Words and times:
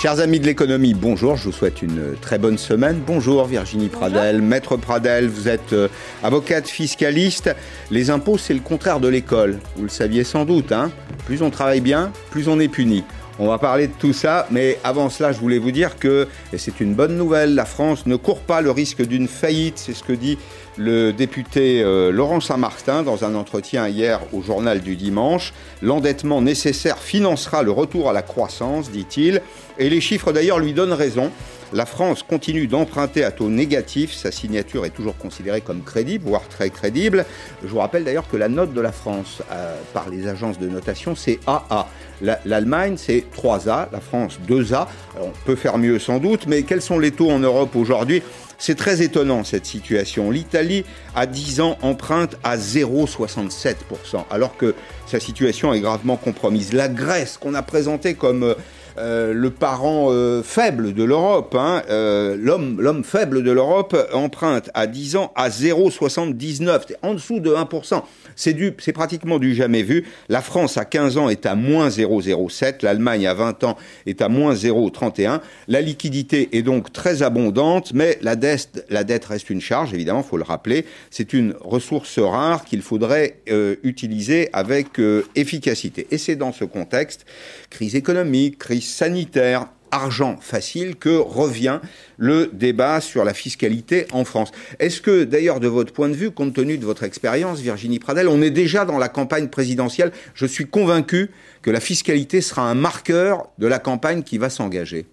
Chers 0.00 0.20
amis 0.20 0.40
de 0.40 0.46
l'économie, 0.46 0.94
bonjour, 0.94 1.36
je 1.36 1.44
vous 1.44 1.52
souhaite 1.52 1.82
une 1.82 2.14
très 2.22 2.38
bonne 2.38 2.56
semaine. 2.56 3.02
Bonjour 3.06 3.44
Virginie 3.44 3.88
Pradel, 3.88 4.40
maître 4.40 4.78
Pradel, 4.78 5.28
vous 5.28 5.46
êtes 5.46 5.74
euh, 5.74 5.88
avocate 6.22 6.68
fiscaliste. 6.68 7.54
Les 7.90 8.08
impôts, 8.08 8.38
c'est 8.38 8.54
le 8.54 8.60
contraire 8.60 8.98
de 8.98 9.08
l'école, 9.08 9.58
vous 9.76 9.82
le 9.82 9.90
saviez 9.90 10.24
sans 10.24 10.46
doute. 10.46 10.72
Hein 10.72 10.90
plus 11.26 11.42
on 11.42 11.50
travaille 11.50 11.82
bien, 11.82 12.12
plus 12.30 12.48
on 12.48 12.58
est 12.58 12.68
puni. 12.68 13.04
On 13.38 13.46
va 13.46 13.58
parler 13.58 13.88
de 13.88 13.92
tout 13.92 14.14
ça, 14.14 14.46
mais 14.50 14.78
avant 14.84 15.10
cela, 15.10 15.32
je 15.32 15.38
voulais 15.38 15.58
vous 15.58 15.70
dire 15.70 15.98
que, 15.98 16.28
et 16.54 16.58
c'est 16.58 16.80
une 16.80 16.94
bonne 16.94 17.16
nouvelle, 17.16 17.54
la 17.54 17.66
France 17.66 18.06
ne 18.06 18.16
court 18.16 18.40
pas 18.40 18.62
le 18.62 18.70
risque 18.70 19.02
d'une 19.06 19.28
faillite, 19.28 19.78
c'est 19.78 19.92
ce 19.92 20.02
que 20.02 20.14
dit 20.14 20.38
le 20.76 21.12
député 21.12 21.82
euh, 21.82 22.10
Laurent 22.10 22.40
Saint-Martin 22.40 23.02
dans 23.02 23.24
un 23.24 23.34
entretien 23.34 23.88
hier 23.88 24.20
au 24.32 24.42
journal 24.42 24.80
du 24.80 24.96
dimanche. 24.96 25.52
L'endettement 25.82 26.42
nécessaire 26.42 26.98
financera 26.98 27.62
le 27.62 27.70
retour 27.70 28.08
à 28.10 28.12
la 28.12 28.22
croissance, 28.22 28.90
dit-il, 28.90 29.42
et 29.78 29.90
les 29.90 30.00
chiffres 30.00 30.32
d'ailleurs 30.32 30.58
lui 30.58 30.72
donnent 30.72 30.92
raison. 30.92 31.30
La 31.72 31.86
France 31.86 32.24
continue 32.24 32.66
d'emprunter 32.66 33.22
à 33.22 33.30
taux 33.30 33.48
négatif. 33.48 34.12
Sa 34.12 34.32
signature 34.32 34.84
est 34.84 34.90
toujours 34.90 35.16
considérée 35.16 35.60
comme 35.60 35.82
crédible, 35.82 36.24
voire 36.26 36.48
très 36.48 36.68
crédible. 36.68 37.24
Je 37.62 37.68
vous 37.68 37.78
rappelle 37.78 38.02
d'ailleurs 38.02 38.28
que 38.28 38.36
la 38.36 38.48
note 38.48 38.74
de 38.74 38.80
la 38.80 38.90
France 38.90 39.40
euh, 39.52 39.76
par 39.94 40.10
les 40.10 40.26
agences 40.26 40.58
de 40.58 40.68
notation, 40.68 41.14
c'est 41.14 41.38
AA. 41.46 41.86
L'Allemagne, 42.44 42.96
c'est 42.96 43.24
3A. 43.34 43.86
La 43.92 44.00
France, 44.00 44.40
2A. 44.48 44.88
on 45.20 45.30
peut 45.46 45.54
faire 45.54 45.78
mieux 45.78 46.00
sans 46.00 46.18
doute, 46.18 46.46
mais 46.48 46.64
quels 46.64 46.82
sont 46.82 46.98
les 46.98 47.12
taux 47.12 47.30
en 47.30 47.38
Europe 47.38 47.76
aujourd'hui? 47.76 48.22
C'est 48.60 48.76
très 48.76 49.02
étonnant 49.02 49.42
cette 49.42 49.66
situation. 49.66 50.30
L'Italie, 50.30 50.84
à 51.16 51.26
10 51.26 51.60
ans, 51.60 51.78
emprunte 51.82 52.36
à 52.44 52.56
0,67%, 52.56 54.26
alors 54.30 54.56
que 54.56 54.74
sa 55.06 55.18
situation 55.18 55.72
est 55.72 55.80
gravement 55.80 56.16
compromise. 56.16 56.72
La 56.72 56.88
Grèce, 56.88 57.38
qu'on 57.38 57.54
a 57.54 57.62
présentée 57.62 58.14
comme 58.14 58.54
euh, 59.00 59.32
le 59.32 59.50
parent 59.50 60.08
euh, 60.10 60.42
faible 60.42 60.92
de 60.92 61.02
l'Europe, 61.02 61.54
hein, 61.58 61.82
euh, 61.88 62.36
l'homme, 62.38 63.02
faible 63.02 63.42
de 63.42 63.50
l'Europe 63.50 63.96
emprunte 64.12 64.68
à 64.74 64.86
10 64.86 65.16
ans 65.16 65.32
à 65.36 65.48
0,79, 65.48 66.92
en 67.02 67.14
dessous 67.14 67.40
de 67.40 67.50
1%. 67.50 68.02
C'est 68.36 68.52
du, 68.52 68.74
c'est 68.78 68.92
pratiquement 68.92 69.38
du 69.38 69.54
jamais 69.54 69.82
vu. 69.82 70.04
La 70.28 70.42
France 70.42 70.76
à 70.76 70.84
15 70.84 71.16
ans 71.16 71.28
est 71.30 71.46
à 71.46 71.54
moins 71.54 71.88
0,07, 71.88 72.82
l'Allemagne 72.82 73.26
à 73.26 73.32
20 73.32 73.64
ans 73.64 73.76
est 74.04 74.20
à 74.20 74.28
moins 74.28 74.52
0,31. 74.52 75.40
La 75.68 75.80
liquidité 75.80 76.50
est 76.52 76.62
donc 76.62 76.92
très 76.92 77.22
abondante, 77.22 77.92
mais 77.94 78.18
la 78.20 78.36
dette, 78.36 78.84
la 78.90 79.04
dette 79.04 79.24
reste 79.24 79.48
une 79.48 79.62
charge, 79.62 79.94
évidemment, 79.94 80.22
faut 80.22 80.36
le 80.36 80.44
rappeler. 80.44 80.84
C'est 81.10 81.32
une 81.32 81.54
ressource 81.60 82.18
rare 82.18 82.64
qu'il 82.64 82.82
faudrait 82.82 83.40
utiliser 83.82 84.50
avec 84.52 85.00
efficacité. 85.34 86.06
Et 86.10 86.18
c'est 86.18 86.36
dans 86.36 86.52
ce 86.52 86.64
contexte, 86.64 87.24
crise 87.70 87.94
économique, 87.94 88.58
crise 88.58 88.89
sanitaire, 88.90 89.68
argent 89.90 90.36
facile 90.40 90.96
que 90.96 91.16
revient 91.16 91.80
le 92.16 92.50
débat 92.52 93.00
sur 93.00 93.24
la 93.24 93.34
fiscalité 93.34 94.06
en 94.12 94.24
France. 94.24 94.52
Est-ce 94.78 95.00
que, 95.00 95.24
d'ailleurs, 95.24 95.60
de 95.60 95.68
votre 95.68 95.92
point 95.92 96.08
de 96.08 96.14
vue, 96.14 96.30
compte 96.30 96.54
tenu 96.54 96.78
de 96.78 96.84
votre 96.84 97.02
expérience, 97.02 97.60
Virginie 97.60 97.98
Pradel, 97.98 98.28
on 98.28 98.42
est 98.42 98.50
déjà 98.50 98.84
dans 98.84 98.98
la 98.98 99.08
campagne 99.08 99.48
présidentielle 99.48 100.12
Je 100.34 100.46
suis 100.46 100.66
convaincu 100.66 101.30
que 101.62 101.70
la 101.70 101.80
fiscalité 101.80 102.40
sera 102.40 102.62
un 102.62 102.74
marqueur 102.74 103.48
de 103.58 103.66
la 103.66 103.78
campagne 103.78 104.22
qui 104.22 104.38
va 104.38 104.50
s'engager. 104.50 105.06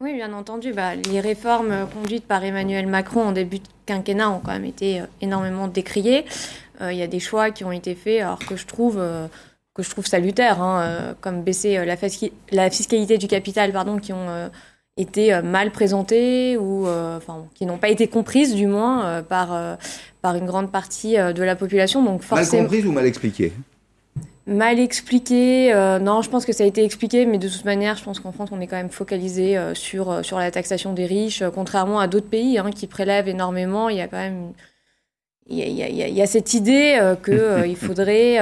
Oui, 0.00 0.12
bien 0.14 0.32
entendu. 0.32 0.72
Bah, 0.72 0.96
les 0.96 1.20
réformes 1.20 1.86
conduites 1.94 2.26
par 2.26 2.44
Emmanuel 2.44 2.86
Macron 2.86 3.22
en 3.28 3.32
début 3.32 3.60
de 3.60 3.68
quinquennat 3.86 4.30
ont 4.30 4.40
quand 4.40 4.52
même 4.52 4.64
été 4.64 5.00
euh, 5.00 5.04
énormément 5.20 5.68
décriées. 5.68 6.24
Euh, 6.80 6.92
il 6.92 6.98
y 6.98 7.02
a 7.02 7.06
des 7.06 7.20
choix 7.20 7.50
qui 7.50 7.64
ont 7.64 7.72
été 7.72 7.94
faits, 7.94 8.20
alors 8.20 8.40
que 8.40 8.56
je 8.56 8.66
trouve... 8.66 8.98
Euh, 8.98 9.28
que 9.74 9.82
je 9.82 9.90
trouve 9.90 10.06
salutaire, 10.06 10.62
hein, 10.62 10.80
euh, 10.82 11.14
comme 11.20 11.42
baisser 11.42 11.76
euh, 11.76 11.84
la, 11.84 11.96
la, 12.52 12.70
fiscalité 12.70 13.18
du 13.18 13.26
capital, 13.26 13.72
pardon, 13.72 13.98
qui 13.98 14.12
ont 14.12 14.28
euh, 14.28 14.48
été 14.96 15.42
mal 15.42 15.72
présentées 15.72 16.56
ou 16.56 16.86
enfin, 16.86 17.46
qui 17.54 17.66
n'ont 17.66 17.78
pas 17.78 17.88
été 17.88 18.06
comprises, 18.06 18.54
du 18.54 18.68
moins, 18.68 19.24
par, 19.28 19.76
par 20.22 20.36
une 20.36 20.46
grande 20.46 20.70
partie 20.70 21.16
de 21.16 21.42
la 21.42 21.56
population. 21.56 22.00
Donc, 22.04 22.22
forcément... 22.22 22.62
Mal 22.62 22.70
comprises 22.70 22.86
ou 22.86 22.92
mal 22.92 23.04
expliquées? 23.04 23.52
Mal 24.46 24.78
expliqué, 24.78 25.72
non, 26.00 26.22
je 26.22 26.30
pense 26.30 26.44
que 26.44 26.52
ça 26.52 26.62
a 26.62 26.68
été 26.68 26.84
expliqué, 26.84 27.26
mais 27.26 27.38
de 27.38 27.48
toute 27.48 27.64
manière, 27.64 27.96
je 27.96 28.04
pense 28.04 28.20
qu'en 28.20 28.30
France, 28.30 28.50
on 28.52 28.60
est 28.60 28.68
quand 28.68 28.76
même 28.76 28.88
focalisé 28.88 29.58
sur, 29.74 30.24
sur 30.24 30.38
la 30.38 30.52
taxation 30.52 30.92
des 30.92 31.06
riches, 31.06 31.42
contrairement 31.52 31.98
à 31.98 32.06
d'autres 32.06 32.30
pays 32.30 32.58
hein, 32.58 32.70
qui 32.70 32.86
prélèvent 32.86 33.26
énormément. 33.26 33.88
Il 33.88 33.96
y 33.96 34.00
a 34.00 34.06
quand 34.06 34.18
même 34.18 34.52
il 35.48 35.58
y 35.58 35.62
a, 35.62 35.66
il 35.66 35.96
y 35.96 36.02
a, 36.04 36.06
il 36.06 36.14
y 36.14 36.22
a 36.22 36.26
cette 36.26 36.54
idée 36.54 37.16
qu'il 37.24 37.76
faudrait 37.76 38.38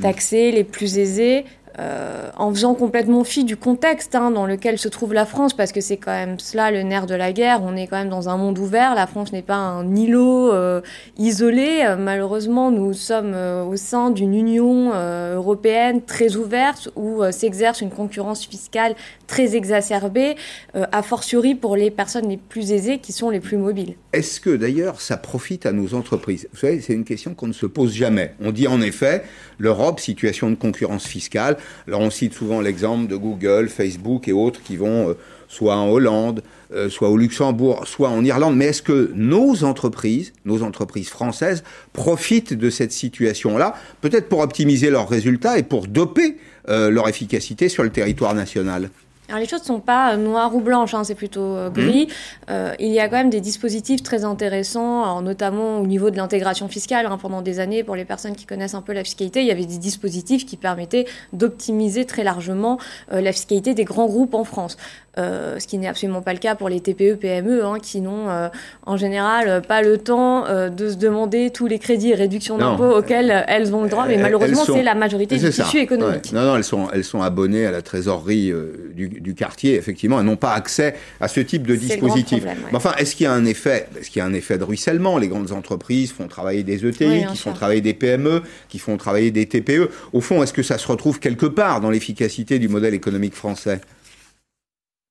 taxer 0.00 0.50
les 0.52 0.64
plus 0.64 0.98
aisés 0.98 1.44
euh, 1.78 2.30
en 2.36 2.52
faisant 2.52 2.74
complètement 2.74 3.24
fi 3.24 3.44
du 3.44 3.56
contexte 3.56 4.14
hein, 4.14 4.30
dans 4.30 4.46
lequel 4.46 4.78
se 4.78 4.88
trouve 4.88 5.14
la 5.14 5.26
France, 5.26 5.54
parce 5.54 5.72
que 5.72 5.80
c'est 5.80 5.96
quand 5.96 6.12
même 6.12 6.38
cela 6.38 6.70
le 6.70 6.82
nerf 6.82 7.06
de 7.06 7.14
la 7.14 7.32
guerre. 7.32 7.60
On 7.62 7.76
est 7.76 7.86
quand 7.86 7.98
même 7.98 8.08
dans 8.08 8.28
un 8.28 8.36
monde 8.36 8.58
ouvert. 8.58 8.94
La 8.94 9.06
France 9.06 9.32
n'est 9.32 9.42
pas 9.42 9.56
un 9.56 9.94
îlot 9.94 10.52
euh, 10.52 10.80
isolé. 11.18 11.82
Euh, 11.84 11.96
malheureusement, 11.96 12.70
nous 12.70 12.92
sommes 12.94 13.34
au 13.34 13.76
sein 13.76 14.10
d'une 14.10 14.34
Union 14.34 14.92
européenne 14.92 16.02
très 16.02 16.36
ouverte 16.36 16.90
où 16.96 17.22
s'exerce 17.30 17.80
une 17.80 17.90
concurrence 17.90 18.46
fiscale 18.46 18.94
très 19.26 19.56
exacerbée, 19.56 20.36
a 20.74 21.02
fortiori 21.02 21.54
pour 21.54 21.76
les 21.76 21.90
personnes 21.90 22.28
les 22.28 22.36
plus 22.36 22.72
aisées 22.72 22.98
qui 22.98 23.12
sont 23.12 23.30
les 23.30 23.40
plus 23.40 23.56
mobiles. 23.56 23.94
Est-ce 24.12 24.40
que 24.40 24.56
d'ailleurs 24.56 25.00
ça 25.00 25.16
profite 25.16 25.66
à 25.66 25.72
nos 25.72 25.94
entreprises? 25.94 26.48
Vous 26.52 26.58
savez, 26.58 26.80
c'est 26.80 26.94
une 26.94 27.04
question 27.04 27.34
qu'on 27.34 27.48
ne 27.48 27.52
se 27.52 27.66
pose 27.66 27.92
jamais. 27.94 28.34
On 28.40 28.52
dit 28.52 28.66
en 28.66 28.80
effet, 28.80 29.22
l'Europe, 29.58 30.00
situation 30.00 30.50
de 30.50 30.54
concurrence 30.54 31.06
fiscale, 31.06 31.56
alors 31.86 32.00
on 32.00 32.10
cite 32.10 32.34
souvent 32.34 32.60
l'exemple 32.60 33.08
de 33.08 33.16
Google, 33.16 33.68
Facebook 33.68 34.28
et 34.28 34.32
autres 34.32 34.62
qui 34.62 34.76
vont 34.76 35.10
euh, 35.10 35.14
soit 35.48 35.76
en 35.76 35.88
Hollande, 35.88 36.42
euh, 36.72 36.90
soit 36.90 37.08
au 37.08 37.16
Luxembourg, 37.16 37.86
soit 37.86 38.10
en 38.10 38.24
Irlande. 38.24 38.56
Mais 38.56 38.66
est-ce 38.66 38.82
que 38.82 39.10
nos 39.14 39.64
entreprises, 39.64 40.32
nos 40.44 40.62
entreprises 40.62 41.08
françaises, 41.08 41.64
profitent 41.92 42.54
de 42.54 42.70
cette 42.70 42.92
situation-là, 42.92 43.74
peut-être 44.00 44.28
pour 44.28 44.40
optimiser 44.40 44.90
leurs 44.90 45.08
résultats 45.08 45.58
et 45.58 45.62
pour 45.62 45.86
doper 45.86 46.36
euh, 46.68 46.90
leur 46.90 47.08
efficacité 47.08 47.68
sur 47.68 47.82
le 47.82 47.90
territoire 47.90 48.34
national? 48.34 48.90
Alors 49.28 49.40
les 49.40 49.46
choses 49.46 49.60
ne 49.60 49.66
sont 49.66 49.80
pas 49.80 50.16
noires 50.16 50.54
ou 50.54 50.60
blanches, 50.60 50.94
hein, 50.94 51.04
c'est 51.04 51.14
plutôt 51.14 51.70
gris. 51.70 52.06
Mmh. 52.06 52.10
Euh, 52.50 52.74
il 52.78 52.88
y 52.88 53.00
a 53.00 53.08
quand 53.08 53.16
même 53.16 53.30
des 53.30 53.40
dispositifs 53.40 54.02
très 54.02 54.24
intéressants, 54.24 55.20
notamment 55.20 55.80
au 55.80 55.86
niveau 55.86 56.10
de 56.10 56.16
l'intégration 56.16 56.68
fiscale. 56.68 57.06
Hein, 57.06 57.18
pendant 57.20 57.42
des 57.42 57.60
années, 57.60 57.84
pour 57.84 57.96
les 57.96 58.04
personnes 58.04 58.34
qui 58.34 58.46
connaissent 58.46 58.74
un 58.74 58.82
peu 58.82 58.92
la 58.92 59.04
fiscalité, 59.04 59.40
il 59.40 59.46
y 59.46 59.50
avait 59.50 59.66
des 59.66 59.78
dispositifs 59.78 60.46
qui 60.46 60.56
permettaient 60.56 61.06
d'optimiser 61.32 62.04
très 62.04 62.24
largement 62.24 62.78
euh, 63.12 63.20
la 63.20 63.32
fiscalité 63.32 63.74
des 63.74 63.84
grands 63.84 64.06
groupes 64.06 64.34
en 64.34 64.44
France. 64.44 64.76
Euh, 65.18 65.58
ce 65.58 65.66
qui 65.66 65.78
n'est 65.78 65.88
absolument 65.88 66.22
pas 66.22 66.32
le 66.32 66.38
cas 66.38 66.54
pour 66.54 66.68
les 66.68 66.80
TPE, 66.80 67.16
PME, 67.16 67.64
hein, 67.64 67.78
qui 67.82 68.00
n'ont 68.00 68.28
euh, 68.28 68.48
en 68.86 68.96
général 68.96 69.62
pas 69.62 69.82
le 69.82 69.98
temps 69.98 70.46
euh, 70.46 70.68
de 70.68 70.90
se 70.90 70.96
demander 70.96 71.50
tous 71.50 71.66
les 71.66 71.78
crédits 71.78 72.10
et 72.10 72.14
réductions 72.14 72.56
d'impôts 72.56 72.96
auxquels 72.98 73.44
elles 73.48 73.74
ont 73.74 73.82
le 73.82 73.88
droit, 73.88 74.06
mais 74.06 74.16
malheureusement 74.16 74.64
c'est 74.64 74.82
la 74.82 74.94
majorité 74.94 75.36
du 75.36 75.50
tissu 75.50 75.78
économique. 75.78 76.32
Non, 76.32 76.44
non, 76.44 76.56
elles 76.56 76.64
sont, 76.64 76.88
elles 76.92 77.04
sont 77.04 77.22
abonnées 77.22 77.66
à 77.66 77.72
la 77.72 77.82
trésorerie 77.82 78.52
du, 78.94 79.08
du, 79.08 79.34
quartier, 79.34 79.74
effectivement, 79.74 80.20
elles 80.20 80.26
n'ont 80.26 80.36
pas 80.36 80.52
accès 80.52 80.94
à 81.20 81.28
ce 81.28 81.40
type 81.40 81.66
de 81.66 81.74
dispositif. 81.74 82.44
Mais 82.44 82.76
enfin, 82.76 82.94
est-ce 82.98 83.16
qu'il 83.16 83.24
y 83.24 83.26
a 83.26 83.32
un 83.32 83.44
effet, 83.44 83.88
est-ce 83.98 84.10
qu'il 84.10 84.20
y 84.20 84.22
a 84.22 84.26
un 84.26 84.34
effet 84.34 84.58
de 84.58 84.64
ruissellement? 84.64 85.18
Les 85.18 85.28
grandes 85.28 85.52
entreprises 85.52 86.12
font 86.12 86.28
travailler 86.28 86.62
des 86.62 86.86
ETI, 86.86 87.26
qui 87.30 87.36
font 87.38 87.52
travailler 87.52 87.80
des 87.80 87.94
PME, 87.94 88.42
qui 88.68 88.78
font 88.78 88.96
travailler 88.96 89.30
des 89.30 89.46
TPE. 89.46 89.90
Au 90.12 90.20
fond, 90.20 90.42
est-ce 90.42 90.52
que 90.52 90.62
ça 90.62 90.78
se 90.78 90.86
retrouve 90.86 91.18
quelque 91.18 91.46
part 91.46 91.80
dans 91.80 91.90
l'efficacité 91.90 92.58
du 92.58 92.68
modèle 92.68 92.94
économique 92.94 93.34
français? 93.34 93.80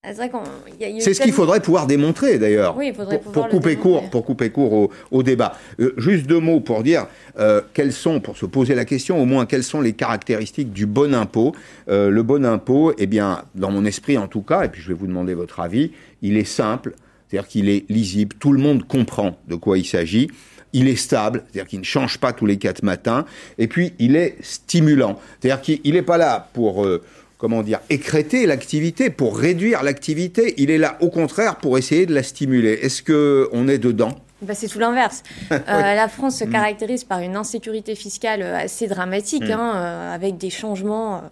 C'est 0.04 1.14
ce 1.14 1.22
qu'il 1.22 1.34
faudrait 1.34 1.60
pouvoir 1.60 1.88
démontrer 1.88 2.38
d'ailleurs, 2.38 2.78
pour, 3.34 3.50
couper 3.50 3.76
court, 3.76 4.10
pour 4.10 4.26
couper 4.26 4.52
court 4.52 4.92
au, 5.12 5.24
débat. 5.24 5.58
Euh, 5.80 5.94
juste 5.98 6.28
deux 6.28 6.40
mots 6.40 6.60
pour 6.60 6.84
dire 6.84 7.08
euh, 7.40 7.62
quelles 7.74 7.92
sont, 7.92 8.20
pour 8.20 8.38
se 8.38 8.46
poser 8.46 8.76
la 8.76 8.86
question, 8.86 9.22
au 9.22 9.26
moins 9.26 9.46
quelles 9.46 9.64
sont 9.64 9.82
les 9.82 9.94
caractéristiques 9.94 10.72
du 10.72 10.86
bon 10.86 11.14
impôt. 11.14 11.54
Euh, 11.90 12.10
le 12.10 12.24
bon 12.24 12.46
impôt, 12.46 12.94
eh 12.98 13.08
bien, 13.08 13.44
dans 13.56 13.72
mon 13.72 13.86
esprit 13.86 14.18
en 14.18 14.28
tout 14.28 14.42
cas, 14.42 14.64
et 14.64 14.70
puis 14.70 14.82
je 14.82 14.90
vais 14.90 14.94
vous 14.94 15.08
demander 15.08 15.34
votre 15.34 15.60
avis, 15.60 15.92
il 16.22 16.38
est 16.38 16.46
simple, 16.46 16.94
c'est-à-dire 17.28 17.48
qu'il 17.48 17.68
est 17.68 17.90
lisible, 17.90 18.36
tout 18.40 18.54
le 18.54 18.60
monde 18.60 18.88
comprend 18.88 19.38
de 19.48 19.56
quoi 19.56 19.78
il 19.78 19.86
s'agit. 19.86 20.30
Il 20.74 20.88
est 20.88 20.98
stable, 20.98 21.44
c'est-à-dire 21.46 21.68
qu'il 21.68 21.80
ne 21.80 21.86
change 21.86 22.20
pas 22.20 22.34
tous 22.34 22.46
les 22.46 22.58
quatre 22.58 22.84
matins, 22.84 23.26
et 23.58 23.68
puis 23.68 23.94
il 24.00 24.16
est 24.16 24.38
stimulant, 24.42 25.20
c'est-à-dire 25.40 25.62
qu'il 25.62 25.94
n'est 25.94 26.02
pas 26.02 26.18
là 26.18 26.50
pour 26.54 26.86
comment 27.38 27.64
dire, 27.64 27.80
écréter 27.90 28.46
l'activité, 28.46 29.10
pour 29.10 29.38
réduire 29.38 29.84
l'activité. 29.84 30.54
Il 30.58 30.72
est 30.72 30.78
là, 30.78 30.98
au 31.02 31.10
contraire, 31.10 31.58
pour 31.58 31.78
essayer 31.78 32.06
de 32.06 32.14
la 32.14 32.24
stimuler. 32.24 32.74
Est-ce 32.82 33.04
qu'on 33.04 33.68
est 33.68 33.78
dedans? 33.78 34.16
Bah, 34.42 34.54
c'est 34.54 34.68
tout 34.68 34.80
l'inverse. 34.80 35.24
Euh, 35.52 35.96
la 35.96 36.08
France 36.08 36.38
se 36.38 36.46
mm. 36.46 36.52
caractérise 36.52 37.04
par 37.04 37.20
une 37.20 37.36
insécurité 37.36 37.96
fiscale 37.96 38.42
assez 38.42 38.88
dramatique, 38.88 39.48
mm. 39.48 39.52
hein, 39.52 39.74
euh, 39.76 40.16
avec 40.16 40.38
des 40.38 40.50
changements 40.50 41.24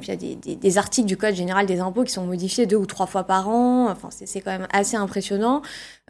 il 0.00 0.08
y 0.08 0.12
a 0.12 0.56
des, 0.56 0.78
articles 0.78 1.08
du 1.08 1.16
Code 1.16 1.34
général 1.34 1.66
des 1.66 1.80
impôts 1.80 2.04
qui 2.04 2.12
sont 2.12 2.24
modifiés 2.24 2.66
deux 2.66 2.76
ou 2.76 2.86
trois 2.86 3.06
fois 3.06 3.24
par 3.24 3.48
an. 3.48 3.90
Enfin, 3.90 4.08
c'est 4.10 4.40
quand 4.40 4.52
même 4.52 4.68
assez 4.72 4.96
impressionnant. 4.96 5.62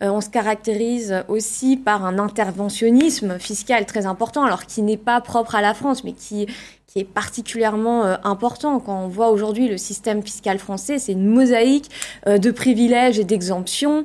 Euh, 0.02 0.10
on 0.10 0.20
se 0.20 0.28
caractérise 0.28 1.24
aussi 1.28 1.76
par 1.76 2.04
un 2.04 2.18
interventionnisme 2.18 3.38
fiscal 3.38 3.86
très 3.86 4.06
important, 4.06 4.44
alors 4.44 4.66
qui 4.66 4.82
n'est 4.82 4.98
pas 4.98 5.20
propre 5.20 5.54
à 5.54 5.62
la 5.62 5.74
France, 5.74 6.04
mais 6.04 6.12
qui, 6.12 6.46
qui 6.92 7.00
est 7.00 7.04
particulièrement 7.04 8.04
euh, 8.04 8.16
important. 8.22 8.78
Quand 8.78 9.04
on 9.04 9.08
voit 9.08 9.30
aujourd'hui 9.30 9.68
le 9.68 9.78
système 9.78 10.22
fiscal 10.22 10.58
français, 10.58 10.98
c'est 10.98 11.12
une 11.12 11.26
mosaïque 11.26 11.90
euh, 12.26 12.36
de 12.36 12.50
privilèges 12.50 13.18
et 13.18 13.24
d'exemptions. 13.24 14.04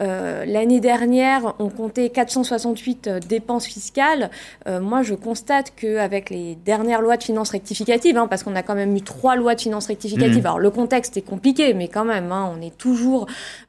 Euh, 0.00 0.46
l'année 0.46 0.80
dernière, 0.80 1.54
on 1.58 1.68
comptait 1.68 2.08
468 2.08 3.06
euh, 3.06 3.20
dépenses 3.20 3.66
fiscales. 3.66 4.30
Moi, 4.66 5.02
je 5.02 5.14
constate 5.14 5.74
qu'avec 5.76 6.30
les 6.30 6.54
dernières 6.54 7.02
lois 7.02 7.16
de 7.18 7.22
finances 7.22 7.50
rectificatives, 7.50 8.16
hein, 8.16 8.26
parce 8.28 8.42
qu'on 8.42 8.56
a 8.56 8.62
quand 8.62 8.74
même 8.74 8.96
eu 8.96 9.02
trois 9.02 9.36
lois 9.36 9.54
de 9.54 9.60
finances 9.60 9.88
rectificatives, 9.88 10.42
mmh. 10.42 10.46
alors 10.46 10.58
le 10.58 10.70
contexte 10.70 11.16
est 11.16 11.22
compliqué, 11.22 11.74
mais 11.74 11.88
quand 11.88 12.04
même, 12.04 12.32
hein, 12.32 12.50
on 12.56 12.62
est 12.62 12.76
toujours 12.76 13.26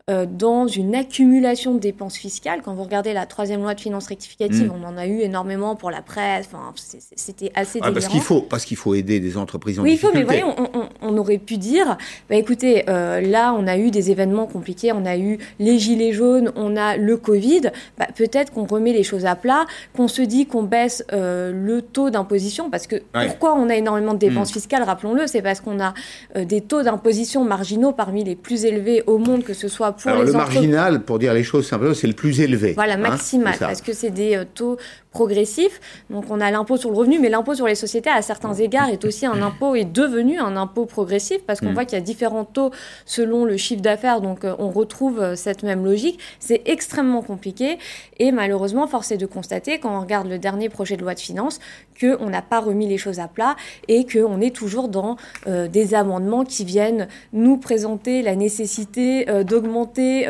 dans 0.09 0.67
une 0.67 0.95
accumulation 0.95 1.73
de 1.73 1.79
dépenses 1.79 2.17
fiscales. 2.17 2.61
Quand 2.61 2.73
vous 2.73 2.83
regardez 2.83 3.13
la 3.13 3.25
troisième 3.25 3.61
loi 3.61 3.73
de 3.73 3.79
finances 3.79 4.07
rectificative, 4.07 4.67
mmh. 4.67 4.83
on 4.83 4.85
en 4.85 4.97
a 4.97 5.07
eu 5.07 5.19
énormément 5.19 5.77
pour 5.77 5.91
la 5.91 6.01
presse. 6.01 6.49
Enfin, 6.51 6.73
c'était 7.15 7.51
assez 7.55 7.79
ah, 7.81 7.91
parce 7.91 8.07
qu'il 8.07 8.19
faut, 8.19 8.41
parce 8.41 8.65
qu'il 8.65 8.75
faut 8.75 8.95
aider 8.95 9.21
des 9.21 9.37
entreprises 9.37 9.79
en 9.79 9.83
oui, 9.83 9.91
difficulté. 9.91 10.25
Oui, 10.27 10.35
il 10.35 10.41
faut, 10.41 10.45
mais 10.45 10.65
voyez, 10.65 10.89
on, 11.01 11.17
aurait 11.17 11.37
pu 11.37 11.57
dire, 11.57 11.97
bah, 12.29 12.35
écoutez, 12.35 12.83
là, 12.85 13.53
on 13.57 13.65
a 13.65 13.77
eu 13.77 13.91
des 13.91 14.11
événements 14.11 14.45
compliqués, 14.45 14.91
on 14.91 15.05
a 15.05 15.17
eu 15.17 15.37
les 15.59 15.79
gilets 15.79 16.11
jaunes 16.11 16.51
on 16.55 16.75
a 16.75 16.97
le 16.97 17.17
Covid, 17.17 17.71
bah, 17.97 18.07
peut-être 18.15 18.51
qu'on 18.51 18.65
remet 18.65 18.93
les 18.93 19.03
choses 19.03 19.25
à 19.25 19.35
plat, 19.35 19.65
qu'on 19.95 20.07
se 20.07 20.21
dit 20.21 20.45
qu'on 20.45 20.63
baisse 20.63 21.03
euh, 21.13 21.51
le 21.53 21.81
taux 21.81 22.09
d'imposition, 22.09 22.69
parce 22.69 22.87
que 22.87 22.97
pourquoi 23.11 23.55
on 23.55 23.69
a 23.69 23.75
énormément 23.75 24.13
de 24.13 24.19
dépenses 24.19 24.51
mm. 24.51 24.53
fiscales, 24.53 24.83
rappelons-le, 24.83 25.27
c'est 25.27 25.41
parce 25.41 25.61
qu'on 25.61 25.79
a 25.79 25.93
euh, 26.35 26.45
des 26.45 26.61
taux 26.61 26.83
d'imposition 26.83 27.43
marginaux 27.43 27.91
parmi 27.91 28.23
les 28.23 28.35
plus 28.35 28.65
élevés 28.65 29.03
au 29.07 29.17
monde, 29.17 29.43
que 29.43 29.53
ce 29.53 29.67
soit 29.67 29.92
pour 29.93 30.11
Alors, 30.11 30.23
le 30.23 30.31
marginal, 30.33 31.01
pour 31.01 31.19
dire 31.19 31.33
les 31.33 31.43
choses 31.43 31.67
simplement, 31.67 31.93
c'est 31.93 32.07
le 32.07 32.13
plus 32.13 32.41
élevé. 32.41 32.73
Voilà, 32.73 32.93
hein, 32.93 32.97
maximal, 32.97 33.55
parce 33.59 33.81
que 33.81 33.93
c'est 33.93 34.11
des 34.11 34.35
euh, 34.35 34.45
taux 34.51 34.77
progressif. 35.13 35.79
Donc 36.09 36.25
on 36.29 36.41
a 36.41 36.51
l'impôt 36.51 36.75
sur 36.75 36.89
le 36.89 36.97
revenu, 36.97 37.19
mais 37.19 37.29
l'impôt 37.29 37.53
sur 37.53 37.67
les 37.67 37.75
sociétés, 37.75 38.09
à 38.09 38.21
certains 38.21 38.53
égards, 38.55 38.89
est 38.89 39.05
aussi 39.05 39.25
un 39.25 39.41
impôt, 39.41 39.75
est 39.75 39.85
devenu 39.85 40.39
un 40.39 40.57
impôt 40.57 40.85
progressif, 40.85 41.37
parce 41.45 41.61
qu'on 41.61 41.69
mm. 41.69 41.73
voit 41.73 41.85
qu'il 41.85 41.97
y 41.97 42.01
a 42.01 42.03
différents 42.03 42.45
taux 42.45 42.71
selon 43.05 43.45
le 43.45 43.55
chiffre 43.55 43.81
d'affaires, 43.81 44.19
donc 44.19 44.43
euh, 44.43 44.55
on 44.57 44.69
retrouve 44.69 45.21
euh, 45.21 45.35
cette 45.35 45.63
même 45.63 45.85
logique. 45.85 46.19
C'est 46.39 46.63
extrêmement 46.65 47.21
compliqué, 47.21 47.77
et 48.17 48.31
malheureusement, 48.31 48.87
force 48.87 49.11
est 49.11 49.17
de 49.17 49.27
constater, 49.27 49.79
quand 49.79 49.95
on 49.95 50.01
regarde 50.01 50.27
le 50.27 50.39
dernier 50.39 50.67
projet 50.67 50.97
de 50.97 51.03
loi 51.03 51.13
de 51.13 51.19
finances, 51.19 51.59
qu'on 51.99 52.29
n'a 52.29 52.41
pas 52.41 52.59
remis 52.59 52.87
les 52.87 52.97
choses 52.97 53.19
à 53.19 53.27
plat, 53.27 53.55
et 53.87 54.05
qu'on 54.05 54.41
est 54.41 54.55
toujours 54.55 54.87
dans 54.87 55.15
euh, 55.45 55.67
des 55.67 55.93
amendements 55.93 56.43
qui 56.43 56.65
viennent 56.65 57.07
nous 57.33 57.57
présenter 57.57 58.23
la 58.23 58.35
nécessité 58.35 59.25
d'augmenter 59.43 60.25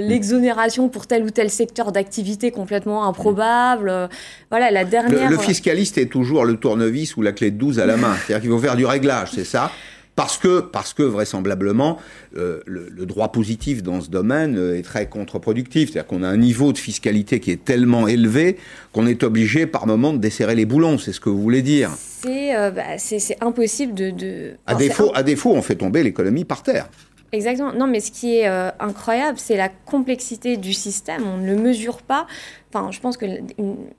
l'exonération 0.00 0.88
pour 0.88 1.06
tel 1.06 1.22
ou 1.24 1.30
tel 1.30 1.50
secteur 1.50 1.92
d'activité 1.92 2.50
complètement 2.50 3.04
improbable. 3.06 4.08
Voilà, 4.50 4.70
la 4.70 4.84
dernière. 4.84 5.30
Le, 5.30 5.38
fiscaliste 5.38 5.98
est 5.98 6.06
toujours 6.06 6.44
le 6.44 6.56
tournevis 6.56 7.16
ou 7.16 7.22
la 7.22 7.32
clé 7.32 7.50
de 7.50 7.56
12 7.56 7.80
à 7.80 7.86
la 7.86 7.96
main. 7.96 8.14
C'est-à-dire 8.16 8.42
qu'il 8.42 8.50
faut 8.50 8.58
faire 8.58 8.76
du 8.76 8.86
réglage, 8.86 9.30
c'est 9.34 9.44
ça 9.44 9.70
parce 10.16 10.38
que, 10.38 10.60
parce 10.60 10.94
que 10.94 11.02
vraisemblablement, 11.02 11.98
euh, 12.36 12.60
le, 12.66 13.06
droit 13.06 13.32
positif 13.32 13.82
dans 13.82 14.00
ce 14.00 14.10
domaine 14.10 14.56
euh, 14.56 14.78
est 14.78 14.82
très 14.82 15.06
contre-productif. 15.06 15.90
C'est-à-dire 15.90 16.06
qu'on 16.06 16.22
a 16.22 16.28
un 16.28 16.36
niveau 16.36 16.72
de 16.72 16.78
fiscalité 16.78 17.40
qui 17.40 17.50
est 17.50 17.64
tellement 17.64 18.06
élevé 18.08 18.56
qu'on 18.92 19.06
est 19.06 19.22
obligé 19.22 19.66
par 19.66 19.86
moment 19.86 20.12
de 20.12 20.18
desserrer 20.18 20.54
les 20.54 20.66
boulons. 20.66 20.98
C'est 20.98 21.12
ce 21.12 21.20
que 21.20 21.28
vous 21.28 21.40
voulez 21.40 21.62
dire 21.62 21.90
C'est 22.22 22.56
euh, 22.56 22.70
bah, 22.70 22.82
impossible 23.40 23.94
de. 23.94 24.52
À, 24.66 24.74
défaut, 24.74 25.10
à 25.14 25.22
défaut, 25.22 25.52
on 25.52 25.62
fait 25.62 25.76
tomber 25.76 26.02
l'économie 26.02 26.44
par 26.44 26.62
terre. 26.62 26.88
Exactement. 27.32 27.72
Non, 27.72 27.88
mais 27.88 27.98
ce 27.98 28.12
qui 28.12 28.36
est 28.36 28.46
incroyable, 28.78 29.38
c'est 29.40 29.56
la 29.56 29.68
complexité 29.68 30.56
du 30.56 30.72
système. 30.72 31.24
On 31.26 31.38
ne 31.38 31.46
le 31.46 31.56
mesure 31.56 32.00
pas. 32.00 32.28
Enfin, 32.74 32.90
je 32.90 32.98
pense 32.98 33.16
que 33.16 33.24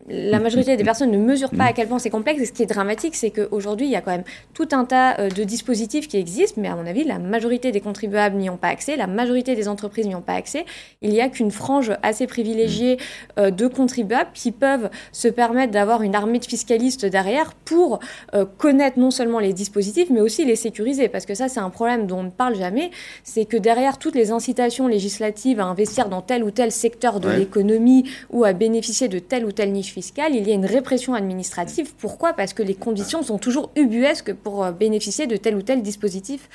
la 0.10 0.40
majorité 0.40 0.76
des 0.76 0.84
personnes 0.84 1.10
ne 1.10 1.18
mesurent 1.18 1.56
pas 1.56 1.64
à 1.64 1.72
quel 1.72 1.88
point 1.88 1.98
c'est 1.98 2.10
complexe. 2.10 2.42
Et 2.42 2.46
ce 2.46 2.52
qui 2.52 2.62
est 2.62 2.66
dramatique, 2.66 3.16
c'est 3.16 3.30
qu'aujourd'hui, 3.30 3.86
il 3.88 3.92
y 3.92 3.96
a 3.96 4.02
quand 4.02 4.12
même 4.12 4.26
tout 4.54 4.68
un 4.74 4.84
tas 4.84 5.18
euh, 5.18 5.30
de 5.30 5.46
dispositifs 5.46 6.10
qui 6.10 6.18
existent, 6.18 6.60
mais 6.60 6.68
à 6.68 6.76
mon 6.76 6.86
avis, 6.86 7.06
la 7.06 7.18
majorité 7.18 7.72
des 7.72 7.80
contribuables 7.80 8.36
n'y 8.36 8.50
ont 8.50 8.58
pas 8.58 8.68
accès, 8.68 8.98
la 8.98 9.08
majorité 9.08 9.56
des 9.56 9.70
entreprises 9.70 10.08
n'y 10.08 10.16
ont 10.16 10.22
pas 10.22 10.34
accès. 10.34 10.66
Il 11.02 11.12
n'y 11.12 11.22
a 11.22 11.30
qu'une 11.30 11.52
frange 11.52 11.94
assez 12.04 12.28
privilégiée 12.28 12.98
euh, 13.40 13.50
de 13.50 13.68
contribuables 13.68 14.32
qui 14.34 14.52
peuvent 14.52 14.90
se 15.14 15.30
permettre 15.30 15.72
d'avoir 15.72 16.02
une 16.02 16.14
armée 16.14 16.40
de 16.40 16.46
fiscalistes 16.46 17.06
derrière 17.06 17.54
pour 17.54 18.02
euh, 18.34 18.44
connaître 18.58 19.00
non 19.00 19.10
seulement 19.10 19.40
les 19.40 19.54
dispositifs, 19.54 20.10
mais 20.10 20.20
aussi 20.20 20.44
les 20.44 20.58
sécuriser. 20.58 21.08
Parce 21.08 21.26
que 21.26 21.34
ça, 21.34 21.48
c'est 21.48 21.62
un 21.62 21.70
problème 21.70 22.08
dont 22.08 22.20
on 22.20 22.24
ne 22.24 22.30
parle 22.30 22.56
jamais. 22.56 22.92
C'est 23.24 23.46
que 23.46 23.56
derrière 23.56 23.98
toutes 24.00 24.16
les 24.16 24.32
incitations 24.32 24.88
législatives 24.90 25.62
à 25.62 25.66
investir 25.66 26.10
dans 26.10 26.22
tel 26.22 26.44
ou 26.44 26.52
tel 26.52 26.74
secteur 26.74 27.22
de 27.22 27.30
l'économie 27.30 28.04
ou 28.32 28.44
à 28.44 28.52
bénéficier 28.68 29.08
de 29.08 29.20
telle 29.20 29.46
ou 29.46 29.52
telle 29.52 29.72
niche 29.72 29.94
fiscale, 29.94 30.34
il 30.34 30.48
y 30.48 30.52
a 30.52 30.56
une 30.56 30.66
répression 30.66 31.14
administrative. 31.14 31.94
Pourquoi? 32.00 32.34
Parce 32.34 32.54
que 32.54 32.64
les 32.64 32.74
conditions 32.74 33.22
sont 33.22 33.38
toujours 33.38 33.70
ubuesques 33.76 34.34
pour 34.34 34.66
euh, 34.66 34.72
bénéficier 34.72 35.28
de 35.28 35.38
tel 35.38 35.56
ou 35.56 35.62
tel 35.62 35.84
dispositif 35.84 36.50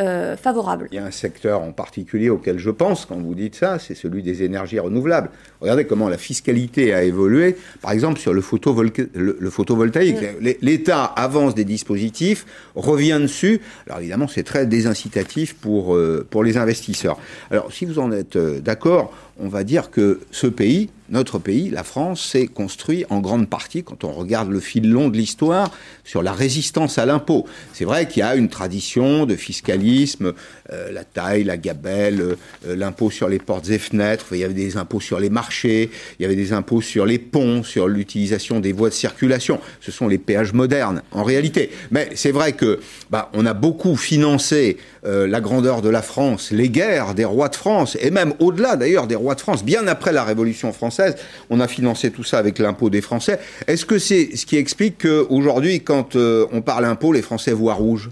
euh, 0.00 0.36
favorable. 0.36 0.88
Il 0.90 0.96
y 0.96 0.98
a 0.98 1.04
un 1.04 1.10
secteur 1.10 1.60
en 1.60 1.70
particulier 1.70 2.30
auquel 2.30 2.58
je 2.58 2.70
pense 2.70 3.04
quand 3.04 3.20
vous 3.20 3.34
dites 3.34 3.54
ça, 3.54 3.78
c'est 3.78 3.94
celui 3.94 4.22
des 4.22 4.42
énergies 4.42 4.80
renouvelables. 4.80 5.28
Regardez 5.60 5.84
comment 5.84 6.08
la 6.08 6.16
fiscalité 6.16 6.94
a 6.94 7.04
évolué, 7.04 7.56
par 7.80 7.92
exemple 7.92 8.18
sur 8.18 8.32
le, 8.32 8.40
photovoltaïque. 8.40 10.16
Mm. 10.16 10.48
L'État 10.62 11.04
avance 11.04 11.54
des 11.54 11.66
dispositifs, 11.66 12.46
revient 12.74 13.18
dessus. 13.20 13.60
Alors 13.86 14.00
évidemment, 14.00 14.28
c'est 14.28 14.44
très 14.44 14.66
désincitatif 14.66 15.54
pour, 15.54 15.94
euh, 15.94 16.26
pour 16.28 16.42
les 16.42 16.56
investisseurs. 16.56 17.18
Alors 17.50 17.70
si 17.70 17.84
vous 17.84 17.98
en 17.98 18.10
êtes 18.10 18.38
d'accord, 18.38 19.12
on 19.38 19.48
va 19.48 19.62
dire 19.62 19.90
que 19.90 20.20
ce 20.30 20.46
pays, 20.46 20.88
notre 21.12 21.38
pays, 21.38 21.70
la 21.70 21.84
France, 21.84 22.24
s'est 22.24 22.46
construit 22.46 23.04
en 23.10 23.20
grande 23.20 23.48
partie, 23.48 23.84
quand 23.84 24.02
on 24.04 24.12
regarde 24.12 24.50
le 24.50 24.60
fil 24.60 24.90
long 24.90 25.08
de 25.08 25.16
l'histoire, 25.16 25.70
sur 26.04 26.22
la 26.22 26.32
résistance 26.32 26.98
à 26.98 27.06
l'impôt. 27.06 27.46
C'est 27.72 27.84
vrai 27.84 28.08
qu'il 28.08 28.20
y 28.20 28.22
a 28.22 28.34
une 28.34 28.48
tradition 28.48 29.26
de 29.26 29.36
fiscalisme, 29.36 30.32
euh, 30.72 30.90
la 30.90 31.04
taille, 31.04 31.44
la 31.44 31.56
gabelle, 31.58 32.36
euh, 32.66 32.76
l'impôt 32.76 33.10
sur 33.10 33.28
les 33.28 33.38
portes 33.38 33.68
et 33.68 33.78
fenêtres, 33.78 34.26
il 34.32 34.38
y 34.38 34.44
avait 34.44 34.54
des 34.54 34.76
impôts 34.76 35.00
sur 35.00 35.20
les 35.20 35.30
marchés, 35.30 35.90
il 36.18 36.22
y 36.22 36.24
avait 36.24 36.36
des 36.36 36.52
impôts 36.52 36.80
sur 36.80 37.06
les 37.06 37.18
ponts, 37.18 37.62
sur 37.62 37.88
l'utilisation 37.88 38.60
des 38.60 38.72
voies 38.72 38.88
de 38.88 38.94
circulation. 38.94 39.60
Ce 39.80 39.92
sont 39.92 40.08
les 40.08 40.18
péages 40.18 40.52
modernes, 40.52 41.02
en 41.12 41.24
réalité. 41.24 41.70
Mais 41.90 42.08
c'est 42.14 42.32
vrai 42.32 42.52
que 42.54 42.80
bah, 43.10 43.30
on 43.34 43.44
a 43.46 43.54
beaucoup 43.54 43.96
financé 43.96 44.78
euh, 45.04 45.26
la 45.26 45.40
grandeur 45.40 45.82
de 45.82 45.88
la 45.88 46.02
France, 46.02 46.52
les 46.52 46.68
guerres 46.68 47.14
des 47.14 47.24
rois 47.24 47.48
de 47.48 47.56
France, 47.56 47.96
et 48.00 48.10
même 48.10 48.34
au-delà 48.38 48.76
d'ailleurs 48.76 49.06
des 49.06 49.16
rois 49.16 49.34
de 49.34 49.40
France, 49.40 49.64
bien 49.64 49.86
après 49.88 50.12
la 50.12 50.22
Révolution 50.22 50.72
française, 50.72 51.16
on 51.50 51.58
a 51.58 51.66
financé 51.66 52.10
tout 52.10 52.22
ça 52.22 52.38
avec 52.38 52.58
l'impôt 52.58 52.88
des 52.88 53.00
Français. 53.00 53.40
Est-ce 53.66 53.84
que 53.84 53.98
c'est 53.98 54.36
ce 54.36 54.46
qui 54.46 54.56
explique 54.56 54.98
qu'aujourd'hui, 55.02 55.80
quand 55.80 56.14
euh, 56.14 56.46
on 56.52 56.62
parle 56.62 56.84
impôt, 56.84 57.12
les 57.12 57.22
Français 57.22 57.52
voient 57.52 57.74
rouge? 57.74 58.10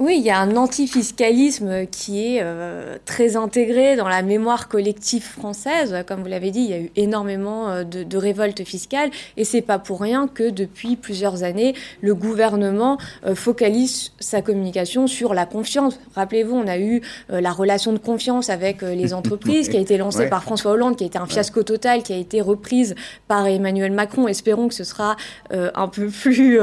Oui, 0.00 0.16
il 0.16 0.24
y 0.24 0.30
a 0.30 0.38
un 0.38 0.56
antifiscalisme 0.56 1.84
qui 1.84 2.26
est 2.26 2.38
euh, 2.40 2.96
très 3.04 3.36
intégré 3.36 3.96
dans 3.96 4.08
la 4.08 4.22
mémoire 4.22 4.66
collective 4.66 5.22
française. 5.22 5.94
Comme 6.08 6.22
vous 6.22 6.28
l'avez 6.28 6.50
dit, 6.50 6.60
il 6.60 6.70
y 6.70 6.72
a 6.72 6.78
eu 6.78 6.90
énormément 6.96 7.68
euh, 7.68 7.84
de, 7.84 8.16
révoltes 8.16 8.64
fiscales 8.64 9.10
et 9.36 9.44
c'est 9.44 9.60
pas 9.60 9.78
pour 9.78 10.00
rien 10.00 10.26
que 10.26 10.48
depuis 10.48 10.96
plusieurs 10.96 11.42
années, 11.42 11.74
le 12.00 12.14
gouvernement 12.14 12.96
euh, 13.26 13.34
focalise 13.34 14.12
sa 14.20 14.40
communication 14.40 15.06
sur 15.06 15.34
la 15.34 15.44
confiance. 15.44 16.00
Rappelez-vous, 16.14 16.56
on 16.56 16.66
a 16.66 16.78
eu 16.78 17.02
la 17.28 17.52
relation 17.52 17.92
de 17.92 17.98
confiance 17.98 18.48
avec 18.48 18.80
les 18.80 19.12
entreprises 19.20 19.68
qui 19.68 19.76
a 19.76 19.80
été 19.80 19.98
lancée 19.98 20.30
par 20.30 20.42
François 20.42 20.72
Hollande, 20.72 20.96
qui 20.96 21.04
a 21.04 21.08
été 21.08 21.18
un 21.18 21.26
fiasco 21.26 21.62
total, 21.62 22.02
qui 22.02 22.14
a 22.14 22.16
été 22.16 22.40
reprise 22.40 22.94
par 23.28 23.46
Emmanuel 23.46 23.92
Macron. 23.92 24.28
Espérons 24.28 24.68
que 24.68 24.74
ce 24.74 24.84
sera 24.84 25.16
un 25.50 25.88
peu 25.88 26.06
plus 26.22 26.58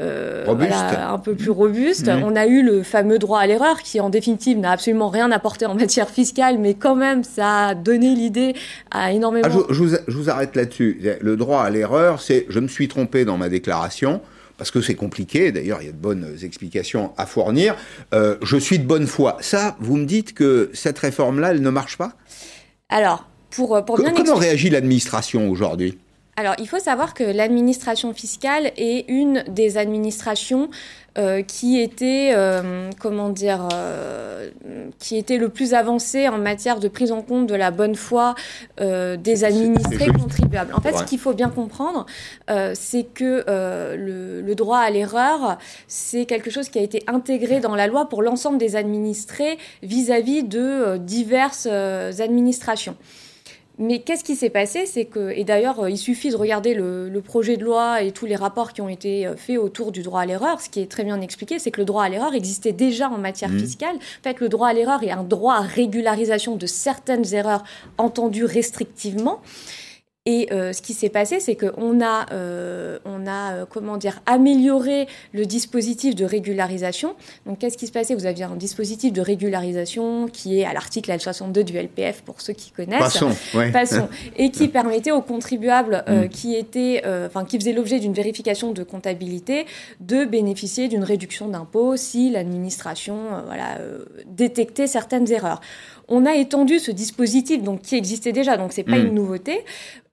euh, 0.00 0.46
un 0.46 1.18
peu 1.18 1.34
plus 1.34 1.50
robuste. 1.50 2.08
On 2.08 2.36
a 2.36 2.46
eu 2.46 2.62
le 2.62 2.82
fameux 2.82 3.18
droit 3.18 3.40
à 3.40 3.46
l'erreur 3.46 3.82
qui, 3.82 4.00
en 4.00 4.10
définitive, 4.10 4.58
n'a 4.58 4.72
absolument 4.72 5.08
rien 5.08 5.30
apporté 5.30 5.66
en 5.66 5.74
matière 5.78 6.08
fiscale, 6.08 6.58
mais 6.58 6.74
quand 6.74 6.94
même, 6.94 7.24
ça 7.24 7.66
a 7.68 7.74
donné 7.74 8.14
l'idée 8.14 8.54
à 8.90 9.12
énormément. 9.12 9.48
Ah, 9.50 9.56
je, 9.70 10.12
vous, 10.12 10.30
arrête 10.30 10.54
là-dessus. 10.56 11.00
Le 11.20 11.36
droit 11.36 11.62
à 11.62 11.70
l'erreur, 11.70 12.20
c'est 12.20 12.46
je 12.48 12.60
me 12.60 12.68
suis 12.68 12.88
trompé 12.88 13.24
dans 13.24 13.36
ma 13.36 13.48
déclaration 13.48 14.20
parce 14.56 14.72
que 14.72 14.80
c'est 14.80 14.96
compliqué, 14.96 15.52
d'ailleurs 15.52 15.80
il 15.80 15.86
y 15.86 15.88
a 15.88 15.92
de 15.92 15.96
bonnes 15.96 16.36
explications 16.42 17.12
à 17.16 17.26
fournir, 17.26 17.76
euh, 18.12 18.36
je 18.42 18.56
suis 18.56 18.80
de 18.80 18.84
bonne 18.84 19.06
foi. 19.06 19.36
Ça, 19.40 19.76
vous 19.78 19.96
me 19.96 20.04
dites 20.04 20.34
que 20.34 20.70
cette 20.74 20.98
réforme-là, 20.98 21.52
elle 21.52 21.62
ne 21.62 21.70
marche 21.70 21.96
pas? 21.96 22.14
Alors, 22.88 23.28
pour, 23.50 23.84
pour 23.84 23.98
bien 23.98 24.10
Comment 24.10 24.34
réagit 24.34 24.68
l'administration 24.68 25.48
aujourd'hui? 25.48 25.96
Alors, 26.38 26.54
il 26.60 26.68
faut 26.68 26.78
savoir 26.78 27.14
que 27.14 27.24
l'administration 27.24 28.14
fiscale 28.14 28.70
est 28.76 29.10
une 29.10 29.42
des 29.48 29.76
administrations 29.76 30.70
euh, 31.18 31.42
qui 31.42 31.80
était, 31.80 32.30
euh, 32.32 32.90
comment 33.00 33.28
dire, 33.28 33.68
euh, 33.74 34.48
qui 35.00 35.16
était 35.16 35.36
le 35.36 35.48
plus 35.48 35.74
avancée 35.74 36.28
en 36.28 36.38
matière 36.38 36.78
de 36.78 36.86
prise 36.86 37.10
en 37.10 37.22
compte 37.22 37.48
de 37.48 37.56
la 37.56 37.72
bonne 37.72 37.96
foi 37.96 38.36
des 38.78 39.42
administrés 39.42 40.12
contribuables. 40.12 40.72
En 40.74 40.80
fait, 40.80 40.96
ce 40.96 41.02
qu'il 41.02 41.18
faut 41.18 41.34
bien 41.34 41.48
comprendre, 41.48 42.06
c'est 42.74 43.02
que 43.12 43.44
le, 43.96 44.40
le, 44.40 44.54
droit 44.54 44.78
à 44.78 44.90
l'erreur, 44.90 45.58
c'est 45.88 46.24
quelque 46.24 46.50
chose 46.50 46.68
qui 46.68 46.78
a 46.78 46.82
été 46.82 47.02
intégré 47.08 47.58
dans 47.58 47.74
la 47.74 47.88
loi 47.88 48.08
pour 48.08 48.22
l'ensemble 48.22 48.58
des 48.58 48.76
administrés 48.76 49.58
vis-à-vis 49.82 50.42
-vis 50.42 50.48
de 50.48 50.98
diverses 50.98 51.66
administrations. 51.66 52.94
Mais 53.78 54.00
qu'est-ce 54.00 54.24
qui 54.24 54.34
s'est 54.34 54.50
passé? 54.50 54.86
C'est 54.86 55.04
que, 55.04 55.30
et 55.30 55.44
d'ailleurs, 55.44 55.80
euh, 55.80 55.90
il 55.90 55.98
suffit 55.98 56.30
de 56.30 56.36
regarder 56.36 56.74
le, 56.74 57.20
projet 57.24 57.56
de 57.56 57.64
loi 57.64 58.02
et 58.02 58.10
tous 58.10 58.26
les 58.26 58.36
rapports 58.36 58.72
qui 58.72 58.80
ont 58.80 58.88
été 58.88 59.26
euh, 59.26 59.36
faits 59.36 59.58
autour 59.58 59.92
du 59.92 60.02
droit 60.02 60.22
à 60.22 60.26
l'erreur. 60.26 60.60
Ce 60.60 60.68
qui 60.68 60.80
est 60.80 60.90
très 60.90 61.04
bien 61.04 61.20
expliqué, 61.20 61.58
c'est 61.58 61.70
que 61.70 61.80
le 61.80 61.84
droit 61.84 62.02
à 62.02 62.08
l'erreur 62.08 62.34
existait 62.34 62.72
déjà 62.72 63.08
en 63.08 63.18
matière 63.18 63.50
mmh. 63.50 63.58
fiscale. 63.58 63.96
En 63.96 64.22
fait, 64.22 64.40
le 64.40 64.48
droit 64.48 64.68
à 64.68 64.72
l'erreur 64.72 65.02
est 65.04 65.10
un 65.10 65.22
droit 65.22 65.54
à 65.54 65.60
régularisation 65.60 66.56
de 66.56 66.66
certaines 66.66 67.34
erreurs 67.34 67.62
entendues 67.98 68.44
restrictivement. 68.44 69.40
Et 70.30 70.46
euh, 70.52 70.74
ce 70.74 70.82
qui 70.82 70.92
s'est 70.92 71.08
passé, 71.08 71.40
c'est 71.40 71.56
qu'on 71.56 72.02
a, 72.02 72.26
euh, 72.32 72.98
on 73.06 73.26
a 73.26 73.52
euh, 73.54 73.64
comment 73.66 73.96
dire, 73.96 74.20
amélioré 74.26 75.08
le 75.32 75.46
dispositif 75.46 76.14
de 76.14 76.26
régularisation. 76.26 77.14
Donc, 77.46 77.60
qu'est-ce 77.60 77.78
qui 77.78 77.86
se 77.86 77.92
passait? 77.92 78.14
Vous 78.14 78.26
aviez 78.26 78.44
un 78.44 78.54
dispositif 78.54 79.14
de 79.14 79.22
régularisation 79.22 80.28
qui 80.28 80.60
est 80.60 80.66
à 80.66 80.74
l'article 80.74 81.12
L62 81.12 81.62
du 81.62 81.78
LPF, 81.78 82.20
pour 82.20 82.42
ceux 82.42 82.52
qui 82.52 82.72
connaissent. 82.72 82.98
Passons, 82.98 83.30
ouais. 83.54 83.70
Passons. 83.72 84.10
Et 84.36 84.50
qui 84.50 84.68
permettait 84.68 85.12
aux 85.12 85.22
contribuables 85.22 86.04
mm. 86.06 86.28
qui, 86.28 86.56
étaient, 86.56 87.02
enfin, 87.24 87.46
qui 87.46 87.58
faisaient 87.58 87.72
l'objet 87.72 87.98
d'une 87.98 88.12
vérification 88.12 88.72
de 88.72 88.82
comptabilité 88.82 89.64
de 90.00 90.26
bénéficier 90.26 90.88
d'une 90.88 91.04
réduction 91.04 91.48
d'impôt 91.48 91.96
si 91.96 92.28
l'administration 92.28 93.16
voilà, 93.46 93.78
détectait 94.26 94.88
certaines 94.88 95.32
erreurs. 95.32 95.62
On 96.08 96.26
a 96.26 96.34
étendu 96.34 96.78
ce 96.78 96.90
dispositif 96.90 97.62
donc, 97.62 97.82
qui 97.82 97.96
existait 97.96 98.32
déjà, 98.32 98.56
donc 98.56 98.72
ce 98.72 98.80
n'est 98.80 98.84
pas 98.84 98.98
mm. 98.98 99.06
une 99.06 99.14
nouveauté, 99.14 99.64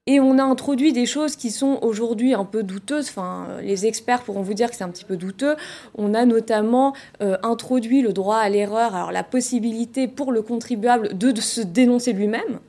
et 0.06 0.20
on 0.20 0.38
a 0.38 0.42
introduit 0.42 0.92
des 0.92 1.06
choses 1.06 1.34
qui 1.34 1.50
sont 1.50 1.80
aujourd'hui 1.82 2.32
un 2.32 2.44
peu 2.44 2.62
douteuses. 2.62 3.08
Enfin, 3.08 3.48
les 3.62 3.86
experts 3.86 4.22
pourront 4.22 4.42
vous 4.42 4.54
dire 4.54 4.70
que 4.70 4.76
c'est 4.76 4.84
un 4.84 4.88
petit 4.88 5.04
peu 5.04 5.16
douteux. 5.16 5.56
On 5.96 6.14
a 6.14 6.24
notamment 6.24 6.94
euh, 7.22 7.36
introduit 7.42 8.02
le 8.02 8.12
droit 8.12 8.36
à 8.36 8.48
l'erreur, 8.48 8.94
alors 8.94 9.10
la 9.10 9.24
possibilité 9.24 10.06
pour 10.06 10.30
le 10.30 10.42
contribuable 10.42 11.18
de 11.18 11.40
se 11.40 11.60
dénoncer 11.60 12.12
lui-même. 12.12 12.60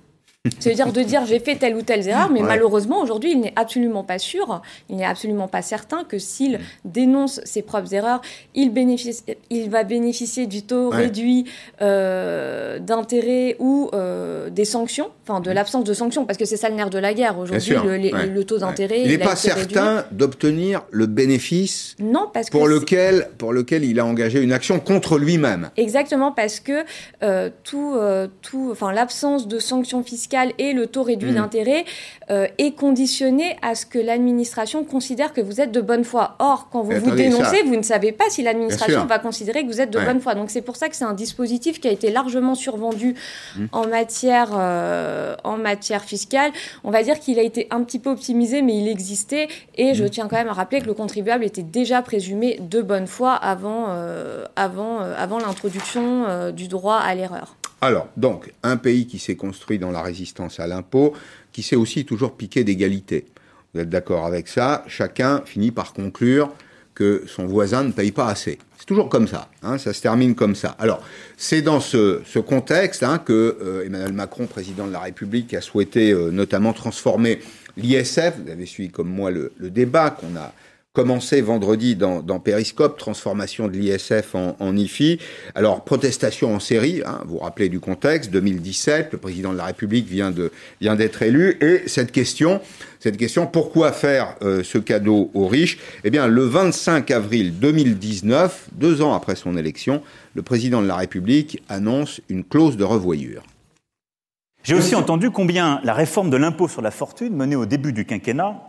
C'est-à-dire 0.59 0.91
de 0.91 1.01
dire 1.01 1.25
j'ai 1.25 1.39
fait 1.39 1.55
telle 1.55 1.75
ou 1.75 1.81
telle 1.81 2.07
erreur, 2.07 2.29
mais 2.29 2.41
malheureusement 2.41 3.01
aujourd'hui 3.01 3.31
il 3.31 3.39
n'est 3.39 3.53
absolument 3.55 4.03
pas 4.03 4.19
sûr, 4.19 4.61
il 4.89 4.97
n'est 4.97 5.05
absolument 5.05 5.47
pas 5.47 5.61
certain 5.61 6.03
que 6.03 6.17
s'il 6.17 6.57
mm. 6.57 6.61
dénonce 6.85 7.41
ses 7.43 7.61
propres 7.61 7.93
erreurs, 7.93 8.21
il, 8.55 8.71
bénéficie, 8.71 9.23
il 9.49 9.69
va 9.69 9.83
bénéficier 9.83 10.47
du 10.47 10.63
taux 10.63 10.89
réduit 10.89 11.45
euh, 11.81 12.79
d'intérêt 12.79 13.55
ou 13.59 13.89
euh, 13.93 14.49
des 14.49 14.65
sanctions, 14.65 15.09
enfin 15.27 15.39
de 15.39 15.51
mm. 15.51 15.53
l'absence 15.53 15.83
de 15.83 15.93
sanctions, 15.93 16.25
parce 16.25 16.37
que 16.37 16.45
c'est 16.45 16.57
ça 16.57 16.69
le 16.69 16.75
nerf 16.75 16.89
de 16.89 16.99
la 16.99 17.13
guerre 17.13 17.37
aujourd'hui, 17.37 17.75
le, 17.75 18.43
taux 18.43 18.57
d'intérêt. 18.57 19.01
Il 19.01 19.09
n'est 19.09 19.17
pas 19.17 19.35
certain 19.35 20.05
d'obtenir 20.11 20.83
le 20.91 21.05
bénéfice 21.05 21.95
non, 21.99 22.29
parce 22.33 22.49
pour, 22.49 22.67
lequel, 22.67 23.29
pour 23.37 23.53
lequel 23.53 23.83
il 23.83 23.99
a 23.99 24.05
engagé 24.05 24.41
une 24.41 24.53
action 24.53 24.79
contre 24.79 25.17
lui-même. 25.17 25.69
Exactement, 25.77 26.31
parce 26.31 26.59
que 26.59 26.83
euh, 27.23 27.49
tout, 27.63 27.97
tout, 28.41 28.69
enfin 28.71 28.91
l'absence 28.91 29.47
de 29.47 29.59
sanctions 29.59 30.03
fiscales 30.03 30.36
et 30.57 30.73
le 30.73 30.87
taux 30.87 31.03
réduit 31.03 31.31
hmm. 31.31 31.35
d'intérêt 31.35 31.85
euh, 32.29 32.47
est 32.57 32.71
conditionné 32.71 33.57
à 33.61 33.75
ce 33.75 33.85
que 33.85 33.99
l'administration 33.99 34.83
considère 34.83 35.33
que 35.33 35.41
vous 35.41 35.61
êtes 35.61 35.71
de 35.71 35.81
bonne 35.81 36.03
foi. 36.03 36.35
Or, 36.39 36.69
quand 36.71 36.81
vous 36.81 36.99
vous 36.99 37.15
dénoncez, 37.15 37.63
vous 37.63 37.75
ne 37.75 37.81
savez 37.81 38.11
pas 38.11 38.25
si 38.29 38.43
l'administration 38.43 39.05
va 39.05 39.19
considérer 39.19 39.63
que 39.63 39.67
vous 39.67 39.81
êtes 39.81 39.91
de 39.91 39.99
bonne 39.99 40.19
foi. 40.19 40.35
Donc 40.35 40.49
c'est 40.49 40.61
pour 40.61 40.75
ça 40.75 40.89
que 40.89 40.95
c'est 40.95 41.05
un 41.05 41.13
dispositif 41.13 41.79
qui 41.79 41.87
a 41.87 41.91
été 41.91 42.11
largement 42.11 42.55
survendu 42.55 43.15
hmm. 43.55 43.65
en, 43.71 43.87
matière, 43.87 44.49
euh, 44.57 45.35
en 45.43 45.57
matière 45.57 46.03
fiscale. 46.03 46.51
On 46.83 46.91
va 46.91 47.03
dire 47.03 47.19
qu'il 47.19 47.39
a 47.39 47.43
été 47.43 47.67
un 47.71 47.83
petit 47.83 47.99
peu 47.99 48.09
optimisé, 48.09 48.61
mais 48.61 48.77
il 48.77 48.87
existait. 48.87 49.47
Et 49.75 49.93
je 49.93 50.03
hmm. 50.03 50.09
tiens 50.09 50.27
quand 50.27 50.37
même 50.37 50.49
à 50.49 50.53
rappeler 50.53 50.81
que 50.81 50.87
le 50.87 50.93
contribuable 50.93 51.43
était 51.43 51.63
déjà 51.63 52.01
présumé 52.01 52.59
de 52.59 52.81
bonne 52.81 53.07
foi 53.07 53.33
avant, 53.33 53.85
euh, 53.89 54.45
avant, 54.55 54.99
avant 54.99 55.39
l'introduction 55.39 56.51
du 56.51 56.67
droit 56.67 56.97
à 56.97 57.15
l'erreur. 57.15 57.55
Alors, 57.81 58.09
donc, 58.17 58.51
un 58.63 58.77
pays 58.77 59.05
qui 59.05 59.19
s'est 59.19 59.35
construit 59.35 59.77
dans 59.77 59.91
la 59.91 60.01
résistance 60.01 60.59
à 60.59 60.65
l'impôt, 60.65 61.13
qui 61.51 61.61
s'est 61.61 61.75
aussi 61.75 62.05
toujours 62.05 62.33
piqué 62.33 62.63
d'égalité. 62.63 63.25
Vous 63.73 63.81
êtes 63.81 63.89
d'accord 63.89 64.25
avec 64.25 64.47
ça? 64.47 64.83
Chacun 64.87 65.43
finit 65.45 65.71
par 65.71 65.93
conclure 65.93 66.51
que 66.95 67.23
son 67.27 67.45
voisin 67.45 67.83
ne 67.83 67.91
paye 67.91 68.11
pas 68.11 68.27
assez. 68.27 68.57
C'est 68.79 68.87
toujours 68.87 69.09
comme 69.09 69.27
ça, 69.27 69.49
hein, 69.61 69.77
ça 69.77 69.93
se 69.93 70.01
termine 70.01 70.33
comme 70.33 70.55
ça. 70.55 70.75
Alors, 70.79 71.03
c'est 71.35 71.61
dans 71.61 71.79
ce, 71.79 72.39
contexte 72.39 73.03
hein, 73.03 73.19
que 73.19 73.57
euh, 73.61 73.85
Emmanuel 73.85 74.13
Macron, 74.13 74.47
président 74.47 74.87
de 74.87 74.93
la 74.93 75.01
République, 75.01 75.53
a 75.53 75.61
souhaité 75.61 76.11
euh, 76.11 76.31
notamment 76.31 76.73
transformer 76.73 77.39
l'ISF. 77.75 78.33
Vous 78.43 78.49
avez 78.49 78.65
suivi 78.65 78.89
comme 78.89 79.09
moi 79.09 79.29
le 79.29 79.51
débat 79.59 80.09
qu'on 80.09 80.35
a 80.35 80.51
commencé 80.97 81.41
vendredi 81.41 81.95
dans, 81.95 82.23
dans 82.23 82.39
Périscope, 82.39 82.97
transformation 82.97 83.67
de 83.67 83.73
l'ISF 83.77 84.33
en, 84.33 84.75
IFI. 84.75 85.19
Alors, 85.53 85.83
protestation 85.83 86.55
en 86.55 86.59
série, 86.59 87.03
hein, 87.05 87.19
vous 87.25 87.33
vous 87.33 87.37
rappelez 87.37 87.69
du 87.69 87.79
contexte, 87.79 88.31
2017, 88.31 89.09
le 89.11 89.19
président 89.19 89.53
de 89.53 89.57
la 89.57 89.65
République 89.65 90.07
vient 90.07 90.31
de 90.31 90.51
vient 90.81 90.95
d'être 90.95 91.21
élu, 91.21 91.55
et 91.61 91.87
cette 91.87 92.11
question, 92.11 92.61
cette 92.99 93.15
question, 93.15 93.45
pourquoi 93.45 93.91
faire 93.91 94.37
euh, 94.41 94.63
ce 94.63 94.79
cadeau 94.79 95.29
aux 95.35 95.45
riches? 95.45 95.77
Eh 96.03 96.09
bien, 96.09 96.25
le 96.25 96.41
25 96.41 97.11
avril 97.11 97.59
2019, 97.59 98.69
deux 98.71 99.03
ans 99.03 99.13
après 99.13 99.35
son 99.35 99.55
élection, 99.55 100.01
le 100.33 100.41
président 100.41 100.81
de 100.81 100.87
la 100.87 100.95
République 100.95 101.61
annonce 101.69 102.21
une 102.27 102.43
clause 102.43 102.75
de 102.75 102.83
revoyure. 102.83 103.43
J'ai 104.63 104.73
aussi 104.73 104.95
entendu 104.95 105.29
combien 105.29 105.79
la 105.83 105.93
réforme 105.93 106.31
de 106.31 106.37
l'impôt 106.37 106.67
sur 106.67 106.81
la 106.81 106.89
fortune 106.89 107.35
menée 107.35 107.55
au 107.55 107.67
début 107.67 107.93
du 107.93 108.03
quinquennat 108.03 108.63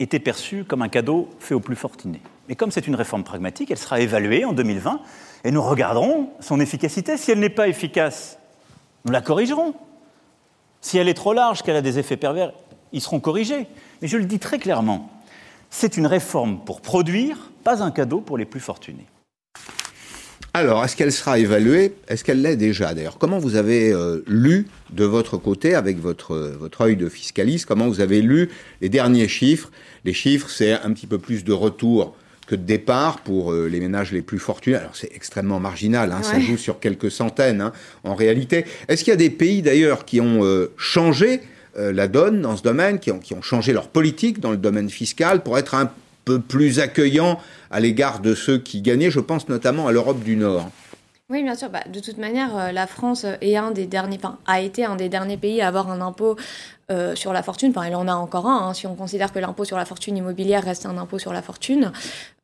était 0.00 0.18
perçue 0.18 0.64
comme 0.64 0.82
un 0.82 0.88
cadeau 0.88 1.28
fait 1.38 1.54
aux 1.54 1.60
plus 1.60 1.76
fortunés. 1.76 2.22
Mais 2.48 2.56
comme 2.56 2.70
c'est 2.70 2.86
une 2.86 2.96
réforme 2.96 3.22
pragmatique, 3.22 3.70
elle 3.70 3.78
sera 3.78 4.00
évaluée 4.00 4.44
en 4.44 4.52
2020 4.52 5.00
et 5.44 5.50
nous 5.50 5.62
regarderons 5.62 6.30
son 6.40 6.58
efficacité. 6.58 7.16
Si 7.16 7.30
elle 7.30 7.38
n'est 7.38 7.48
pas 7.48 7.68
efficace, 7.68 8.38
nous 9.04 9.12
la 9.12 9.20
corrigerons. 9.20 9.74
Si 10.80 10.98
elle 10.98 11.08
est 11.08 11.14
trop 11.14 11.34
large, 11.34 11.62
qu'elle 11.62 11.76
a 11.76 11.82
des 11.82 11.98
effets 11.98 12.16
pervers, 12.16 12.52
ils 12.92 13.00
seront 13.00 13.20
corrigés. 13.20 13.66
Mais 14.00 14.08
je 14.08 14.16
le 14.16 14.24
dis 14.24 14.38
très 14.38 14.58
clairement, 14.58 15.10
c'est 15.68 15.96
une 15.96 16.06
réforme 16.06 16.60
pour 16.64 16.80
produire, 16.80 17.50
pas 17.62 17.82
un 17.82 17.90
cadeau 17.90 18.20
pour 18.20 18.38
les 18.38 18.46
plus 18.46 18.60
fortunés. 18.60 19.06
Alors, 20.52 20.84
est-ce 20.84 20.96
qu'elle 20.96 21.12
sera 21.12 21.38
évaluée? 21.38 21.94
Est-ce 22.08 22.24
qu'elle 22.24 22.42
l'est 22.42 22.56
déjà 22.56 22.92
d'ailleurs? 22.92 23.18
Comment 23.18 23.38
vous 23.38 23.54
avez 23.54 23.92
euh, 23.92 24.24
lu 24.26 24.66
de 24.90 25.04
votre 25.04 25.36
côté, 25.36 25.76
avec 25.76 26.00
votre, 26.00 26.34
votre 26.58 26.80
œil 26.80 26.96
de 26.96 27.08
fiscaliste, 27.08 27.66
comment 27.66 27.86
vous 27.86 28.00
avez 28.00 28.20
lu 28.20 28.50
les 28.80 28.88
derniers 28.88 29.28
chiffres? 29.28 29.70
Les 30.04 30.12
chiffres, 30.12 30.50
c'est 30.50 30.72
un 30.72 30.92
petit 30.92 31.06
peu 31.06 31.18
plus 31.18 31.44
de 31.44 31.52
retour 31.52 32.16
que 32.48 32.56
de 32.56 32.62
départ 32.62 33.20
pour 33.20 33.52
euh, 33.52 33.68
les 33.68 33.78
ménages 33.78 34.10
les 34.10 34.22
plus 34.22 34.40
fortunés. 34.40 34.74
Alors 34.74 34.96
c'est 34.96 35.14
extrêmement 35.14 35.60
marginal, 35.60 36.10
hein, 36.10 36.24
ça 36.24 36.40
joue 36.40 36.56
sur 36.56 36.80
quelques 36.80 37.12
centaines 37.12 37.60
hein, 37.60 37.72
en 38.02 38.16
réalité. 38.16 38.64
Est-ce 38.88 39.04
qu'il 39.04 39.12
y 39.12 39.14
a 39.14 39.16
des 39.16 39.30
pays 39.30 39.62
d'ailleurs 39.62 40.04
qui 40.04 40.20
ont 40.20 40.44
euh, 40.44 40.72
changé 40.76 41.40
la 41.76 42.08
donne 42.08 42.42
dans 42.42 42.56
ce 42.56 42.64
domaine, 42.64 42.98
qui 42.98 43.12
ont, 43.12 43.20
qui 43.20 43.32
ont 43.32 43.42
changé 43.42 43.72
leur 43.72 43.86
politique 43.86 44.40
dans 44.40 44.50
le 44.50 44.56
domaine 44.56 44.90
fiscal 44.90 45.40
pour 45.44 45.56
être 45.56 45.76
un 45.76 45.88
plus 46.38 46.80
accueillant 46.80 47.38
à 47.70 47.80
l'égard 47.80 48.20
de 48.20 48.34
ceux 48.34 48.58
qui 48.58 48.82
gagnaient. 48.82 49.10
Je 49.10 49.20
pense 49.20 49.48
notamment 49.48 49.86
à 49.88 49.92
l'Europe 49.92 50.22
du 50.22 50.36
Nord. 50.36 50.70
Oui, 51.30 51.44
bien 51.44 51.54
sûr. 51.54 51.70
Bah, 51.70 51.84
de 51.88 52.00
toute 52.00 52.18
manière, 52.18 52.56
euh, 52.56 52.72
la 52.72 52.88
France 52.88 53.24
est 53.40 53.56
un 53.56 53.70
des 53.70 53.86
derniers, 53.86 54.18
a 54.46 54.60
été 54.60 54.84
un 54.84 54.96
des 54.96 55.08
derniers 55.08 55.36
pays 55.36 55.62
à 55.62 55.68
avoir 55.68 55.88
un 55.88 56.00
impôt 56.00 56.36
euh, 56.90 57.14
sur 57.14 57.32
la 57.32 57.44
fortune. 57.44 57.70
Enfin, 57.70 57.86
il 57.86 57.94
en 57.94 58.08
a 58.08 58.14
encore 58.14 58.48
un, 58.48 58.68
hein, 58.68 58.74
si 58.74 58.88
on 58.88 58.96
considère 58.96 59.32
que 59.32 59.38
l'impôt 59.38 59.64
sur 59.64 59.76
la 59.76 59.84
fortune 59.84 60.16
immobilière 60.16 60.64
reste 60.64 60.86
un 60.86 60.98
impôt 60.98 61.20
sur 61.20 61.32
la 61.32 61.40
fortune. 61.40 61.92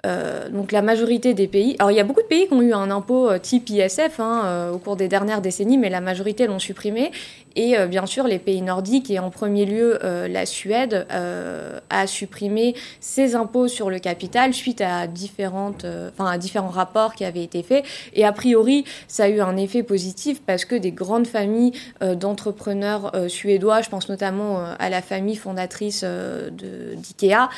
Euh, 0.05 0.49
donc 0.50 0.73
la 0.73 0.83
majorité 0.83 1.35
des 1.35 1.49
pays, 1.49 1.75
alors 1.79 1.91
il 1.91 1.97
y 1.97 2.00
a 2.00 2.05
beaucoup 2.05 2.23
de 2.23 2.26
pays 2.26 2.47
qui 2.47 2.53
ont 2.53 2.62
eu 2.62 2.73
un 2.73 2.91
impôt 2.91 3.31
euh, 3.31 3.38
type 3.38 3.69
ISF 3.71 4.21
hein, 4.21 4.43
euh, 4.45 4.73
au 4.73 4.79
cours 4.79 4.97
des 4.97 5.09
dernières 5.09 5.41
décennies, 5.41 5.79
mais 5.79 5.88
la 5.88 6.00
majorité 6.00 6.47
l'ont 6.47 6.59
supprimé. 6.59 7.11
Et 7.59 7.75
bien 7.88 8.05
sûr, 8.05 8.26
les 8.26 8.38
pays 8.38 8.61
nordiques, 8.61 9.11
et 9.11 9.19
en 9.19 9.31
premier 9.31 9.65
lieu 9.65 9.99
la 10.03 10.45
Suède, 10.45 11.07
a 11.09 12.07
supprimé 12.07 12.75
ses 13.00 13.35
impôts 13.35 13.67
sur 13.67 13.88
le 13.88 13.99
capital 13.99 14.53
suite 14.53 14.83
à, 14.83 15.07
différentes, 15.07 15.87
enfin, 16.12 16.31
à 16.31 16.37
différents 16.37 16.69
rapports 16.69 17.15
qui 17.15 17.25
avaient 17.25 17.43
été 17.43 17.62
faits. 17.62 17.87
Et 18.12 18.26
a 18.26 18.33
priori, 18.33 18.85
ça 19.09 19.25
a 19.25 19.29
eu 19.29 19.41
un 19.41 19.57
effet 19.57 19.83
positif 19.83 20.43
parce 20.45 20.67
que 20.67 20.75
des 20.75 20.93
grandes 20.93 21.26
familles 21.26 21.73
d'entrepreneurs 22.03 23.11
suédois, 23.29 23.81
je 23.81 23.88
pense 23.88 24.11
notamment 24.11 24.62
à 24.79 24.91
la 24.91 25.00
famille 25.00 25.37
fondatrice 25.37 26.05
d'IKEA, 26.05 27.49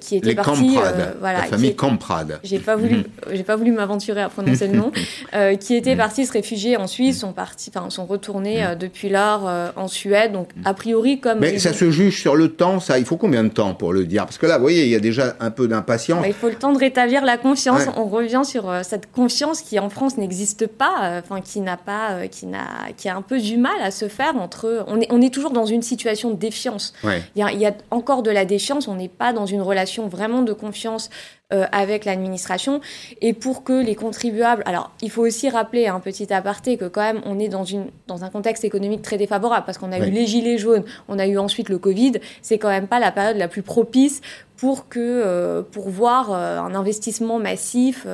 qui 0.00 0.16
était 0.16 0.34
partie, 0.34 0.76
voilà, 1.18 1.46
Kamprad. 1.80 2.40
J'ai 2.44 2.58
pas 2.58 2.76
voulu, 2.76 3.04
j'ai 3.32 3.42
pas 3.42 3.56
voulu 3.56 3.72
m'aventurer 3.72 4.20
à 4.20 4.28
prononcer 4.28 4.66
le 4.66 4.76
nom, 4.76 4.92
euh, 5.34 5.56
qui 5.56 5.74
étaient 5.74 5.96
partis 5.96 6.26
se 6.26 6.32
réfugier 6.32 6.76
en 6.76 6.86
Suisse, 6.86 7.20
sont 7.20 7.32
partis, 7.32 7.72
enfin, 7.74 7.88
sont 7.88 8.04
retournés 8.04 8.62
euh, 8.62 8.74
depuis 8.74 9.08
lors 9.08 9.48
euh, 9.48 9.70
en 9.76 9.88
Suède. 9.88 10.32
Donc, 10.32 10.50
a 10.66 10.74
priori, 10.74 11.20
comme. 11.20 11.38
Mais 11.38 11.58
ça 11.58 11.72
se 11.72 11.90
juge 11.90 12.20
sur 12.20 12.36
le 12.36 12.48
temps, 12.48 12.80
ça. 12.80 12.98
Il 12.98 13.06
faut 13.06 13.16
combien 13.16 13.42
de 13.44 13.48
temps 13.48 13.72
pour 13.72 13.94
le 13.94 14.04
dire? 14.04 14.26
Parce 14.26 14.36
que 14.36 14.44
là, 14.44 14.58
vous 14.58 14.62
voyez, 14.62 14.84
il 14.84 14.90
y 14.90 14.94
a 14.94 15.00
déjà 15.00 15.36
un 15.40 15.50
peu 15.50 15.68
d'impatience. 15.68 16.20
Bah, 16.20 16.28
il 16.28 16.34
faut 16.34 16.50
le 16.50 16.54
temps 16.54 16.72
de 16.72 16.78
rétablir 16.78 17.24
la 17.24 17.38
confiance. 17.38 17.86
On 17.96 18.04
revient 18.04 18.42
sur 18.44 18.70
cette 18.84 19.10
confiance 19.10 19.62
qui, 19.62 19.78
en 19.78 19.88
France, 19.88 20.18
n'existe 20.18 20.66
pas, 20.66 21.18
enfin, 21.18 21.40
qui 21.40 21.60
n'a 21.60 21.78
pas, 21.78 22.28
qui 22.30 22.44
n'a, 22.44 22.66
qui 22.94 23.08
a 23.08 23.16
un 23.16 23.22
peu 23.22 23.40
du 23.40 23.56
mal 23.56 23.80
à 23.82 23.90
se 23.90 24.08
faire 24.08 24.36
entre. 24.36 24.84
On 24.86 25.00
est, 25.00 25.10
on 25.10 25.22
est 25.22 25.32
toujours 25.32 25.52
dans 25.52 25.64
une 25.64 25.82
situation 25.82 26.30
de 26.30 26.36
défiance. 26.36 26.92
Il, 27.04 27.40
y 27.40 27.42
a, 27.42 27.52
il 27.52 27.58
y 27.58 27.66
a 27.66 27.72
encore 27.90 28.22
de 28.22 28.30
la 28.30 28.44
défiance. 28.44 28.86
On 28.86 28.96
n'est 28.96 29.08
pas 29.08 29.32
dans 29.32 29.46
une 29.46 29.62
relation 29.62 30.08
vraiment 30.08 30.42
de 30.42 30.52
confiance 30.52 31.08
euh, 31.52 31.66
avec 31.72 32.04
l'administration 32.04 32.80
et 33.20 33.32
pour 33.32 33.64
que 33.64 33.72
les 33.72 33.96
contribuables. 33.96 34.62
Alors, 34.66 34.92
il 35.02 35.10
faut 35.10 35.22
aussi 35.22 35.48
rappeler 35.48 35.88
un 35.88 35.98
petit 35.98 36.32
aparté 36.32 36.76
que 36.76 36.84
quand 36.84 37.00
même 37.00 37.20
on 37.26 37.40
est 37.40 37.48
dans 37.48 37.64
une 37.64 37.86
dans 38.06 38.22
un 38.22 38.30
contexte 38.30 38.64
économique 38.64 39.02
très 39.02 39.16
défavorable 39.16 39.64
parce 39.66 39.76
qu'on 39.76 39.90
a 39.90 39.98
eu 39.98 40.10
les 40.10 40.26
gilets 40.26 40.58
jaunes, 40.58 40.84
on 41.08 41.18
a 41.18 41.26
eu 41.26 41.38
ensuite 41.38 41.68
le 41.68 41.78
Covid. 41.78 42.12
C'est 42.40 42.58
quand 42.58 42.68
même 42.68 42.86
pas 42.86 43.00
la 43.00 43.10
période 43.10 43.36
la 43.36 43.48
plus 43.48 43.62
propice 43.62 44.20
pour 44.56 44.88
que 44.88 45.00
euh, 45.00 45.62
pour 45.62 45.88
voir 45.88 46.32
euh, 46.32 46.60
un 46.60 46.74
investissement 46.76 47.40
massif. 47.40 48.06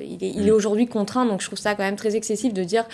il 0.00 0.22
est, 0.22 0.30
il 0.30 0.46
est 0.46 0.52
aujourd'hui 0.52 0.86
contraint, 0.86 1.26
donc 1.26 1.40
je 1.40 1.46
trouve 1.46 1.58
ça 1.58 1.74
quand 1.74 1.82
même 1.82 1.96
très 1.96 2.14
excessif 2.14 2.54
de 2.54 2.62
dire 2.62 2.84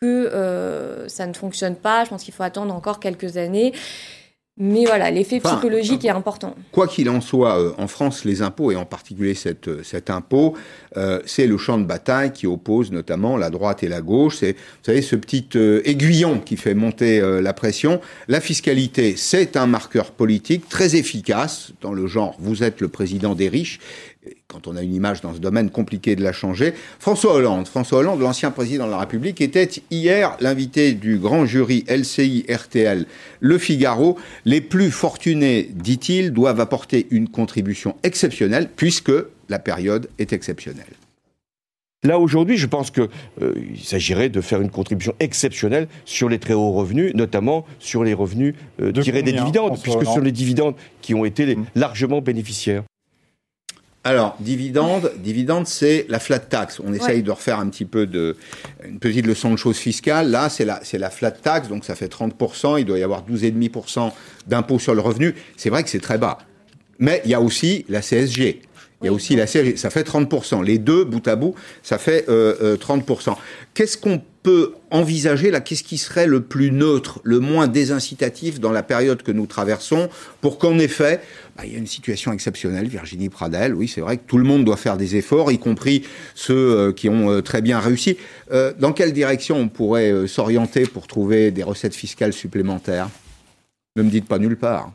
que 0.00 1.04
ça 1.08 1.26
ne 1.26 1.32
fonctionne 1.32 1.74
pas. 1.74 2.04
Je 2.04 2.10
pense 2.10 2.22
qu'il 2.22 2.34
faut 2.34 2.44
attendre 2.44 2.72
encore 2.72 3.00
quelques 3.00 3.38
années. 3.38 3.72
Mais 4.64 4.84
voilà, 4.84 5.10
l'effet 5.10 5.40
psychologique 5.40 6.04
est 6.04 6.10
important. 6.10 6.54
Quoi 6.70 6.86
qu'il 6.86 7.10
en 7.10 7.20
soit, 7.20 7.58
euh, 7.58 7.72
en 7.78 7.88
France, 7.88 8.24
les 8.24 8.42
impôts, 8.42 8.70
et 8.70 8.76
en 8.76 8.84
particulier 8.84 9.34
cette, 9.34 9.66
euh, 9.66 9.82
cet 9.82 10.08
impôt, 10.08 10.54
euh, 10.96 11.18
c'est 11.26 11.48
le 11.48 11.58
champ 11.58 11.78
de 11.78 11.84
bataille 11.84 12.32
qui 12.32 12.46
oppose 12.46 12.92
notamment 12.92 13.36
la 13.36 13.50
droite 13.50 13.82
et 13.82 13.88
la 13.88 14.00
gauche. 14.00 14.36
C'est, 14.36 14.52
vous 14.52 14.84
savez, 14.84 15.02
ce 15.02 15.16
petit 15.16 15.48
aiguillon 15.84 16.38
qui 16.38 16.56
fait 16.56 16.74
monter 16.74 17.20
la 17.20 17.52
pression. 17.52 18.00
La 18.28 18.40
fiscalité, 18.40 19.14
c'est 19.16 19.56
un 19.56 19.66
marqueur 19.66 20.12
politique 20.12 20.68
très 20.68 20.94
efficace 20.94 21.72
dans 21.80 21.92
le 21.92 22.06
genre, 22.06 22.36
vous 22.38 22.62
êtes 22.62 22.80
le 22.80 22.86
président 22.86 23.34
des 23.34 23.48
riches, 23.48 23.80
quand 24.46 24.68
on 24.68 24.76
a 24.76 24.82
une 24.82 24.94
image 24.94 25.20
dans 25.20 25.34
ce 25.34 25.38
domaine, 25.38 25.70
compliqué 25.70 26.14
de 26.14 26.22
la 26.22 26.32
changer. 26.32 26.74
François 26.98 27.34
Hollande, 27.34 27.66
François 27.66 28.00
Hollande, 28.00 28.20
l'ancien 28.20 28.50
président 28.50 28.86
de 28.86 28.90
la 28.90 28.98
République, 28.98 29.40
était 29.40 29.68
hier 29.90 30.36
l'invité 30.40 30.92
du 30.92 31.18
grand 31.18 31.46
jury 31.46 31.84
LCI 31.88 32.44
RTL 32.48 33.06
Le 33.40 33.58
Figaro. 33.58 34.18
Les 34.44 34.60
plus 34.60 34.90
fortunés, 34.90 35.70
dit-il, 35.74 36.32
doivent 36.32 36.60
apporter 36.60 37.06
une 37.10 37.28
contribution 37.28 37.96
exceptionnelle 38.02 38.68
puisque 38.74 39.12
la 39.48 39.58
période 39.58 40.08
est 40.18 40.32
exceptionnelle. 40.32 40.86
Là, 42.04 42.18
aujourd'hui, 42.18 42.56
je 42.56 42.66
pense 42.66 42.90
qu'il 42.90 43.08
euh, 43.42 43.54
s'agirait 43.80 44.28
de 44.28 44.40
faire 44.40 44.60
une 44.60 44.70
contribution 44.70 45.14
exceptionnelle 45.20 45.86
sur 46.04 46.28
les 46.28 46.40
très 46.40 46.52
hauts 46.52 46.72
revenus, 46.72 47.14
notamment 47.14 47.64
sur 47.78 48.02
les 48.02 48.12
revenus 48.12 48.54
euh, 48.80 48.90
tirés 48.90 49.22
des 49.22 49.32
dividendes, 49.32 49.80
puisque 49.80 50.00
ce 50.00 50.06
sont 50.06 50.20
les 50.20 50.32
dividendes 50.32 50.74
qui 51.00 51.14
ont 51.14 51.24
été 51.24 51.54
mmh. 51.54 51.64
largement 51.76 52.20
bénéficiaires. 52.20 52.82
Alors, 54.04 54.36
dividende, 54.40 55.12
dividende, 55.18 55.66
c'est 55.66 56.06
la 56.08 56.18
flat 56.18 56.40
tax. 56.40 56.80
On 56.84 56.92
essaye 56.92 57.22
de 57.22 57.30
refaire 57.30 57.60
un 57.60 57.68
petit 57.68 57.84
peu 57.84 58.06
de, 58.06 58.36
une 58.84 58.98
petite 58.98 59.26
leçon 59.26 59.52
de 59.52 59.56
choses 59.56 59.76
fiscales. 59.76 60.28
Là, 60.28 60.48
c'est 60.48 60.64
la, 60.64 60.80
c'est 60.82 60.98
la 60.98 61.08
flat 61.08 61.30
tax, 61.30 61.68
donc 61.68 61.84
ça 61.84 61.94
fait 61.94 62.12
30%. 62.12 62.80
Il 62.80 62.84
doit 62.84 62.98
y 62.98 63.04
avoir 63.04 63.24
12,5% 63.24 64.10
d'impôt 64.48 64.80
sur 64.80 64.94
le 64.94 65.00
revenu. 65.00 65.36
C'est 65.56 65.70
vrai 65.70 65.84
que 65.84 65.88
c'est 65.88 66.00
très 66.00 66.18
bas. 66.18 66.38
Mais 66.98 67.22
il 67.24 67.30
y 67.30 67.34
a 67.34 67.40
aussi 67.40 67.84
la 67.88 68.00
CSG. 68.00 68.62
Il 69.02 69.06
y 69.06 69.08
a 69.08 69.12
aussi 69.12 69.36
la 69.36 69.46
CSG. 69.46 69.76
Ça 69.76 69.90
fait 69.90 70.06
30%. 70.06 70.64
Les 70.64 70.78
deux, 70.78 71.04
bout 71.04 71.26
à 71.26 71.36
bout, 71.36 71.54
ça 71.82 71.98
fait 71.98 72.24
euh, 72.28 72.76
30%. 72.76 73.30
Euh, 73.30 73.32
Qu'est-ce 73.74 73.96
qu'on 73.96 74.20
peut 74.42 74.74
envisager 74.90 75.50
là? 75.50 75.60
Qu'est-ce 75.60 75.84
qui 75.84 75.98
serait 75.98 76.26
le 76.26 76.42
plus 76.42 76.72
neutre, 76.72 77.20
le 77.22 77.38
moins 77.38 77.68
désincitatif 77.68 78.60
dans 78.60 78.72
la 78.72 78.82
période 78.82 79.22
que 79.22 79.32
nous 79.32 79.46
traversons 79.46 80.08
pour 80.40 80.58
qu'en 80.58 80.78
effet, 80.78 81.20
bah, 81.56 81.64
il 81.64 81.72
y 81.72 81.76
a 81.76 81.78
une 81.78 81.86
situation 81.86 82.32
exceptionnelle, 82.32 82.88
Virginie 82.88 83.28
Pradel, 83.28 83.74
oui, 83.74 83.88
c'est 83.88 84.00
vrai 84.00 84.16
que 84.16 84.22
tout 84.26 84.38
le 84.38 84.44
monde 84.44 84.64
doit 84.64 84.76
faire 84.76 84.96
des 84.96 85.16
efforts, 85.16 85.52
y 85.52 85.58
compris 85.58 86.04
ceux 86.34 86.54
euh, 86.54 86.92
qui 86.92 87.08
ont 87.08 87.30
euh, 87.30 87.42
très 87.42 87.62
bien 87.62 87.78
réussi. 87.78 88.16
Euh, 88.52 88.72
dans 88.78 88.92
quelle 88.92 89.12
direction 89.12 89.56
on 89.56 89.68
pourrait 89.68 90.26
s'orienter 90.26 90.86
pour 90.86 91.06
trouver 91.06 91.50
des 91.50 91.62
recettes 91.62 91.94
fiscales 91.94 92.32
supplémentaires? 92.32 93.08
Ne 93.96 94.02
me 94.02 94.10
dites 94.10 94.26
pas 94.26 94.38
nulle 94.38 94.56
part. 94.56 94.92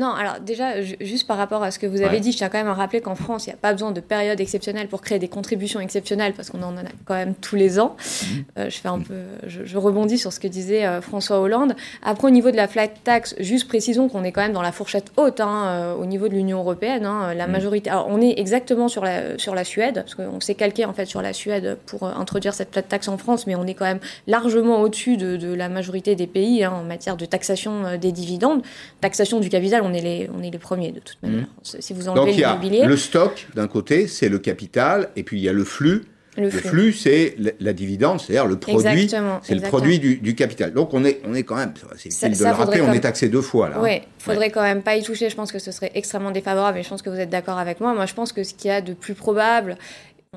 Non, 0.00 0.14
alors 0.14 0.40
déjà, 0.40 0.80
juste 0.80 1.26
par 1.26 1.36
rapport 1.36 1.62
à 1.62 1.70
ce 1.70 1.78
que 1.78 1.86
vous 1.86 2.00
avez 2.00 2.20
dit, 2.20 2.32
je 2.32 2.38
tiens 2.38 2.48
quand 2.48 2.56
même 2.56 2.68
à 2.68 2.72
rappeler 2.72 3.02
qu'en 3.02 3.14
France, 3.14 3.44
il 3.44 3.50
n'y 3.50 3.54
a 3.54 3.58
pas 3.58 3.74
besoin 3.74 3.90
de 3.90 4.00
période 4.00 4.40
exceptionnelle 4.40 4.88
pour 4.88 5.02
créer 5.02 5.18
des 5.18 5.28
contributions 5.28 5.78
exceptionnelles, 5.78 6.32
parce 6.32 6.48
qu'on 6.48 6.62
en 6.62 6.74
a 6.78 6.80
quand 7.04 7.12
même 7.14 7.34
tous 7.34 7.54
les 7.54 7.78
ans. 7.78 7.96
Mhm. 7.98 8.44
Euh, 8.56 8.70
je 8.70 8.78
fais 8.78 8.88
un 8.88 9.00
peu, 9.00 9.20
je, 9.46 9.76
rebondis 9.76 10.16
sur 10.16 10.32
ce 10.32 10.40
que 10.40 10.48
disait 10.48 10.86
euh, 10.86 11.02
François 11.02 11.38
Hollande. 11.38 11.74
Après, 12.02 12.26
au 12.28 12.30
niveau 12.30 12.50
de 12.50 12.56
la 12.56 12.66
flat 12.66 12.88
tax, 12.88 13.34
juste 13.40 13.68
précisons 13.68 14.08
qu'on 14.08 14.24
est 14.24 14.32
quand 14.32 14.40
même 14.40 14.54
dans 14.54 14.62
la 14.62 14.72
fourchette 14.72 15.12
haute 15.18 15.40
hein, 15.40 15.66
euh, 15.66 15.94
au 15.94 16.06
niveau 16.06 16.28
de 16.28 16.32
l'Union 16.32 16.60
européenne. 16.60 17.04
Hein, 17.04 17.34
la 17.34 17.44
mhm. 17.46 17.52
majorité, 17.52 17.90
alors 17.90 18.06
on 18.08 18.22
est 18.22 18.38
exactement 18.38 18.88
sur 18.88 19.04
la 19.04 19.38
sur 19.38 19.54
la 19.54 19.64
Suède, 19.64 19.96
parce 19.96 20.14
qu'on 20.14 20.40
s'est 20.40 20.54
calqué 20.54 20.86
en 20.86 20.94
fait 20.94 21.04
sur 21.04 21.20
la 21.20 21.34
Suède 21.34 21.76
pour 21.84 22.04
introduire 22.04 22.54
cette 22.54 22.72
flat 22.72 22.80
tax 22.80 23.06
en 23.08 23.18
France, 23.18 23.46
mais 23.46 23.54
on 23.54 23.66
est 23.66 23.74
quand 23.74 23.84
même 23.84 24.00
largement 24.26 24.80
au-dessus 24.80 25.18
de, 25.18 25.52
la 25.52 25.68
majorité 25.68 26.14
des 26.14 26.26
pays 26.26 26.64
hein, 26.64 26.72
en 26.72 26.84
matière 26.84 27.18
de 27.18 27.26
taxation 27.26 27.98
des 27.98 28.12
dividendes, 28.12 28.62
taxation 29.02 29.40
du 29.40 29.50
capital. 29.50 29.82
On 29.84 29.89
on 29.90 29.94
est 29.94 30.00
les, 30.00 30.30
on 30.36 30.42
est 30.42 30.50
les 30.50 30.58
premiers 30.58 30.92
de 30.92 31.00
toute 31.00 31.22
manière. 31.22 31.46
Mmh. 31.46 31.80
Si 31.80 31.92
vous 31.92 32.08
enlevez 32.08 32.32
l'immobilier. 32.32 32.84
Le 32.84 32.96
stock, 32.96 33.48
d'un 33.54 33.68
côté, 33.68 34.06
c'est 34.06 34.28
le 34.28 34.38
capital, 34.38 35.10
et 35.16 35.22
puis 35.22 35.38
il 35.38 35.42
y 35.42 35.48
a 35.48 35.52
le 35.52 35.64
flux. 35.64 36.04
Le 36.36 36.48
flux, 36.48 36.92
c'est 36.92 37.34
la, 37.58 37.72
dividende, 37.72 38.20
c'est-à-dire 38.20 38.46
le 38.46 38.58
produit, 38.58 39.08
c'est 39.42 39.54
le 39.54 39.60
produit 39.60 39.98
du, 39.98 40.34
capital. 40.34 40.72
Donc 40.72 40.94
on 40.94 41.04
est, 41.04 41.20
on 41.26 41.34
est 41.34 41.42
quand 41.42 41.56
même, 41.56 41.74
c'est 41.96 42.08
utile 42.08 42.38
de 42.38 42.44
le 42.44 42.50
rappeler, 42.52 42.80
on 42.80 42.92
est 42.92 43.00
taxé 43.00 43.28
deux 43.28 43.42
fois 43.42 43.68
là. 43.68 43.80
Oui, 43.80 43.96
il 43.96 44.22
faudrait 44.22 44.50
quand 44.50 44.62
même 44.62 44.82
pas 44.82 44.96
y 44.96 45.02
toucher. 45.02 45.28
Je 45.28 45.36
pense 45.36 45.52
que 45.52 45.58
ce 45.58 45.72
serait 45.72 45.90
extrêmement 45.94 46.30
défavorable, 46.30 46.78
et 46.78 46.82
je 46.82 46.88
pense 46.88 47.02
que 47.02 47.10
vous 47.10 47.18
êtes 47.18 47.30
d'accord 47.30 47.58
avec 47.58 47.80
moi. 47.80 47.94
Moi, 47.94 48.06
je 48.06 48.14
pense 48.14 48.32
que 48.32 48.44
ce 48.44 48.54
qu'il 48.54 48.68
y 48.68 48.72
a 48.72 48.80
de 48.80 48.94
plus 48.94 49.14
probable, 49.14 49.76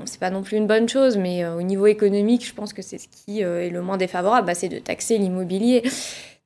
c'est 0.06 0.20
pas 0.20 0.32
non 0.32 0.42
plus 0.42 0.58
une 0.58 0.68
bonne 0.68 0.89
chose, 0.89 1.18
mais 1.18 1.44
euh, 1.44 1.56
au 1.56 1.62
niveau 1.62 1.86
économique, 1.86 2.46
je 2.46 2.54
pense 2.54 2.74
que 2.74 2.82
c'est 2.82 2.98
ce 2.98 3.08
qui 3.08 3.44
euh, 3.44 3.66
est 3.66 3.70
le 3.70 3.82
moins 3.82 3.98
défavorable, 3.98 4.48
bah, 4.48 4.56
c'est 4.56 4.70
de 4.70 4.80
taxer 4.80 5.20
l'immobilier 5.20 5.84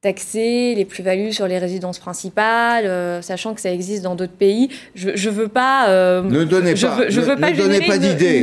taxer 0.07 0.73
les 0.73 0.85
plus-values 0.85 1.33
sur 1.33 1.49
les 1.49 1.57
résidences 1.57 1.99
principales, 1.99 2.85
euh, 2.85 3.21
sachant 3.21 3.53
que 3.53 3.59
ça 3.59 3.73
existe 3.73 4.03
dans 4.03 4.15
d'autres 4.15 4.31
pays. 4.31 4.69
Je, 4.95 5.09
je 5.15 5.29
veux 5.29 5.49
pas. 5.49 5.89
Euh, 5.89 6.23
ne 6.23 6.45
donnez 6.45 6.77
je 6.77 6.87
pas. 6.87 7.09
je 7.09 7.19
veux 7.19 7.35
pas 7.35 7.51
ne 7.51 7.57
donnez 7.57 7.81
pas 7.81 7.97
d'idées. 7.97 8.39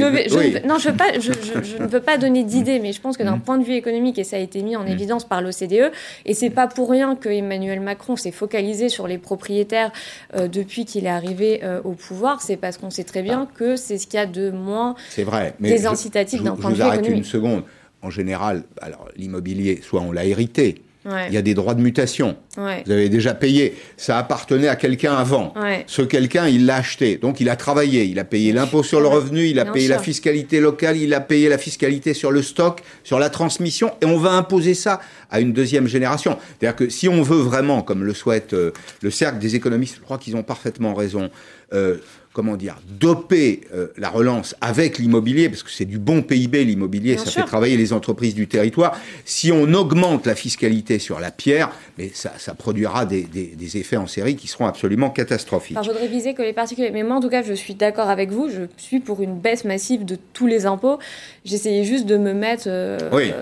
Non, 0.69 0.77
je 0.77 0.91
veux 0.91 0.97
pas. 0.97 1.19
Je, 1.19 1.83
ne 1.83 1.87
veux 1.87 2.03
pas 2.03 2.19
donner 2.19 2.45
d'idées, 2.45 2.81
mais 2.81 2.93
je 2.93 3.01
pense 3.01 3.17
que 3.17 3.23
d'un 3.23 3.37
mm. 3.37 3.41
point 3.41 3.57
de 3.57 3.65
vue 3.65 3.73
économique, 3.73 4.19
et 4.19 4.25
ça 4.25 4.37
a 4.37 4.41
été 4.41 4.61
mis 4.63 4.77
en 4.77 4.85
mm. 4.85 4.89
évidence 4.89 5.25
par 5.25 5.41
l'OCDE, 5.41 5.91
et 6.27 6.35
c'est 6.35 6.51
pas 6.51 6.67
pour 6.67 6.91
rien 6.91 7.17
que 7.17 7.31
Emmanuel 7.31 7.81
Macron 7.81 8.17
s'est 8.17 8.31
focalisé 8.31 8.91
sur 8.91 9.09
les 9.09 9.17
propriétaires 9.17 9.91
euh, 10.37 10.49
depuis 10.49 10.85
qu'il 10.85 11.07
est 11.07 11.09
arrivé 11.09 11.63
au 11.85 11.93
pouvoir. 11.93 12.43
C'est 12.43 12.59
parce 12.59 12.77
qu'on 12.77 12.91
sait 12.91 13.05
très 13.05 13.23
bien 13.23 13.49
ah. 13.49 13.55
que 13.59 13.77
c'est 13.77 13.97
ce 13.97 14.07
qu'il 14.07 14.19
y 14.19 14.23
a 14.23 14.27
de 14.27 14.51
moins. 14.51 14.97
C'est 15.09 15.25
vrai. 15.25 15.55
Mais 15.61 15.71
des 15.71 15.87
incitatifs 15.87 16.43
d'un 16.43 16.57
point 16.57 16.71
de 16.71 16.77
vue 16.77 16.83
économique. 16.83 17.05
Je 17.07 17.11
vous 17.11 17.15
arrête 17.15 17.19
une 17.19 17.25
seconde. 17.25 17.63
En 18.03 18.11
général, 18.11 18.65
alors 18.83 19.09
l'immobilier, 19.17 19.81
soit 19.83 20.03
on 20.03 20.13
l'a 20.13 20.27
hérité, 20.27 20.83
il 21.05 21.35
y 21.35 21.37
a 21.37 21.43
des 21.43 21.55
droits 21.55 21.75
de 21.75 21.83
mutation. 21.83 22.37
Vous 22.57 22.93
avez 22.93 23.09
déjà 23.09 23.35
payé. 23.35 23.75
Ça 23.97 24.19
appartenait 24.19 24.69
à 24.69 24.77
quelqu'un 24.77 25.15
avant. 25.15 25.55
Ce 25.87 26.03
quelqu'un, 26.03 26.49
il 26.49 26.67
l'a 26.67 26.77
acheté. 26.77 27.17
Donc 27.17 27.41
il 27.41 27.49
a 27.49 27.57
travaillé. 27.57 28.05
Il 28.05 28.19
a 28.19 28.25
payé 28.25 28.53
l'impôt 28.53 28.83
sur 28.83 29.01
le 29.01 29.09
revenu, 29.09 29.47
il 29.47 29.59
a 29.59 29.65
payé 29.65 29.89
la 29.89 29.99
fiscalité 29.99 30.61
locale, 30.61 30.97
il 30.97 31.13
a 31.15 31.21
payé 31.21 31.49
la 31.49 31.59
fiscalité 31.59 32.15
sur 32.15 32.31
le 32.31 32.43
stock, 32.43 32.83
sur 33.03 33.19
la 33.19 33.31
transmission. 33.31 33.93
Et 34.01 34.07
on 34.07 34.19
va 34.19 34.33
imposer 34.33 34.75
ça 34.75 35.01
à 35.31 35.41
une 35.41 35.53
deuxième 35.53 35.87
génération. 35.87 36.39
C'est-à-dire 36.59 36.77
que 36.77 36.89
si 36.89 37.09
on 37.09 37.23
veut 37.23 37.41
vraiment, 37.41 37.83
comme 37.83 38.05
le 38.05 38.15
souhaite 38.15 38.55
euh, 38.55 38.73
le 39.03 39.11
cercle 39.11 39.39
des 39.39 39.57
économistes, 39.57 39.97
je 39.97 40.03
crois 40.03 40.19
qu'ils 40.19 40.37
ont 40.37 40.43
parfaitement 40.43 40.95
raison, 40.95 41.31
euh, 41.73 41.97
comment 42.35 42.57
dire, 42.57 42.77
doper 42.99 43.61
euh, 43.73 43.87
la 43.97 44.11
relance 44.11 44.57
avec 44.61 44.99
l'immobilier, 44.99 45.49
parce 45.49 45.63
que 45.63 45.71
c'est 45.71 45.85
du 45.85 46.01
bon 46.01 46.21
PIB 46.21 46.65
l'immobilier, 46.65 47.17
ça 47.17 47.31
fait 47.31 47.45
travailler 47.45 47.77
les 47.77 47.93
entreprises 47.93 48.35
du 48.35 48.49
territoire. 48.49 48.99
Si 49.25 49.53
on 49.53 49.73
augmente 49.73 50.27
la 50.27 50.35
fiscalité 50.35 50.99
sur 50.99 51.21
la 51.21 51.31
pierre, 51.31 51.71
mais 51.97 52.11
ça, 52.13 52.33
ça 52.39 52.55
produira 52.55 53.07
des, 53.07 53.23
des, 53.23 53.77
effets 53.77 53.97
en 53.97 54.09
série 54.09 54.35
qui 54.35 54.49
seront 54.49 54.67
absolument 54.67 55.11
catastrophiques. 55.11 55.79
je 55.81 55.91
voudrais 55.91 56.09
viser 56.09 56.35
que 56.35 56.43
les 56.43 56.53
particuliers, 56.53 56.91
mais 56.91 57.05
moi 57.05 57.17
en 57.17 57.21
tout 57.21 57.29
cas, 57.29 57.43
je 57.43 57.53
suis 57.53 57.75
d'accord 57.75 58.09
avec 58.09 58.31
vous, 58.31 58.51
je 58.51 58.63
suis 58.79 58.99
pour 58.99 59.23
une 59.23 59.39
baisse 59.39 59.65
massive 59.65 60.05
de 60.05 60.19
tous 60.33 60.49
les 60.49 60.67
impôts. 60.67 60.99
J'essayais 61.45 61.85
juste 61.85 62.07
de 62.07 62.17
me 62.17 62.33
mettre, 62.33 62.65
euh, 62.67 62.99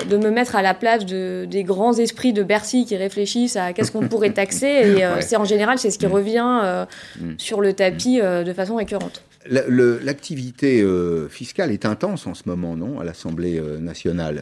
de 0.08 0.16
me 0.18 0.30
mettre 0.30 0.54
à 0.54 0.60
la 0.60 0.74
place 0.74 1.06
de, 1.06 1.46
des 1.50 1.64
grands 1.64 1.94
esprits 1.94 2.34
de 2.34 2.42
Bercy 2.42 2.84
qui 2.84 2.96
réfléchissent 2.96 3.56
à 3.56 3.72
qu'est-ce 3.72 3.90
qu'on 3.90 4.06
pourrait 4.06 4.32
taxer, 4.32 4.66
et 4.66 5.04
euh, 5.04 5.16
c'est 5.20 5.36
en 5.36 5.46
général 5.46 5.78
c'est 5.78 5.90
ce 5.90 5.98
qui 5.98 6.06
mm. 6.06 6.12
revient 6.12 6.76
mm. 7.18 7.30
sur 7.38 7.62
le 7.62 7.72
tapis 7.72 8.20
de 8.20 8.52
façon 8.52 8.78
L'activité 9.48 10.82
euh, 10.82 11.28
fiscale 11.28 11.72
est 11.72 11.84
intense 11.84 12.28
en 12.28 12.34
ce 12.34 12.42
moment, 12.46 12.76
non, 12.76 13.00
à 13.00 13.04
l'Assemblée 13.04 13.58
euh, 13.58 13.78
nationale. 13.78 14.40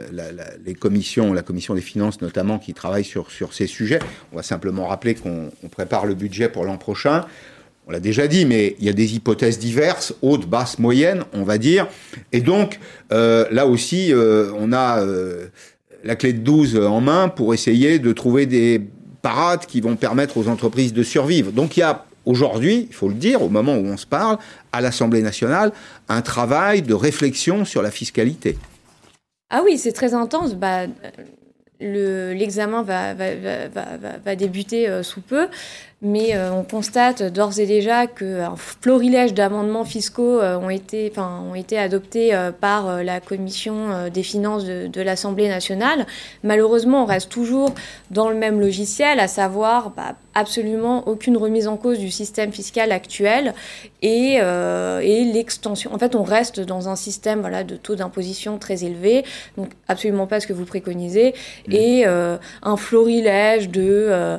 les 0.65 0.75
commissions, 0.75 1.33
la 1.33 1.43
commission 1.43 1.75
des 1.75 1.81
finances 1.81 2.21
notamment, 2.21 2.59
qui 2.59 2.75
travaillent 2.75 3.05
sur, 3.05 3.29
ces 3.53 3.67
sujets. 3.67 3.99
On 4.33 4.37
va 4.37 4.43
simplement 4.43 4.89
rappeler 4.89 5.15
qu'on 5.15 5.51
prépare 5.71 6.05
le 6.05 6.15
budget 6.15 6.51
pour 6.51 6.65
l'an 6.65 6.77
prochain. 6.77 7.25
on 7.87 7.93
l'a 7.93 8.01
déjà 8.01 8.29
dit, 8.29 8.45
mais 8.45 8.77
il 8.79 8.85
y 8.85 8.91
a 8.91 8.93
des 8.93 9.15
hypothèses 9.15 9.59
diverses, 9.59 10.15
hautes, 10.21 10.47
basses, 10.47 10.79
moyennes, 10.79 11.25
on 11.33 11.45
va 11.45 11.57
dire. 11.57 11.89
Et 12.33 12.43
donc, 12.43 12.79
euh, 13.11 13.47
là 13.51 13.67
aussi, 13.67 14.13
on 14.15 14.73
a 14.73 15.03
la 16.05 16.17
clé 16.17 16.35
de 16.35 16.41
12 16.41 16.77
en 16.77 17.01
main 17.01 17.29
pour 17.29 17.55
essayer 17.55 17.99
de 17.99 18.13
trouver 18.13 18.45
des 18.45 18.83
parades 19.23 19.65
qui 19.67 19.81
vont 19.81 19.97
permettre 19.97 20.37
aux 20.37 20.49
entreprises 20.49 20.93
de 20.93 21.03
survivre. 21.03 21.53
Donc, 21.53 21.79
il 21.79 21.81
y 21.81 21.85
a 21.85 22.05
aujourd'hui, 22.27 22.87
il 22.89 22.95
faut 22.95 23.09
le 23.09 23.15
dire, 23.15 23.43
au 23.43 23.49
moment 23.49 23.75
où 23.75 23.87
on 23.87 23.97
se 23.97 24.07
parle, 24.07 24.39
à 24.73 24.81
l'Assemblée 24.81 25.23
nationale, 25.23 25.73
un 26.09 26.23
travail 26.23 26.83
de 26.83 26.95
réflexion 26.95 27.65
sur 27.65 27.83
la 27.83 27.91
fiscalité. 27.91 28.57
Ah 29.51 29.63
oui, 29.65 29.79
c'est 29.79 29.93
très 29.93 30.15
intense. 30.15 30.55
Bah, 30.55 30.87
l'examen 31.81 32.83
va, 32.83 33.15
va, 33.15 34.37
débuter 34.37 35.03
sous 35.03 35.21
peu 35.23 35.49
mais 36.03 36.35
euh, 36.35 36.51
on 36.53 36.63
constate 36.63 37.23
d'ores 37.23 37.61
et 37.61 37.67
déjà 37.67 38.07
qu'un 38.07 38.57
florilège 38.57 39.35
d'amendements 39.35 39.85
fiscaux 39.85 40.41
euh, 40.41 40.57
ont, 40.57 40.71
été, 40.71 41.13
ont 41.19 41.55
été 41.55 41.79
adoptés 41.79 42.35
euh, 42.35 42.53
par 42.53 43.03
la 43.03 43.21
commission 43.21 44.09
des 44.13 44.23
finances 44.23 44.65
de, 44.65 44.87
de 44.87 45.03
l'Assemblée 45.03 45.49
nationale. 45.49 46.07
Malheureusement, 46.43 47.03
on 47.03 47.07
reste 47.07 47.31
toujours 47.31 47.75
dans 48.11 48.31
le 48.31 48.35
même 48.35 48.61
logiciel, 48.61 49.21
à 49.21 49.29
savoir 49.29 49.91
bah, 49.91 50.15
absolument 50.35 51.07
aucune 51.07 51.37
remise 51.37 51.69
en 51.69 51.77
cause 51.77 51.99
du 51.99 52.11
système 52.11 52.51
fiscal 52.53 52.93
actuel 52.93 53.55
et, 54.01 54.37
et 54.37 55.25
l'extension. 55.25 55.93
En 55.93 55.99
fait, 55.99 56.15
on 56.15 56.23
reste 56.23 56.61
dans 56.61 56.89
un 56.89 56.97
système 56.97 57.41
voilà, 57.41 57.65
de 57.65 57.77
taux 57.77 57.97
d'imposition 57.97 58.59
très 58.59 58.85
élevé, 58.85 59.25
donc 59.57 59.71
absolument 59.89 60.27
pas 60.27 60.41
ce 60.41 60.47
que 60.47 60.53
vous 60.53 60.65
préconisez, 60.65 61.35
mmh. 61.69 61.73
et 61.73 62.07
un 62.07 62.77
florilège 62.77 63.69
de 63.69 64.39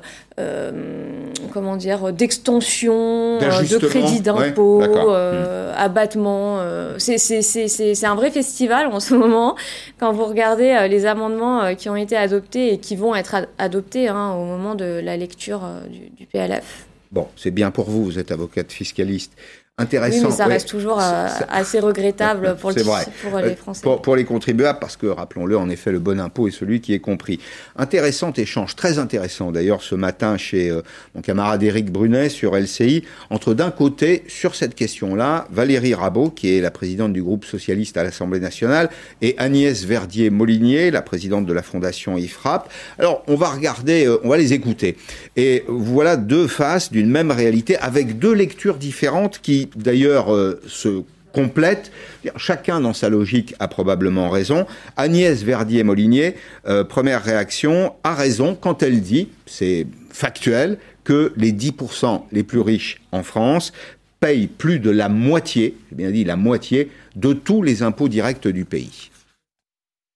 comment 1.51 1.75
dire, 1.75 2.11
d'extension, 2.13 3.39
euh, 3.41 3.61
de 3.61 3.77
crédit 3.77 4.21
d'impôt, 4.21 4.81
euh, 4.81 5.73
abattement. 5.77 6.59
c'est 6.97 8.05
un 8.05 8.15
vrai 8.15 8.31
festival 8.31 8.87
en 8.87 8.99
ce 8.99 9.13
moment. 9.23 9.55
Quand 9.99 10.11
vous 10.13 10.25
regardez 10.25 10.87
les 10.89 11.05
amendements 11.05 11.75
qui 11.75 11.89
ont 11.89 11.95
été 11.95 12.15
adoptés 12.15 12.73
et 12.73 12.77
qui 12.77 12.95
vont 12.95 13.15
être 13.15 13.47
adoptés 13.57 14.07
hein, 14.07 14.33
au 14.33 14.45
moment 14.45 14.75
de 14.75 15.01
la 15.03 15.17
lecture 15.17 15.61
du, 15.89 16.09
du 16.09 16.25
PLF. 16.25 16.85
Bon, 17.11 17.27
c'est 17.35 17.51
bien 17.51 17.71
pour 17.71 17.89
vous, 17.89 18.05
vous 18.05 18.19
êtes 18.19 18.31
avocate 18.31 18.71
fiscaliste 18.71 19.33
intéressant. 19.81 20.17
Oui, 20.17 20.25
mais 20.29 20.35
ça 20.35 20.45
reste 20.45 20.67
toujours 20.67 20.99
euh, 21.01 21.27
assez 21.49 21.79
regrettable 21.79 22.55
pour, 22.59 22.71
les 22.71 22.81
euh, 22.81 23.55
Français. 23.55 23.81
Pour, 24.01 24.15
les 24.15 24.25
contribuables, 24.25 24.79
parce 24.79 24.95
que, 24.95 25.07
rappelons-le, 25.07 25.57
en 25.57 25.69
effet, 25.69 25.91
le 25.91 25.99
bon 25.99 26.19
impôt 26.19 26.47
est 26.47 26.51
celui 26.51 26.81
qui 26.81 26.93
est 26.93 26.99
compris. 26.99 27.39
Intéressant 27.75 28.31
échange, 28.33 28.75
très 28.75 28.99
intéressant 28.99 29.51
d'ailleurs, 29.51 29.81
ce 29.81 29.95
matin 29.95 30.37
chez 30.37 30.69
euh, 30.69 30.81
mon 31.15 31.21
camarade 31.21 31.61
Éric 31.63 31.91
Brunet 31.91 32.29
sur 32.29 32.55
LCI, 32.55 33.03
entre 33.29 33.53
d'un 33.53 33.71
côté, 33.71 34.23
sur 34.27 34.55
cette 34.55 34.75
question-là, 34.75 35.47
Valérie 35.51 35.93
Rabault, 35.93 36.29
qui 36.29 36.55
est 36.55 36.61
la 36.61 36.71
présidente 36.71 37.13
du 37.13 37.23
groupe 37.23 37.45
socialiste 37.45 37.97
à 37.97 38.03
l'Assemblée 38.03 38.39
nationale, 38.39 38.89
et 39.21 39.35
Agnès 39.37 39.83
Verdier-Molinier, 39.83 40.91
la 40.91 41.01
présidente 41.01 41.45
de 41.45 41.53
la 41.53 41.63
fondation 41.63 42.17
IFRAP. 42.17 42.71
Alors, 42.99 43.23
on 43.27 43.35
va 43.35 43.49
regarder, 43.49 44.13
on 44.23 44.29
va 44.29 44.37
les 44.37 44.53
écouter. 44.53 44.97
Et 45.35 45.63
voilà 45.67 46.17
deux 46.17 46.47
faces 46.47 46.91
d'une 46.91 47.09
même 47.09 47.31
réalité 47.31 47.77
avec 47.77 48.19
deux 48.19 48.33
lectures 48.33 48.75
différentes 48.75 49.39
qui 49.41 49.69
d'ailleurs 49.75 50.33
euh, 50.33 50.61
se 50.67 51.03
complètent. 51.33 51.91
Chacun 52.35 52.81
dans 52.81 52.93
sa 52.93 53.09
logique 53.09 53.55
a 53.59 53.67
probablement 53.67 54.29
raison. 54.29 54.65
Agnès 54.97 55.43
Verdier-Molinier, 55.43 56.35
euh, 56.67 56.83
première 56.83 57.23
réaction, 57.23 57.93
a 58.03 58.13
raison 58.13 58.55
quand 58.55 58.83
elle 58.83 59.01
dit, 59.01 59.29
c'est 59.45 59.87
factuel, 60.09 60.77
que 61.03 61.33
les 61.35 61.51
10% 61.51 62.23
les 62.31 62.43
plus 62.43 62.59
riches 62.59 63.01
en 63.11 63.23
France 63.23 63.71
payent 64.19 64.47
plus 64.47 64.79
de 64.79 64.91
la 64.91 65.09
moitié, 65.09 65.75
j'ai 65.89 65.95
bien 65.95 66.11
dit 66.11 66.23
la 66.23 66.35
moitié, 66.35 66.91
de 67.15 67.33
tous 67.33 67.63
les 67.63 67.81
impôts 67.81 68.07
directs 68.07 68.47
du 68.47 68.65
pays. 68.65 69.09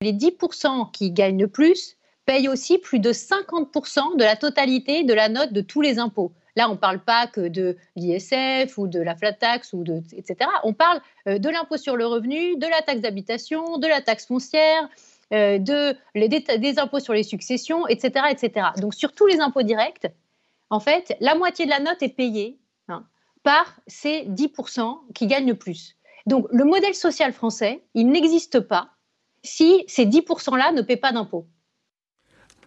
Les 0.02 0.14
10% 0.14 0.92
qui 0.92 1.12
gagnent 1.12 1.42
le 1.42 1.48
plus 1.48 1.98
payent 2.26 2.48
aussi 2.48 2.78
plus 2.78 3.00
de 3.00 3.12
50% 3.12 4.18
de 4.18 4.24
la 4.24 4.36
totalité 4.36 5.04
de 5.04 5.14
la 5.14 5.30
note 5.30 5.54
de 5.54 5.62
tous 5.62 5.82
les 5.82 5.98
impôts. 5.98 6.32
Là, 6.56 6.70
on 6.70 6.74
ne 6.74 6.78
parle 6.78 7.00
pas 7.00 7.28
que 7.28 7.48
de 7.48 7.78
l'ISF 7.96 8.78
ou 8.78 8.88
de 8.88 9.00
la 9.00 9.16
flat 9.16 9.34
tax, 9.34 9.74
ou 9.74 9.84
de, 9.84 10.02
etc. 10.14 10.50
On 10.64 10.74
parle 10.74 11.02
euh, 11.28 11.38
de 11.38 11.50
l'impôt 11.50 11.78
sur 11.78 11.96
le 11.96 12.06
revenu, 12.06 12.56
de 12.58 12.68
la 12.68 12.82
taxe 12.82 13.02
d'habitation, 13.02 13.78
de 13.78 13.88
la 13.88 14.02
taxe 14.02 14.26
foncière, 14.26 14.88
euh, 15.34 15.58
de, 15.58 15.96
des, 16.16 16.80
impôts 16.80 17.00
sur 17.00 17.14
les 17.14 17.24
successions, 17.24 17.88
etc., 17.88 18.28
etc. 18.30 18.68
Donc, 18.78 18.94
sur 18.94 19.12
tous 19.14 19.26
les 19.26 19.40
impôts 19.40 19.64
directs, 19.64 20.08
en 20.70 20.80
fait, 20.80 21.16
la 21.20 21.36
moitié 21.36 21.66
de 21.66 21.72
la 21.72 21.80
note 21.80 22.02
est 22.02 22.16
payée 22.16 22.60
hein, 22.88 23.06
par 23.44 23.76
ces 23.88 24.26
10% 24.26 25.14
qui 25.14 25.28
gagnent 25.28 25.48
le 25.48 25.56
plus. 25.56 25.96
Donc, 26.26 26.48
le 26.52 26.64
modèle 26.64 26.96
social 26.96 27.34
français, 27.34 27.84
il 27.94 28.08
n'existe 28.08 28.60
pas 28.60 28.90
si 29.44 29.84
ces 29.88 30.06
10%-là 30.06 30.72
ne 30.72 30.82
paient 30.82 30.98
pas 30.98 31.12
d'impôts. 31.12 31.48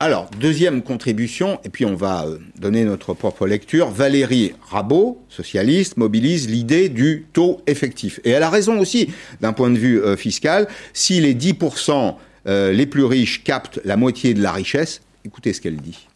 Alors, 0.00 0.30
deuxième 0.38 0.82
contribution, 0.82 1.58
et 1.64 1.70
puis 1.70 1.84
on 1.84 1.96
va 1.96 2.24
euh, 2.24 2.38
donner 2.56 2.84
notre 2.84 3.14
propre 3.14 3.48
lecture. 3.48 3.90
Valérie 3.90 4.54
Rabault, 4.62 5.24
socialiste, 5.28 5.96
mobilise 5.96 6.48
l'idée 6.48 6.88
du 6.88 7.26
taux 7.32 7.60
effectif. 7.66 8.20
Et 8.22 8.30
elle 8.30 8.44
a 8.44 8.50
raison 8.50 8.78
aussi 8.78 9.12
d'un 9.40 9.52
point 9.52 9.70
de 9.70 9.78
vue 9.78 10.00
euh, 10.00 10.16
fiscal. 10.16 10.68
Si 10.92 11.20
les 11.20 11.34
10% 11.34 12.14
euh, 12.46 12.72
les 12.72 12.86
plus 12.86 13.02
riches 13.02 13.42
captent 13.42 13.80
la 13.84 13.96
moitié 13.96 14.34
de 14.34 14.42
la 14.42 14.52
richesse, 14.52 15.00
écoutez 15.24 15.52
ce 15.52 15.60
qu'elle 15.60 15.78
dit. 15.78 16.06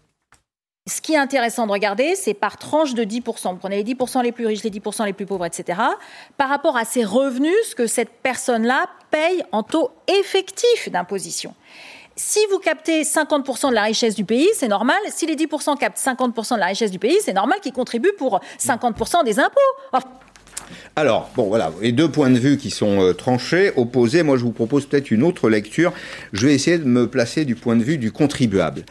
Ce 0.88 1.00
qui 1.00 1.14
est 1.14 1.18
intéressant 1.18 1.66
de 1.66 1.72
regarder, 1.72 2.14
c'est 2.14 2.34
par 2.34 2.58
tranche 2.58 2.94
de 2.94 3.02
10%. 3.02 3.50
Vous 3.50 3.56
prenez 3.56 3.82
les 3.82 3.94
10% 3.94 4.22
les 4.22 4.32
plus 4.32 4.46
riches, 4.46 4.62
les 4.62 4.70
10% 4.70 5.06
les 5.06 5.12
plus 5.12 5.26
pauvres, 5.26 5.46
etc. 5.46 5.80
Par 6.36 6.48
rapport 6.48 6.76
à 6.76 6.84
ses 6.84 7.04
revenus, 7.04 7.54
ce 7.68 7.74
que 7.74 7.88
cette 7.88 8.10
personne-là 8.22 8.86
paye 9.10 9.42
en 9.50 9.64
taux 9.64 9.90
effectif 10.06 10.88
d'imposition. 10.88 11.54
Si 12.24 12.38
vous 12.52 12.61
captez 12.61 13.02
50% 13.02 13.70
de 13.70 13.74
la 13.74 13.82
richesse 13.82 14.14
du 14.14 14.24
pays, 14.24 14.48
c'est 14.54 14.68
normal. 14.68 14.96
Si 15.12 15.26
les 15.26 15.35
10% 15.35 15.76
captent 15.76 15.98
50% 15.98 16.54
de 16.54 16.61
la 16.61 16.66
richesse 16.66 16.92
du 16.92 17.00
pays, 17.00 17.18
c'est 17.20 17.32
normal 17.32 17.58
qu'ils 17.61 17.72
contribuent 17.72 18.14
pour 18.16 18.40
50% 18.61 19.24
des 19.24 19.40
impôts. 19.40 19.58
Oh. 19.92 19.98
Alors, 20.94 21.30
bon, 21.35 21.48
voilà, 21.48 21.72
les 21.80 21.90
deux 21.90 22.08
points 22.08 22.30
de 22.30 22.38
vue 22.38 22.58
qui 22.58 22.70
sont 22.70 23.02
euh, 23.02 23.12
tranchés, 23.12 23.72
opposés. 23.76 24.22
Moi, 24.22 24.37
je 24.37 24.44
vous 24.44 24.52
propose 24.52 24.87
peut-être 24.87 25.11
une 25.11 25.24
autre 25.24 25.50
lecture. 25.50 25.92
Je 26.32 26.46
vais 26.46 26.54
essayer 26.54 26.78
de 26.78 26.85
me 26.85 27.08
placer 27.08 27.44
du 27.44 27.56
point 27.56 27.74
de 27.74 27.82
vue 27.82 27.98
du 27.98 28.12
contribuable 28.12 28.85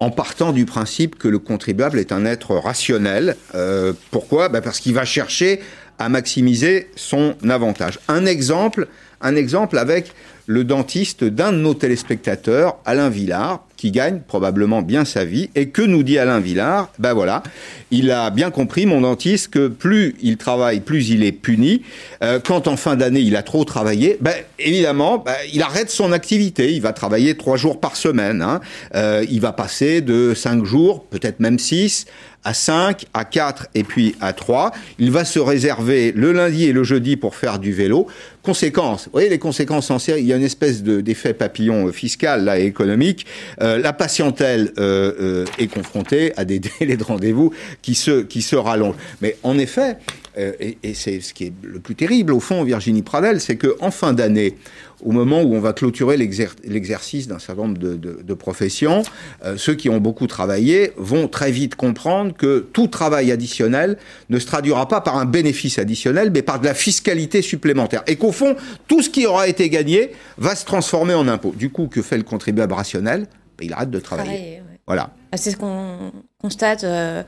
en 0.00 0.10
partant 0.10 0.52
du 0.52 0.64
principe 0.64 1.18
que 1.18 1.28
le 1.28 1.38
contribuable 1.38 1.98
est 1.98 2.12
un 2.12 2.24
être 2.24 2.56
rationnel. 2.56 3.36
Euh, 3.54 3.92
pourquoi? 4.10 4.48
Ben 4.48 4.62
Parce 4.62 4.80
qu'il 4.80 4.94
va 4.94 5.04
chercher 5.04 5.60
à 5.98 6.08
maximiser 6.08 6.90
son 6.96 7.36
avantage. 7.46 7.98
Un 8.08 8.24
exemple, 8.24 8.88
un 9.20 9.36
exemple 9.36 9.76
avec 9.76 10.14
le 10.50 10.64
dentiste 10.64 11.22
d'un 11.22 11.52
de 11.52 11.58
nos 11.58 11.74
téléspectateurs, 11.74 12.78
Alain 12.84 13.08
Villard, 13.08 13.64
qui 13.76 13.92
gagne 13.92 14.18
probablement 14.18 14.82
bien 14.82 15.04
sa 15.04 15.24
vie. 15.24 15.48
Et 15.54 15.68
que 15.68 15.80
nous 15.80 16.02
dit 16.02 16.18
Alain 16.18 16.40
Villard? 16.40 16.90
Ben 16.98 17.14
voilà, 17.14 17.44
il 17.92 18.10
a 18.10 18.30
bien 18.30 18.50
compris, 18.50 18.84
mon 18.84 19.00
dentiste, 19.00 19.48
que 19.48 19.68
plus 19.68 20.16
il 20.20 20.38
travaille, 20.38 20.80
plus 20.80 21.10
il 21.10 21.22
est 21.22 21.30
puni. 21.30 21.82
Euh, 22.24 22.40
quand 22.44 22.66
en 22.66 22.76
fin 22.76 22.96
d'année, 22.96 23.20
il 23.20 23.36
a 23.36 23.44
trop 23.44 23.64
travaillé, 23.64 24.18
ben, 24.20 24.34
évidemment, 24.58 25.18
ben, 25.18 25.36
il 25.52 25.62
arrête 25.62 25.88
son 25.88 26.10
activité. 26.10 26.72
Il 26.72 26.82
va 26.82 26.92
travailler 26.92 27.36
trois 27.36 27.56
jours 27.56 27.78
par 27.78 27.94
semaine. 27.94 28.42
Hein. 28.42 28.60
Euh, 28.96 29.24
il 29.30 29.40
va 29.40 29.52
passer 29.52 30.00
de 30.00 30.34
cinq 30.34 30.64
jours, 30.64 31.04
peut-être 31.04 31.38
même 31.38 31.60
six, 31.60 32.06
à 32.44 32.54
5, 32.54 33.06
à 33.12 33.24
4 33.24 33.68
et 33.74 33.84
puis 33.84 34.16
à 34.20 34.32
3. 34.32 34.72
Il 34.98 35.10
va 35.10 35.24
se 35.24 35.38
réserver 35.38 36.12
le 36.12 36.32
lundi 36.32 36.64
et 36.64 36.72
le 36.72 36.84
jeudi 36.84 37.16
pour 37.16 37.34
faire 37.34 37.58
du 37.58 37.72
vélo. 37.72 38.06
Conséquences, 38.42 39.04
vous 39.04 39.12
voyez 39.12 39.28
les 39.28 39.38
conséquences 39.38 39.90
en 39.90 39.98
série, 39.98 40.22
il 40.22 40.26
y 40.26 40.32
a 40.32 40.36
une 40.40 40.46
espèce 40.46 40.82
d'effet 40.82 41.34
papillon 41.34 41.88
euh, 41.88 41.92
fiscal 41.92 42.44
là, 42.44 42.58
et 42.58 42.64
économique. 42.64 43.26
Euh, 43.60 43.78
la 43.78 43.92
patientèle 43.92 44.72
euh, 44.78 45.44
est 45.58 45.66
confrontée 45.66 46.32
à 46.36 46.44
des 46.44 46.58
délais 46.80 46.96
de 46.96 47.04
rendez-vous 47.04 47.52
qui 47.82 47.94
se, 47.94 48.22
qui 48.22 48.40
se 48.40 48.56
rallongent. 48.56 48.96
Mais 49.20 49.36
en 49.42 49.58
effet, 49.58 49.98
et, 50.38 50.76
c'est 50.94 51.20
ce 51.20 51.34
qui 51.34 51.46
est 51.46 51.52
le 51.62 51.80
plus 51.80 51.94
terrible 51.94 52.32
au 52.32 52.40
fond, 52.40 52.62
Virginie 52.64 53.02
Pradel, 53.02 53.40
c'est 53.40 53.56
qu'en 53.56 53.90
fin 53.90 54.12
d'année, 54.14 54.56
au 55.02 55.12
moment 55.12 55.42
où 55.42 55.54
on 55.54 55.60
va 55.60 55.72
clôturer 55.72 56.16
l'exercice 56.16 57.28
d'un 57.28 57.38
certain 57.38 57.62
nombre 57.62 57.78
de, 57.78 57.96
de, 57.96 58.20
de 58.22 58.34
professions, 58.34 59.02
euh, 59.44 59.56
ceux 59.56 59.74
qui 59.74 59.88
ont 59.88 59.98
beaucoup 59.98 60.26
travaillé 60.26 60.92
vont 60.96 61.28
très 61.28 61.50
vite 61.50 61.74
comprendre 61.74 62.34
que 62.34 62.66
tout 62.72 62.86
travail 62.86 63.32
additionnel 63.32 63.98
ne 64.28 64.38
se 64.38 64.46
traduira 64.46 64.88
pas 64.88 65.00
par 65.00 65.16
un 65.16 65.24
bénéfice 65.24 65.78
additionnel, 65.78 66.30
mais 66.32 66.42
par 66.42 66.60
de 66.60 66.66
la 66.66 66.74
fiscalité 66.74 67.42
supplémentaire. 67.42 68.02
Et 68.06 68.16
qu'au 68.16 68.32
fond, 68.32 68.56
tout 68.86 69.02
ce 69.02 69.10
qui 69.10 69.26
aura 69.26 69.48
été 69.48 69.68
gagné 69.68 70.12
va 70.38 70.54
se 70.54 70.64
transformer 70.64 71.14
en 71.14 71.28
impôt. 71.28 71.54
Du 71.56 71.70
coup, 71.70 71.86
que 71.86 72.02
fait 72.02 72.16
le 72.16 72.24
contribuable 72.24 72.72
rationnel? 72.72 73.26
Ben, 73.58 73.66
Il 73.66 73.72
arrête 73.72 73.90
de 73.90 74.00
travailler. 74.00 74.62
Voilà. 74.86 75.10
Ah, 75.32 75.36
c'est 75.36 75.52
ce 75.52 75.56
qu'on 75.56 76.12
constate. 76.40 76.84
Euh 76.84 77.22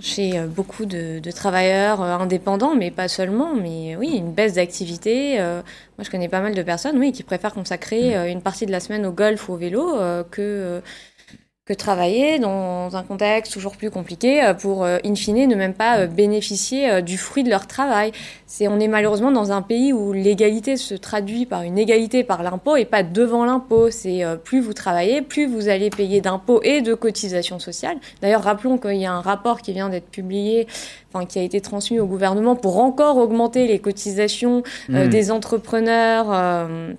chez 0.00 0.38
euh, 0.38 0.46
beaucoup 0.46 0.84
de, 0.86 1.20
travailleurs 1.32 2.00
euh, 2.00 2.18
indépendants, 2.18 2.76
mais 2.76 2.92
pas 2.92 3.08
seulement, 3.08 3.52
mais 3.56 3.96
oui, 3.96 4.10
une 4.16 4.32
baisse 4.32 4.52
d'activité. 4.52 5.40
Euh, 5.40 5.60
moi, 5.98 6.04
je 6.04 6.10
connais 6.10 6.28
pas 6.28 6.40
mal 6.40 6.54
de 6.54 6.62
personnes, 6.62 6.96
oui, 6.98 7.10
qui 7.10 7.24
préfèrent 7.24 7.52
consacrer 7.52 8.16
mm. 8.16 8.28
une 8.28 8.42
partie 8.42 8.64
de 8.64 8.70
la 8.70 8.78
semaine 8.78 9.04
au 9.04 9.10
golf 9.10 9.48
ou 9.48 9.54
au 9.54 9.56
vélo 9.56 9.98
que 10.30 10.80
que 11.66 11.72
travailler 11.72 12.38
dans 12.38 12.94
un 12.94 13.02
contexte 13.02 13.54
toujours 13.54 13.78
plus 13.78 13.90
compliqué 13.90 14.44
euh, 14.44 14.52
pour, 14.52 14.84
euh, 14.84 14.98
in 15.02 15.14
fine, 15.14 15.48
ne 15.48 15.54
même 15.54 15.72
pas 15.72 16.00
euh, 16.00 16.06
bénéficier 16.06 17.00
du 17.00 17.16
fruit 17.16 17.42
de 17.42 17.48
leur 17.48 17.66
travail. 17.66 18.12
C'est, 18.46 18.68
on 18.68 18.78
est 18.78 18.88
malheureusement 18.88 19.32
dans 19.32 19.50
un 19.50 19.62
pays 19.62 19.94
où 19.94 20.12
l'égalité 20.12 20.76
se 20.76 20.94
traduit 20.94 21.46
par 21.46 21.62
une 21.62 21.78
égalité 21.78 22.22
par 22.22 22.42
l'impôt 22.42 22.76
et 22.76 22.84
pas 22.84 23.02
devant 23.02 23.46
l'impôt. 23.46 23.90
C'est 23.90 24.22
plus 24.44 24.60
vous 24.60 24.74
travaillez, 24.74 25.22
plus 25.22 25.46
vous 25.46 25.68
allez 25.68 25.88
payer 25.88 26.20
d'impôts 26.20 26.60
et 26.62 26.82
de 26.82 26.92
cotisations 26.92 27.58
sociales. 27.58 27.96
D'ailleurs, 28.20 28.42
rappelons 28.42 28.76
qu'il 28.76 28.96
y 28.96 29.06
a 29.06 29.12
un 29.12 29.22
rapport 29.22 29.62
qui 29.62 29.72
vient 29.72 29.88
d'être 29.88 30.10
publié, 30.10 30.66
enfin 31.12 31.24
qui 31.24 31.38
a 31.38 31.42
été 31.42 31.62
transmis 31.62 31.98
au 31.98 32.06
gouvernement 32.06 32.56
pour 32.56 32.78
encore 32.78 33.16
augmenter 33.16 33.66
les 33.66 33.78
cotisations 33.78 34.62
mmh. 34.90 35.08
des 35.08 35.30
entrepreneurs. 35.30 36.26
Euh, 36.30 36.92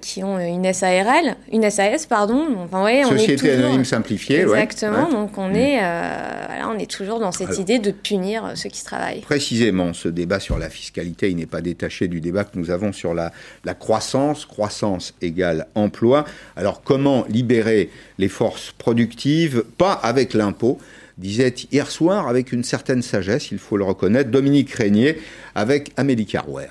qui 0.00 0.22
ont 0.22 0.38
une 0.38 0.72
SARL, 0.72 1.36
une 1.52 1.68
SAS, 1.70 2.06
pardon. 2.06 2.46
Enfin, 2.64 2.84
ouais, 2.84 3.02
Société 3.04 3.52
anonyme 3.52 3.84
simplifiée. 3.84 4.40
Exactement. 4.40 5.10
Donc 5.10 5.36
on, 5.36 5.52
est, 5.54 5.78
euh, 5.82 6.44
voilà, 6.46 6.68
on 6.68 6.78
est 6.78 6.90
toujours 6.90 7.18
dans 7.18 7.32
cette 7.32 7.58
idée 7.58 7.78
de 7.78 7.90
punir 7.90 8.52
ceux 8.54 8.68
qui 8.68 8.84
travaillent. 8.84 9.20
Précisément, 9.20 9.92
ce 9.92 10.08
débat 10.08 10.40
sur 10.40 10.58
la 10.58 10.70
fiscalité, 10.70 11.30
il 11.30 11.36
n'est 11.36 11.46
pas 11.46 11.60
détaché 11.60 12.08
du 12.08 12.20
débat 12.20 12.44
que 12.44 12.58
nous 12.58 12.70
avons 12.70 12.92
sur 12.92 13.14
la, 13.14 13.32
la 13.64 13.74
croissance. 13.74 14.46
Croissance 14.46 15.14
égale 15.20 15.66
emploi. 15.74 16.24
Alors 16.56 16.82
comment 16.82 17.24
libérer 17.28 17.90
les 18.18 18.28
forces 18.28 18.72
productives 18.76 19.64
Pas 19.78 19.92
avec 19.92 20.34
l'impôt 20.34 20.78
disait 21.18 21.54
hier 21.72 21.90
soir 21.90 22.28
avec 22.28 22.52
une 22.52 22.64
certaine 22.64 23.02
sagesse, 23.02 23.50
il 23.50 23.58
faut 23.58 23.76
le 23.76 23.84
reconnaître, 23.84 24.30
Dominique 24.30 24.70
Régnier 24.72 25.18
avec 25.54 25.92
Amélie 25.96 26.26
Carrouer. 26.26 26.68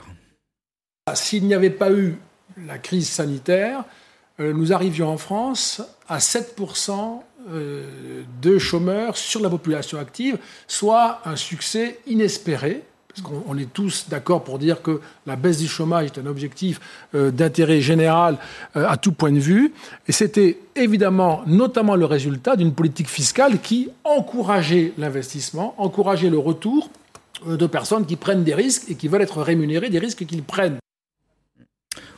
S'il 1.14 1.46
n'y 1.46 1.54
avait 1.54 1.70
pas 1.70 1.92
eu 1.92 2.16
la 2.58 2.78
crise 2.78 3.10
sanitaire, 3.10 3.84
euh, 4.40 4.54
nous 4.54 4.74
arrivions 4.74 5.10
en 5.10 5.18
France 5.18 5.82
à 6.10 6.18
7% 6.18 7.22
euh, 7.50 8.24
de 8.42 8.58
chômeurs 8.58 9.18
sur 9.18 9.42
la 9.42 9.50
population 9.50 10.00
active, 10.00 10.38
soit 10.68 11.22
un 11.26 11.36
succès 11.36 12.00
inespéré, 12.08 12.84
parce 13.08 13.22
qu'on 13.22 13.58
est 13.58 13.72
tous 13.72 14.08
d'accord 14.10 14.44
pour 14.44 14.60
dire 14.60 14.82
que 14.82 15.00
la 15.26 15.38
baisse 15.38 15.60
du 15.60 15.70
chômage 15.70 16.08
est 16.08 16.18
un 16.18 16.26
objectif 16.26 16.82
euh, 17.14 17.32
d'intérêt 17.32 17.80
général 17.80 18.38
à 18.74 18.98
tout 18.98 19.14
point 19.14 19.32
de 19.32 19.40
vue. 19.40 19.74
Et 20.08 20.12
c'était 20.12 20.60
évidemment 20.76 21.44
notamment 21.46 21.96
le 21.96 22.06
résultat 22.06 22.58
d'une 22.58 22.74
politique 22.74 23.10
fiscale 23.10 23.62
qui 23.62 23.90
encourageait 24.04 24.92
l'investissement, 24.98 25.76
encourageait 25.78 26.30
le 26.30 26.40
retour 26.40 26.90
de 27.46 27.68
personnes 27.68 28.06
qui 28.06 28.18
prennent 28.18 28.44
des 28.44 28.56
risques 28.56 28.90
et 28.90 28.96
qui 28.96 29.08
veulent 29.08 29.22
être 29.22 29.42
rémunérées 29.42 29.90
des 29.90 30.00
risques 30.00 30.26
qu'ils 30.26 30.44
prennent. 30.44 30.80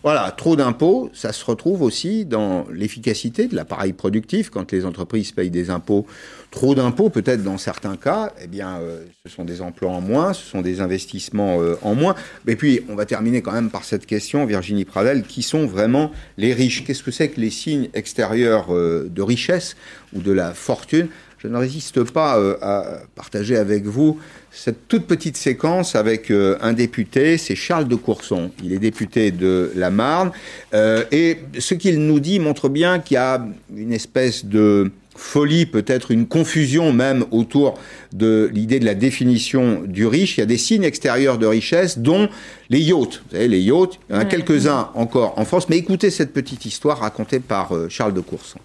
Voilà, 0.04 0.32
trop 0.32 0.56
d'impôts, 0.56 1.10
ça 1.14 1.34
se 1.34 1.44
retrouve 1.44 1.82
aussi 1.82 2.26
dans 2.26 2.66
l'efficacité 2.72 3.48
de 3.48 3.56
l'appareil 3.56 3.94
productif. 3.94 4.50
Quand 4.50 4.72
les 4.72 4.86
entreprises 4.86 5.32
payent 5.32 5.50
des 5.50 5.70
impôts, 5.70 6.06
trop 6.52 6.76
d'impôts, 6.76 7.10
peut-être 7.10 7.44
dans 7.44 7.58
certains 7.58 7.98
cas, 7.98 8.32
eh 8.42 8.48
bien, 8.48 8.78
euh, 8.78 9.04
ce 9.26 9.32
sont 9.32 9.44
des 9.44 9.62
emplois 9.62 9.92
en 9.92 10.02
moins, 10.02 10.34
ce 10.34 10.46
sont 10.46 10.62
des 10.62 10.80
investissements 10.82 11.62
euh, 11.62 11.76
en 11.82 11.96
moins. 11.96 12.16
Et 12.48 12.56
puis, 12.56 12.82
on 12.90 12.96
va 12.96 13.06
terminer 13.06 13.42
quand 13.42 13.52
même 13.52 13.70
par 13.70 13.84
cette 13.84 14.06
question, 14.06 14.46
Virginie 14.46 14.86
Pradel, 14.86 15.24
qui 15.24 15.44
sont 15.44 15.66
vraiment 15.66 16.12
les 16.38 16.54
riches 16.54 16.84
Qu'est-ce 16.86 17.04
que 17.04 17.12
c'est 17.12 17.30
que 17.30 17.42
les 17.42 17.50
signes 17.50 17.90
extérieurs 17.94 18.74
euh, 18.74 19.10
de 19.10 19.22
richesse 19.22 19.76
ou 20.14 20.22
de 20.22 20.32
la 20.32 20.54
fortune? 20.54 21.10
Je 21.40 21.48
ne 21.48 21.58
résiste 21.58 22.04
pas 22.04 22.34
à 22.64 23.02
partager 23.14 23.58
avec 23.58 23.86
vous 23.86 24.20
cette 24.50 24.88
toute 24.88 25.06
petite 25.06 25.38
séquence 25.38 25.94
avec 25.96 26.32
un 26.32 26.74
député, 26.74 27.38
c'est 27.38 27.54
Charles 27.54 27.88
de 27.88 27.94
Courson. 27.94 28.50
Il 28.64 28.74
est 28.74 28.80
député 28.80 29.30
de 29.30 29.72
la 29.76 29.92
Marne. 29.92 30.32
Et 30.74 31.38
ce 31.60 31.76
qu'il 31.76 32.00
nous 32.00 32.20
dit 32.20 32.40
montre 32.40 32.70
bien 32.70 32.98
qu'il 32.98 33.16
y 33.16 33.18
a 33.20 33.48
une 33.72 33.94
espèce 33.94 34.46
de 34.46 34.92
folie, 35.18 35.66
peut-être 35.66 36.12
une 36.12 36.28
confusion 36.28 36.94
même 36.94 37.26
autour 37.32 37.80
de 38.14 38.50
l'idée 38.54 38.80
de 38.80 38.86
la 38.86 38.96
définition 38.96 39.82
du 39.86 40.06
riche. 40.06 40.38
Il 40.38 40.42
y 40.42 40.44
a 40.44 40.48
des 40.48 40.58
signes 40.58 40.84
extérieurs 40.84 41.38
de 41.38 41.46
richesse, 41.46 42.00
dont 42.00 42.30
les 42.70 42.80
yachts. 42.80 43.22
Vous 43.26 43.36
savez, 43.36 43.48
les 43.48 43.62
yachts, 43.62 44.00
il 44.10 44.16
y 44.16 44.18
en 44.18 44.22
a 44.22 44.26
quelques-uns 44.26 44.90
encore 44.94 45.38
en 45.38 45.46
France. 45.46 45.70
Mais 45.70 45.78
écoutez 45.78 46.10
cette 46.10 46.34
petite 46.34 46.66
histoire 46.66 47.00
racontée 47.00 47.40
par 47.40 47.74
Charles 47.90 48.14
de 48.14 48.22
Courson. 48.22 48.60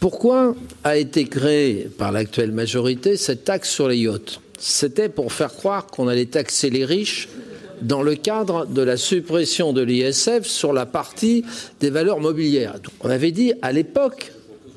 Pourquoi 0.00 0.54
a 0.82 0.96
été 0.96 1.26
créée 1.26 1.88
par 1.96 2.10
l'actuelle 2.10 2.50
majorité 2.50 3.16
cette 3.16 3.44
taxe 3.44 3.70
sur 3.70 3.88
les 3.88 3.98
yachts? 3.98 4.40
C'était 4.58 5.08
pour 5.08 5.32
faire 5.32 5.52
croire 5.54 5.86
qu'on 5.86 6.08
allait 6.08 6.26
taxer 6.26 6.70
les 6.70 6.84
riches 6.84 7.28
dans 7.82 8.02
le 8.02 8.14
cadre 8.14 8.66
de 8.66 8.82
la 8.82 8.96
suppression 8.96 9.72
de 9.72 9.82
l'ISF 9.82 10.42
sur 10.42 10.72
la 10.72 10.86
partie 10.86 11.44
des 11.80 11.90
valeurs 11.90 12.20
mobilières. 12.20 12.74
On 13.00 13.10
avait 13.10 13.32
dit 13.32 13.52
à 13.62 13.72
l'époque, 13.72 14.32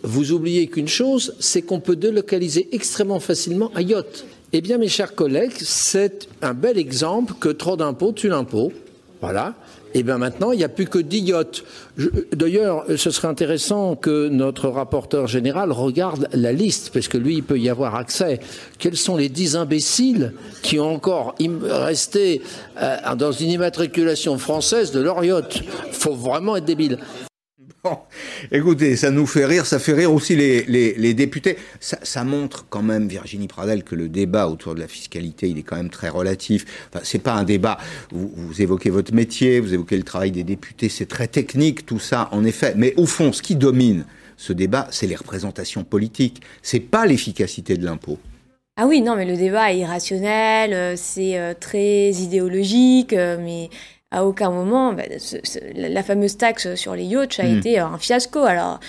vous 0.06 0.32
oubliez 0.32 0.68
qu'une 0.68 0.88
chose, 0.88 1.36
c'est 1.40 1.62
qu'on 1.64 1.80
peut 1.80 1.96
délocaliser 1.96 2.70
extrêmement 2.72 3.20
facilement 3.20 3.72
un 3.76 3.82
yacht. 3.82 4.26
Eh 4.54 4.62
bien, 4.62 4.78
mes 4.78 4.88
chers 4.88 5.16
collègues, 5.16 5.54
c'est 5.58 6.30
un 6.42 6.54
bel 6.54 6.78
exemple 6.78 7.34
que 7.40 7.50
trop 7.50 7.76
d'impôts 7.76 8.14
tue 8.14 8.30
l'impôt. 8.30 8.72
Voilà. 9.20 9.56
Et 9.94 10.00
eh 10.00 10.04
bien 10.04 10.18
maintenant, 10.18 10.52
il 10.52 10.58
n'y 10.58 10.64
a 10.66 10.70
plus 10.70 10.88
que 10.88 11.00
10 11.00 11.20
yachts. 11.20 11.64
D'ailleurs, 12.34 12.84
ce 12.98 13.12
serait 13.12 13.30
intéressant 13.30 13.96
que 13.96 14.28
notre 14.28 14.68
rapporteur 14.68 15.26
général 15.26 15.72
regarde 15.72 16.28
la 16.34 16.52
liste, 16.52 16.90
parce 16.94 17.08
que 17.08 17.18
lui, 17.18 17.36
il 17.36 17.44
peut 17.44 17.58
y 17.58 17.70
avoir 17.70 17.96
accès. 17.96 18.42
Quels 18.78 18.98
sont 18.98 19.16
les 19.16 19.30
10 19.30 19.56
imbéciles 19.56 20.34
qui 20.64 20.82
ont 20.82 20.94
encore 20.94 21.36
resté 21.40 22.42
euh, 22.82 23.16
dans 23.18 23.32
une 23.32 23.52
immatriculation 23.52 24.38
française 24.38 24.92
de 24.92 25.00
leur 25.00 25.24
yacht 25.24 25.62
Il 25.88 25.94
faut 25.94 26.14
vraiment 26.14 26.58
être 26.58 26.66
débile. 26.66 27.00
Écoutez, 28.52 28.96
ça 28.96 29.12
nous 29.12 29.26
fait 29.26 29.46
rire, 29.46 29.66
ça 29.66 29.80
fait 29.80 29.94
rire 29.94 30.14
aussi 30.14 30.36
les, 30.36 31.14
députés. 31.14 31.58
Ça, 31.80 32.24
montre 32.24 32.66
quand 32.70 32.82
même, 32.82 33.08
Virginie 33.08 33.48
Pradel, 33.48 33.84
que 33.84 33.96
le 33.96 34.10
débat 34.10 34.48
autour 34.48 34.76
de 34.76 34.80
la 34.80 34.88
fiscalité, 34.88 35.50
il 35.50 35.58
est 35.58 35.64
quand 35.64 35.78
même 35.78 35.90
très 35.90 36.10
relatif. 36.10 36.66
Enfin, 36.90 37.04
c'est 37.04 37.20
pas 37.20 37.34
un 37.34 37.44
débat. 37.44 37.78
Vous, 38.12 38.32
vous, 38.36 38.62
évoquez 38.62 38.90
votre 38.90 39.14
métier, 39.14 39.60
vous 39.60 39.74
évoquez 39.74 39.98
le 39.98 40.04
travail 40.04 40.32
des 40.32 40.44
députés, 40.44 40.90
c'est 40.90 41.06
très 41.06 41.28
technique 41.28 41.86
tout 41.86 42.00
ça, 42.00 42.30
en 42.32 42.44
effet. 42.44 42.74
Mais 42.76 42.94
au 42.98 43.06
fond, 43.06 43.32
ce 43.32 43.42
qui 43.42 43.56
domine 43.56 44.06
ce 44.38 44.54
débat, 44.54 44.88
c'est 44.92 45.08
les 45.08 45.16
représentations 45.16 45.84
politiques. 45.84 46.42
C'est 46.62 46.80
pas 46.80 47.06
l'efficacité 47.06 47.78
de 47.78 47.86
l'impôt. 47.86 48.20
Ah 48.78 48.88
oui, 48.88 49.02
non, 49.02 49.16
mais 49.16 49.24
le 49.24 49.38
débat 49.38 49.72
est 49.72 49.78
irrationnel, 49.78 50.74
euh, 50.74 50.94
c'est 50.98 51.40
euh, 51.40 51.54
très 51.58 52.10
idéologique, 52.10 53.14
euh, 53.14 53.38
mais 53.40 53.70
à 54.16 54.24
aucun 54.24 54.50
moment, 54.50 54.94
bah, 54.94 55.04
la 55.76 56.04
fameuse 56.04 56.38
taxe 56.38 56.76
sur 56.76 56.96
les 56.96 57.04
yachts 57.04 57.38
a 57.40 57.44
hmm. 57.44 57.58
été 57.58 57.80
un 57.80 57.98
fiasco. 57.98 58.44
Alors, 58.44 58.80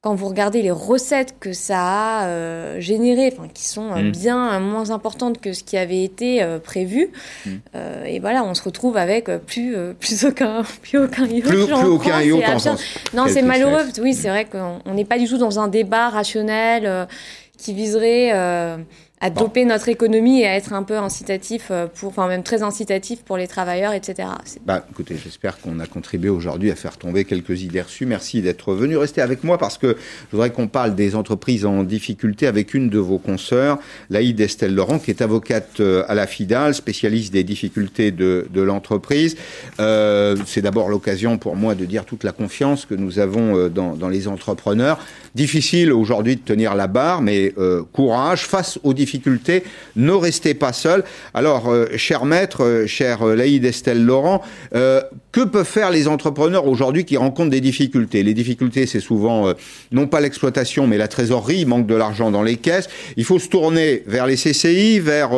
quand 0.00 0.16
vous 0.16 0.26
regardez 0.26 0.60
les 0.60 0.72
recettes 0.72 1.36
que 1.38 1.52
ça 1.52 2.22
a 2.22 2.26
euh, 2.26 2.80
générées, 2.80 3.32
qui 3.54 3.68
sont 3.68 3.92
euh, 3.92 4.02
hmm. 4.02 4.10
bien 4.10 4.58
moins 4.58 4.90
importantes 4.90 5.40
que 5.40 5.52
ce 5.52 5.62
qui 5.62 5.76
avait 5.76 6.02
été 6.02 6.42
euh, 6.42 6.58
prévu, 6.58 7.10
hmm. 7.46 7.58
et 8.06 8.18
voilà, 8.18 8.42
on 8.42 8.54
se 8.54 8.64
retrouve 8.64 8.96
avec 8.96 9.30
plus, 9.46 9.76
plus 10.00 10.24
aucun, 10.24 10.64
plus 10.82 10.98
aucun 10.98 11.26
yacht. 11.26 11.44
Plus, 11.44 11.66
plus 11.66 11.74
aucun 11.74 12.20
yacht 12.20 12.48
en 12.48 12.58
France. 12.58 12.82
Non, 13.14 13.26
c'est 13.28 13.42
malheureux. 13.42 13.84
Oui, 14.00 14.14
c'est 14.14 14.30
vrai 14.30 14.46
qu'on 14.46 14.94
n'est 14.94 15.04
pas 15.04 15.18
du 15.18 15.28
tout 15.28 15.38
dans 15.38 15.60
un 15.60 15.68
débat 15.68 16.08
rationnel 16.08 17.06
qui 17.56 17.72
viserait 17.72 18.32
à 19.22 19.30
doper 19.30 19.64
notre 19.64 19.88
économie 19.88 20.40
et 20.40 20.46
à 20.46 20.56
être 20.56 20.72
un 20.72 20.82
peu 20.82 20.98
incitatif 20.98 21.68
euh, 21.70 21.86
pour, 21.86 22.08
enfin 22.08 22.26
même 22.26 22.42
très 22.42 22.64
incitatif 22.64 23.22
pour 23.22 23.36
les 23.36 23.46
travailleurs, 23.46 23.92
etc. 23.92 24.28
Bah, 24.66 24.84
écoutez, 24.90 25.16
j'espère 25.22 25.60
qu'on 25.60 25.78
a 25.78 25.86
contribué 25.86 26.28
aujourd'hui 26.28 26.72
à 26.72 26.74
faire 26.74 26.98
tomber 26.98 27.24
quelques 27.24 27.62
idées 27.62 27.82
reçues. 27.82 28.04
Merci 28.04 28.42
d'être 28.42 28.74
venu. 28.74 28.96
Restez 28.96 29.20
avec 29.20 29.44
moi 29.44 29.58
parce 29.58 29.78
que 29.78 29.96
je 29.96 30.32
voudrais 30.32 30.50
qu'on 30.50 30.66
parle 30.66 30.96
des 30.96 31.14
entreprises 31.14 31.64
en 31.64 31.84
difficulté 31.84 32.48
avec 32.48 32.74
une 32.74 32.90
de 32.90 32.98
vos 32.98 33.18
consoeurs, 33.18 33.78
Laïd 34.10 34.40
Estelle 34.40 34.74
Laurent, 34.74 34.98
qui 34.98 35.12
est 35.12 35.22
avocate 35.22 35.78
euh, 35.78 36.04
à 36.08 36.16
la 36.16 36.26
FIDAL, 36.26 36.74
spécialiste 36.74 37.32
des 37.32 37.44
difficultés 37.44 38.10
de, 38.10 38.48
de 38.50 38.60
l'entreprise. 38.60 39.36
Euh, 39.78 40.36
c'est 40.46 40.62
d'abord 40.62 40.88
l'occasion 40.88 41.38
pour 41.38 41.54
moi 41.54 41.76
de 41.76 41.84
dire 41.84 42.04
toute 42.04 42.24
la 42.24 42.32
confiance 42.32 42.86
que 42.86 42.96
nous 42.96 43.20
avons 43.20 43.68
dans, 43.68 43.94
dans 43.94 44.08
les 44.08 44.26
entrepreneurs. 44.26 44.98
Difficile 45.36 45.92
aujourd'hui 45.92 46.36
de 46.36 46.42
tenir 46.42 46.74
la 46.74 46.88
barre, 46.88 47.22
mais 47.22 47.54
euh, 47.56 47.84
courage 47.92 48.46
face 48.46 48.80
aux 48.82 48.92
difficultés 48.92 49.11
ne 49.96 50.12
restez 50.12 50.54
pas 50.54 50.72
seul. 50.72 51.04
Alors, 51.34 51.68
euh, 51.68 51.86
cher 51.96 52.24
maître, 52.24 52.64
euh, 52.64 52.86
cher 52.86 53.22
euh, 53.22 53.34
Laïd 53.34 53.64
Estelle 53.64 54.04
Laurent, 54.04 54.42
que 55.32 55.44
peuvent 55.44 55.66
faire 55.66 55.90
les 55.90 56.08
entrepreneurs 56.08 56.66
aujourd'hui 56.66 57.04
qui 57.04 57.16
rencontrent 57.16 57.50
des 57.50 57.60
difficultés? 57.60 58.22
Les 58.22 58.34
difficultés, 58.34 58.86
c'est 58.86 59.00
souvent 59.00 59.52
non 59.90 60.06
pas 60.06 60.20
l'exploitation, 60.20 60.86
mais 60.86 60.98
la 60.98 61.08
trésorerie. 61.08 61.60
Il 61.60 61.66
manque 61.66 61.86
de 61.86 61.94
l'argent 61.94 62.30
dans 62.30 62.42
les 62.42 62.56
caisses. 62.56 62.88
Il 63.16 63.24
faut 63.24 63.38
se 63.38 63.48
tourner 63.48 64.02
vers 64.06 64.26
les 64.26 64.36
CCI, 64.36 65.00
vers 65.00 65.30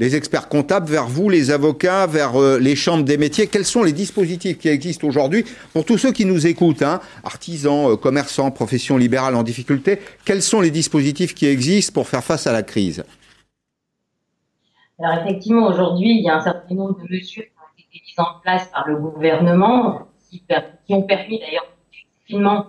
les 0.00 0.16
experts 0.16 0.48
comptables, 0.48 0.90
vers 0.90 1.06
vous, 1.06 1.28
les 1.28 1.50
avocats, 1.50 2.06
vers 2.06 2.38
les 2.58 2.76
chambres 2.76 3.04
des 3.04 3.18
métiers. 3.18 3.46
Quels 3.46 3.66
sont 3.66 3.82
les 3.82 3.92
dispositifs 3.92 4.58
qui 4.58 4.68
existent 4.68 5.06
aujourd'hui 5.06 5.44
pour 5.72 5.84
tous 5.84 5.98
ceux 5.98 6.12
qui 6.12 6.24
nous 6.24 6.46
écoutent, 6.46 6.82
hein, 6.82 7.00
artisans, 7.24 7.96
commerçants, 7.96 8.50
professions 8.50 8.96
libérales 8.96 9.34
en 9.34 9.42
difficulté 9.42 9.98
Quels 10.24 10.42
sont 10.42 10.62
les 10.62 10.70
dispositifs 10.70 11.34
qui 11.34 11.46
existent 11.46 11.92
pour 11.92 12.08
faire 12.08 12.24
face 12.24 12.46
à 12.46 12.52
la 12.52 12.62
crise? 12.62 13.04
Alors 14.98 15.18
effectivement, 15.18 15.66
aujourd'hui, 15.66 16.10
il 16.18 16.24
y 16.24 16.28
a 16.28 16.36
un 16.36 16.40
certain 16.40 16.74
nombre 16.74 16.98
de 17.02 17.08
mesures 17.10 17.44
qui 17.44 17.50
ont 17.58 17.78
été 17.78 18.02
mises 18.06 18.18
en 18.18 18.40
place 18.42 18.68
par 18.68 18.88
le 18.88 18.96
gouvernement, 18.96 20.06
qui, 20.30 20.42
ont 20.90 21.02
permis 21.02 21.38
d'ailleurs 21.40 21.66
effectivement 21.92 22.66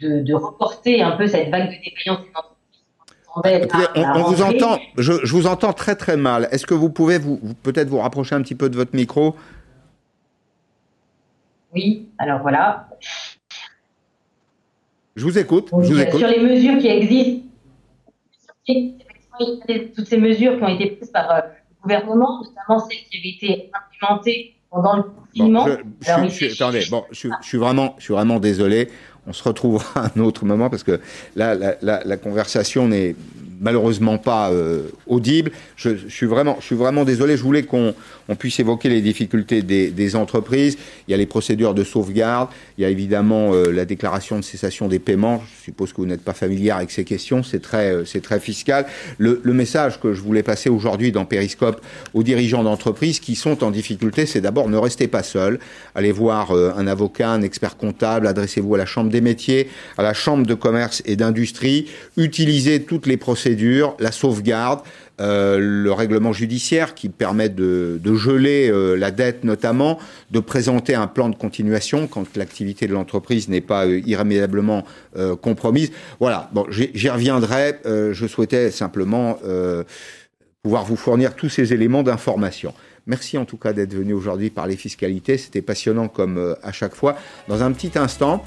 de, 0.00 0.34
reporter 0.34 1.02
un 1.02 1.12
peu 1.12 1.26
cette 1.26 1.50
vague 1.50 1.68
de 1.68 1.84
défaillance 1.84 2.20
on, 3.36 4.22
vous 4.22 4.42
entend, 4.42 4.78
je, 4.96 5.12
vous 5.30 5.46
entends 5.46 5.72
très 5.72 5.94
très 5.94 6.16
mal. 6.16 6.48
Est-ce 6.50 6.66
que 6.66 6.74
vous 6.74 6.90
pouvez 6.90 7.18
vous, 7.18 7.38
peut-être 7.62 7.88
vous 7.88 7.98
rapprocher 7.98 8.34
un 8.34 8.42
petit 8.42 8.54
peu 8.56 8.68
de 8.68 8.76
votre 8.76 8.96
micro? 8.96 9.36
Oui, 11.72 12.08
alors 12.18 12.40
voilà. 12.40 12.88
Je 15.14 15.24
vous 15.24 15.38
écoute. 15.38 15.68
je 15.70 15.92
vous 15.92 16.00
écoute. 16.00 16.18
Sur 16.18 16.28
les 16.28 16.40
mesures 16.40 16.78
qui 16.78 16.88
existent, 16.88 17.44
toutes 19.38 20.06
ces 20.06 20.18
mesures 20.18 20.56
qui 20.56 20.62
ont 20.62 20.68
été 20.68 20.90
prises 20.90 21.10
par 21.10 21.30
euh, 21.30 21.40
le 21.40 21.82
gouvernement, 21.82 22.42
notamment 22.42 22.86
celles 22.88 22.98
qui 23.10 23.18
avaient 23.18 23.36
été 23.36 23.70
implémentées 23.74 24.54
pendant 24.70 24.96
le 24.96 25.02
confinement. 25.04 25.66
je, 25.66 26.28
suis, 26.28 26.52
attendez, 26.52 26.84
bon, 26.90 27.04
je, 27.10 27.28
suis 27.42 27.58
vraiment, 27.58 27.94
je 27.98 28.04
suis 28.04 28.14
vraiment 28.14 28.38
désolé. 28.38 28.88
On 29.26 29.32
se 29.32 29.42
retrouvera 29.42 30.06
à 30.06 30.10
un 30.16 30.20
autre 30.20 30.44
moment 30.44 30.70
parce 30.70 30.82
que 30.82 31.00
là, 31.36 31.54
la, 31.54 32.04
la 32.04 32.16
conversation 32.16 32.88
n'est 32.88 33.14
malheureusement 33.60 34.18
pas 34.18 34.50
euh, 34.50 34.88
audible. 35.06 35.50
Je, 35.76 36.08
suis 36.08 36.26
vraiment, 36.26 36.56
je 36.60 36.66
suis 36.66 36.74
vraiment 36.74 37.04
désolé. 37.04 37.36
Je 37.36 37.42
voulais 37.42 37.62
qu'on 37.62 37.94
on 38.28 38.36
puisse 38.36 38.60
évoquer 38.60 38.88
les 38.88 39.00
difficultés 39.00 39.62
des, 39.62 39.90
des, 39.90 40.16
entreprises. 40.16 40.78
Il 41.06 41.10
y 41.10 41.14
a 41.14 41.16
les 41.16 41.26
procédures 41.26 41.74
de 41.74 41.84
sauvegarde. 41.84 42.48
Il 42.76 42.82
y 42.82 42.84
a 42.84 42.90
évidemment 42.90 43.52
euh, 43.52 43.70
la 43.70 43.84
déclaration 43.84 44.36
de 44.38 44.44
cessation 44.44 44.88
des 44.88 44.98
paiements. 44.98 45.42
Je 45.58 45.64
suppose 45.64 45.92
que 45.92 45.96
vous 45.98 46.06
n'êtes 46.06 46.22
pas 46.22 46.34
familier 46.34 46.70
avec 46.70 46.90
ces 46.90 47.04
questions. 47.04 47.42
C'est 47.42 47.60
très, 47.60 47.92
euh, 47.92 48.04
c'est 48.04 48.20
très 48.22 48.40
fiscal. 48.40 48.86
Le, 49.18 49.40
le, 49.42 49.52
message 49.52 50.00
que 50.00 50.12
je 50.12 50.20
voulais 50.20 50.42
passer 50.42 50.70
aujourd'hui 50.70 51.10
dans 51.10 51.24
Périscope 51.24 51.80
aux 52.14 52.22
dirigeants 52.22 52.62
d'entreprises 52.62 53.18
qui 53.18 53.34
sont 53.34 53.64
en 53.64 53.70
difficulté, 53.70 54.24
c'est 54.26 54.40
d'abord 54.40 54.68
ne 54.68 54.76
restez 54.76 55.08
pas 55.08 55.22
seuls. 55.22 55.58
Allez 55.94 56.12
voir 56.12 56.52
un 56.52 56.86
avocat, 56.86 57.30
un 57.30 57.42
expert 57.42 57.76
comptable. 57.76 58.26
Adressez-vous 58.26 58.74
à 58.74 58.78
la 58.78 58.86
Chambre 58.86 59.10
des 59.10 59.20
métiers, 59.20 59.68
à 59.96 60.02
la 60.02 60.14
Chambre 60.14 60.46
de 60.46 60.54
commerce 60.54 61.02
et 61.06 61.16
d'industrie. 61.16 61.86
Utilisez 62.16 62.82
toutes 62.82 63.06
les 63.06 63.16
procédures 63.16 63.96
la 63.98 64.12
sauvegarde, 64.12 64.80
euh, 65.20 65.58
le 65.58 65.90
règlement 65.90 66.32
judiciaire 66.32 66.94
qui 66.94 67.08
permet 67.08 67.48
de, 67.48 68.00
geler 68.14 68.70
euh, 68.70 68.94
la 68.94 69.10
dette 69.10 69.42
notamment, 69.42 69.98
de 70.30 70.38
présenter 70.38 70.94
un 70.94 71.08
plan 71.08 71.28
de 71.28 71.34
continuation 71.34 72.06
quand 72.06 72.36
l'activité 72.36 72.86
de 72.86 72.92
l'entreprise 72.92 73.48
n'est 73.48 73.60
pas 73.60 73.86
euh, 73.86 74.00
irrémédiablement 74.06 74.84
compromise. 75.40 75.90
Voilà, 76.20 76.48
bon, 76.52 76.66
j'y 76.70 77.08
reviendrai. 77.08 77.78
je 77.84 78.26
souhaitais 78.26 78.70
simplement 78.70 79.38
pouvoir 80.62 80.84
vous 80.84 80.96
fournir 80.96 81.34
tous 81.34 81.48
ces 81.48 81.72
éléments 81.72 82.02
d'information. 82.02 82.72
Merci 83.06 83.36
en 83.38 83.44
tout 83.44 83.56
cas 83.56 83.72
d'être 83.72 83.94
venu 83.94 84.12
aujourd'hui 84.12 84.50
parler 84.50 84.76
fiscalité. 84.76 85.38
C'était 85.38 85.62
passionnant 85.62 86.08
comme 86.08 86.56
à 86.62 86.72
chaque 86.72 86.94
fois. 86.94 87.16
Dans 87.48 87.62
un 87.62 87.72
petit 87.72 87.98
instant, 87.98 88.44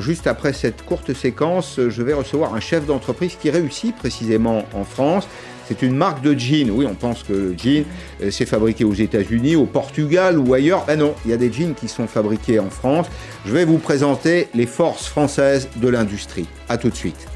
juste 0.00 0.26
après 0.26 0.52
cette 0.52 0.82
courte 0.82 1.14
séquence, 1.14 1.80
je 1.88 2.02
vais 2.02 2.14
recevoir 2.14 2.54
un 2.54 2.60
chef 2.60 2.84
d'entreprise 2.84 3.36
qui 3.40 3.48
réussit 3.48 3.96
précisément 3.96 4.64
en 4.74 4.84
France. 4.84 5.26
C'est 5.68 5.82
une 5.82 5.96
marque 5.96 6.22
de 6.22 6.38
jeans. 6.38 6.70
Oui, 6.70 6.86
on 6.88 6.94
pense 6.94 7.22
que 7.22 7.32
le 7.32 7.54
jean, 7.56 7.84
euh, 8.22 8.30
c'est 8.30 8.46
fabriqué 8.46 8.84
aux 8.84 8.94
États-Unis, 8.94 9.56
au 9.56 9.66
Portugal 9.66 10.38
ou 10.38 10.54
ailleurs. 10.54 10.84
Ben 10.86 10.98
non, 10.98 11.14
il 11.24 11.30
y 11.30 11.34
a 11.34 11.36
des 11.36 11.52
jeans 11.52 11.74
qui 11.74 11.88
sont 11.88 12.06
fabriqués 12.06 12.58
en 12.60 12.70
France. 12.70 13.06
Je 13.44 13.52
vais 13.52 13.64
vous 13.64 13.78
présenter 13.78 14.48
les 14.54 14.66
forces 14.66 15.06
françaises 15.06 15.68
de 15.76 15.88
l'industrie. 15.88 16.46
A 16.68 16.78
tout 16.78 16.90
de 16.90 16.94
suite. 16.94 17.26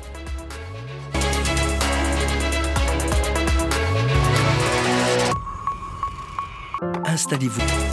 Installez-vous. 7.05 7.90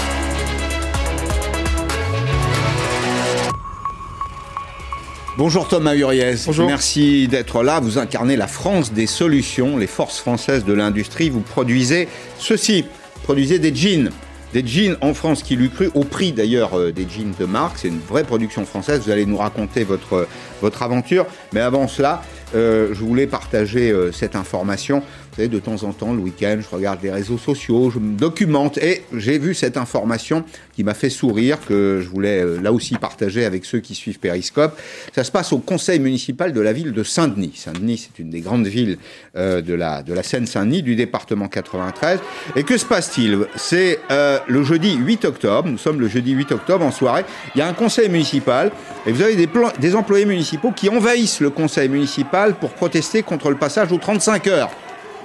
Bonjour 5.38 5.68
Thomas 5.68 5.94
Uriez. 5.94 6.34
Bonjour. 6.48 6.66
Merci 6.66 7.28
d'être 7.28 7.62
là. 7.62 7.80
Vous 7.80 8.00
incarnez 8.00 8.36
la 8.36 8.48
France 8.48 8.92
des 8.92 9.06
solutions, 9.06 9.78
les 9.78 9.86
forces 9.86 10.18
françaises 10.18 10.66
de 10.66 10.74
l'industrie. 10.74 11.30
Vous 11.30 11.42
produisez 11.42 12.08
ceci. 12.40 12.86
Produisez 13.22 13.60
des 13.60 13.74
jeans. 13.76 14.10
Des 14.54 14.66
jeans 14.66 14.98
en 15.02 15.14
France 15.14 15.44
qui 15.44 15.56
lui 15.56 15.70
cru, 15.70 15.92
au 15.94 16.04
prix 16.06 16.32
d'ailleurs 16.32 16.80
euh, 16.80 16.92
des 16.92 17.06
jeans 17.08 17.36
de 17.40 17.46
marque. 17.46 17.78
C'est 17.78 17.90
une 17.90 18.00
vraie 18.00 18.24
production 18.24 18.66
française. 18.66 19.02
Vous 19.06 19.12
allez 19.12 19.28
nous 19.28 19.38
raconter 19.38 19.84
votre, 19.84 20.28
votre 20.60 20.82
aventure. 20.82 21.28
Mais 21.54 21.62
avant 21.62 21.88
cela, 21.88 22.24
euh, 22.56 22.90
je 22.94 23.00
voulais 23.02 23.28
partager 23.28 23.92
euh, 23.92 24.12
cette 24.12 24.36
information 24.36 25.04
de 25.46 25.60
temps 25.60 25.84
en 25.84 25.94
temps, 25.94 26.14
le 26.14 26.20
week-end, 26.20 26.58
je 26.60 26.76
regarde 26.76 27.00
les 27.04 27.12
réseaux 27.12 27.38
sociaux, 27.38 27.92
je 27.92 28.00
me 28.00 28.18
documente 28.18 28.80
et 28.80 29.04
j'ai 29.14 29.38
vu 29.38 29.54
cette 29.54 29.78
information 29.78 30.44
qui 30.76 30.84
m'a 30.84 30.96
fait 30.96 31.12
sourire, 31.12 31.60
que 31.68 32.02
je 32.02 32.10
voulais 32.10 32.42
euh, 32.42 32.60
là 32.60 32.74
aussi 32.74 32.96
partager 32.96 33.46
avec 33.46 33.66
ceux 33.66 33.80
qui 33.80 33.94
suivent 33.94 34.20
Périscope. 34.20 34.80
Ça 35.14 35.24
se 35.24 35.32
passe 35.32 35.54
au 35.54 35.60
conseil 35.60 36.00
municipal 36.00 36.54
de 36.54 36.62
la 36.62 36.74
ville 36.74 36.92
de 36.92 37.04
Saint-Denis. 37.04 37.54
Saint-Denis, 37.56 38.08
c'est 38.08 38.20
une 38.22 38.32
des 38.32 38.42
grandes 38.42 38.66
villes 38.66 38.98
euh, 39.36 39.62
de 39.62 39.76
la, 39.76 40.02
de 40.02 40.14
la 40.14 40.24
Seine-Saint-Denis, 40.24 40.82
du 40.82 40.96
département 40.96 41.48
93. 41.48 42.20
Et 42.56 42.64
que 42.64 42.78
se 42.78 42.86
passe-t-il? 42.86 43.46
C'est 43.56 44.00
euh, 44.10 44.40
le 44.48 44.64
jeudi 44.64 44.96
8 44.96 45.26
octobre, 45.26 45.70
nous 45.70 45.78
sommes 45.78 46.00
le 46.00 46.08
jeudi 46.08 46.32
8 46.32 46.52
octobre 46.52 46.84
en 46.84 46.92
soirée, 46.92 47.26
il 47.54 47.60
y 47.60 47.62
a 47.62 47.68
un 47.68 47.74
conseil 47.74 48.10
municipal 48.10 48.72
et 49.06 49.12
vous 49.12 49.22
avez 49.22 49.36
des, 49.36 49.50
des 49.80 49.96
employés 49.96 50.26
municipaux 50.26 50.72
qui 50.72 50.90
envahissent 50.90 51.42
le 51.42 51.52
conseil 51.52 51.90
municipal 51.90 52.56
pour 52.56 52.72
protester 52.72 53.22
contre 53.22 53.50
le 53.50 53.58
passage 53.58 53.92
aux 53.92 53.98
35 53.98 54.48
heures 54.48 54.72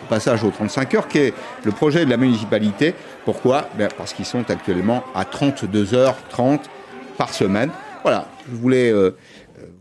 passage 0.08 0.44
aux 0.44 0.50
35 0.50 0.94
heures, 0.94 1.08
qui 1.08 1.18
est 1.18 1.34
le 1.64 1.72
projet 1.72 2.04
de 2.04 2.10
la 2.10 2.16
municipalité. 2.16 2.94
Pourquoi? 3.24 3.68
Ben, 3.76 3.88
Parce 3.96 4.12
qu'ils 4.12 4.24
sont 4.24 4.50
actuellement 4.50 5.04
à 5.14 5.24
32h30 5.24 6.60
par 7.16 7.32
semaine. 7.32 7.70
Voilà, 8.02 8.28
je 8.50 8.56
voulais 8.56 8.90
euh, 8.90 9.16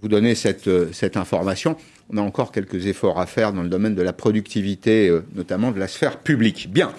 vous 0.01 0.07
donner 0.07 0.35
cette, 0.35 0.67
euh, 0.67 0.89
cette 0.93 1.17
information. 1.17 1.75
On 2.13 2.17
a 2.17 2.21
encore 2.21 2.51
quelques 2.51 2.85
efforts 2.87 3.19
à 3.19 3.25
faire 3.25 3.53
dans 3.53 3.63
le 3.63 3.69
domaine 3.69 3.95
de 3.95 4.01
la 4.01 4.13
productivité, 4.13 5.07
euh, 5.07 5.23
notamment 5.33 5.71
de 5.71 5.79
la 5.79 5.87
sphère 5.87 6.17
publique. 6.17 6.69
Bien. 6.71 6.91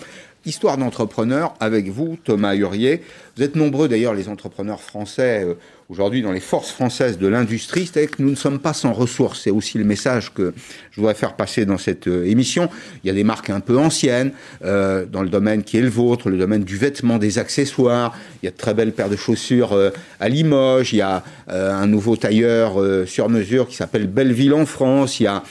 Histoire 0.45 0.77
d'entrepreneur 0.77 1.55
avec 1.61 1.89
vous, 1.89 2.19
Thomas 2.25 2.57
Hurier. 2.57 3.03
Vous 3.37 3.45
êtes 3.45 3.55
nombreux 3.55 3.87
d'ailleurs, 3.87 4.15
les 4.15 4.29
entrepreneurs 4.29 4.81
français, 4.81 5.47
aujourd'hui 5.93 6.23
dans 6.23 6.33
les 6.33 6.41
forces 6.41 6.71
françaises 6.71 7.19
de 7.19 7.27
l'industrie, 7.27 7.89
c'est 7.93 8.07
que 8.07 8.23
nous 8.23 8.31
ne 8.31 8.35
sommes 8.35 8.59
pas 8.59 8.73
sans 8.73 8.95
ressources. 8.95 9.43
C'est 9.43 9.51
aussi 9.51 9.77
le 9.77 9.85
message 9.85 10.33
que 10.33 10.55
je 10.91 11.01
voudrais 11.01 11.15
faire 11.15 11.37
passer 11.37 11.67
dans 11.67 11.77
cette 11.77 12.09
euh, 12.09 12.25
émission. 12.25 12.71
Il 13.05 13.09
y 13.09 13.11
a 13.11 13.13
des 13.13 13.25
marques 13.25 13.51
un 13.51 13.61
peu 13.61 13.77
anciennes 13.77 14.33
euh, 14.65 15.05
dans 15.05 15.23
le 15.23 15.29
domaine 15.29 15.63
qui 15.63 15.77
est 15.77 15.83
le 15.83 15.91
vôtre, 15.91 16.31
le 16.31 16.39
domaine 16.39 16.65
du 16.65 16.79
vêtement, 16.79 17.19
des 17.19 17.39
accessoires. 17.39 18.17
Il 18.43 18.47
y 18.47 18.49
a 18.49 18.53
de 18.53 18.57
très 18.57 18.73
belles 18.73 18.93
paires 18.93 19.11
de 19.11 19.17
chaussures 19.17 19.75
euh, 19.75 19.91
à 20.19 20.31
Limoges. 20.31 20.95
Il 20.95 20.97
y 20.97 21.03
a 21.03 21.25
un 21.49 21.87
nouveau 21.87 22.17
tailleur 22.17 22.81
sur 23.07 23.29
mesure 23.29 23.69
qui 23.69 23.77
s'appelle 23.77 24.07
Belleville 24.07 24.55
en 24.55 24.65
France. 24.65 25.21
Il 25.21 25.25
y 25.25 25.27
a 25.27 25.43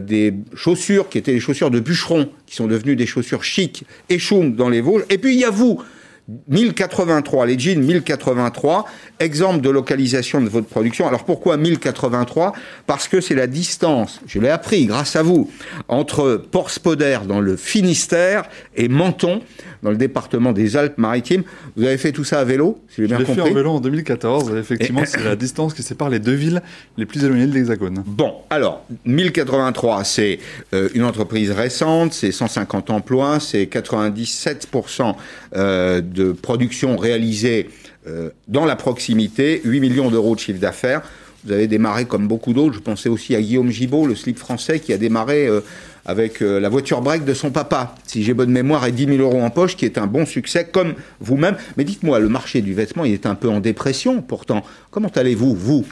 des 0.00 0.32
chaussures 0.54 1.08
qui 1.08 1.18
étaient 1.18 1.34
des 1.34 1.40
chaussures 1.40 1.70
de 1.70 1.80
bûcheron 1.80 2.30
qui 2.46 2.56
sont 2.56 2.66
devenues 2.66 2.96
des 2.96 3.06
chaussures 3.06 3.44
chic 3.44 3.84
et 4.08 4.18
choum 4.18 4.54
dans 4.54 4.68
les 4.68 4.80
Vosges. 4.80 5.04
Et 5.10 5.18
puis 5.18 5.34
il 5.34 5.40
y 5.40 5.44
a 5.44 5.50
vous 5.50 5.82
1083, 6.48 7.46
les 7.46 7.58
jeans 7.58 7.82
1083, 7.82 8.86
exemple 9.20 9.60
de 9.60 9.68
localisation 9.68 10.40
de 10.40 10.48
votre 10.48 10.66
production. 10.66 11.06
Alors 11.06 11.24
pourquoi 11.24 11.56
1083 11.56 12.54
Parce 12.86 13.08
que 13.08 13.20
c'est 13.20 13.34
la 13.34 13.46
distance, 13.46 14.20
je 14.26 14.38
l'ai 14.38 14.48
appris 14.48 14.86
grâce 14.86 15.16
à 15.16 15.22
vous, 15.22 15.50
entre 15.88 16.42
Port-Spoder 16.50 17.20
dans 17.28 17.40
le 17.40 17.56
Finistère 17.56 18.44
et 18.74 18.88
Menton 18.88 19.42
dans 19.84 19.90
le 19.90 19.96
département 19.96 20.52
des 20.52 20.76
Alpes-Maritimes. 20.76 21.42
Vous 21.76 21.84
avez 21.84 21.98
fait 21.98 22.10
tout 22.10 22.24
ça 22.24 22.40
à 22.40 22.44
vélo, 22.44 22.82
si 22.88 23.02
j'ai 23.02 23.06
bien 23.06 23.18
compris. 23.18 23.34
Fait 23.34 23.40
en 23.42 23.54
vélo 23.54 23.70
en 23.70 23.80
2014. 23.80 24.56
Effectivement, 24.56 25.02
c'est 25.04 25.22
la 25.22 25.36
distance 25.36 25.74
qui 25.74 25.82
sépare 25.82 26.08
les 26.08 26.18
deux 26.18 26.32
villes 26.32 26.62
les 26.96 27.04
plus 27.04 27.22
éloignées 27.22 27.46
de 27.46 27.52
l'Hexagone. 27.52 28.02
Bon, 28.06 28.32
alors 28.48 28.84
1083, 29.04 30.04
c'est 30.04 30.38
euh, 30.72 30.88
une 30.94 31.04
entreprise 31.04 31.50
récente, 31.50 32.14
c'est 32.14 32.32
150 32.32 32.88
emplois, 32.90 33.40
c'est 33.40 33.64
97% 33.64 35.14
euh, 35.54 36.00
de 36.14 36.32
production 36.32 36.96
réalisée 36.96 37.68
euh, 38.06 38.30
dans 38.48 38.64
la 38.64 38.76
proximité, 38.76 39.60
8 39.64 39.80
millions 39.80 40.10
d'euros 40.10 40.34
de 40.34 40.40
chiffre 40.40 40.60
d'affaires. 40.60 41.02
Vous 41.44 41.52
avez 41.52 41.66
démarré 41.66 42.06
comme 42.06 42.26
beaucoup 42.26 42.54
d'autres. 42.54 42.74
Je 42.74 42.80
pensais 42.80 43.10
aussi 43.10 43.34
à 43.34 43.42
Guillaume 43.42 43.70
Gibault, 43.70 44.06
le 44.06 44.14
slip 44.14 44.38
français, 44.38 44.80
qui 44.80 44.94
a 44.94 44.96
démarré 44.96 45.46
euh, 45.46 45.60
avec 46.06 46.40
euh, 46.40 46.58
la 46.58 46.70
voiture 46.70 47.02
break 47.02 47.24
de 47.24 47.34
son 47.34 47.50
papa, 47.50 47.94
si 48.06 48.22
j'ai 48.22 48.32
bonne 48.32 48.50
mémoire, 48.50 48.86
et 48.86 48.92
10 48.92 49.16
000 49.16 49.18
euros 49.18 49.42
en 49.42 49.50
poche, 49.50 49.76
qui 49.76 49.84
est 49.84 49.98
un 49.98 50.06
bon 50.06 50.24
succès, 50.24 50.66
comme 50.70 50.94
vous-même. 51.20 51.56
Mais 51.76 51.84
dites-moi, 51.84 52.18
le 52.18 52.28
marché 52.28 52.62
du 52.62 52.72
vêtement, 52.72 53.04
il 53.04 53.12
est 53.12 53.26
un 53.26 53.34
peu 53.34 53.48
en 53.48 53.60
dépression, 53.60 54.22
pourtant. 54.22 54.62
Comment 54.90 55.10
allez-vous, 55.14 55.54
vous? 55.54 55.84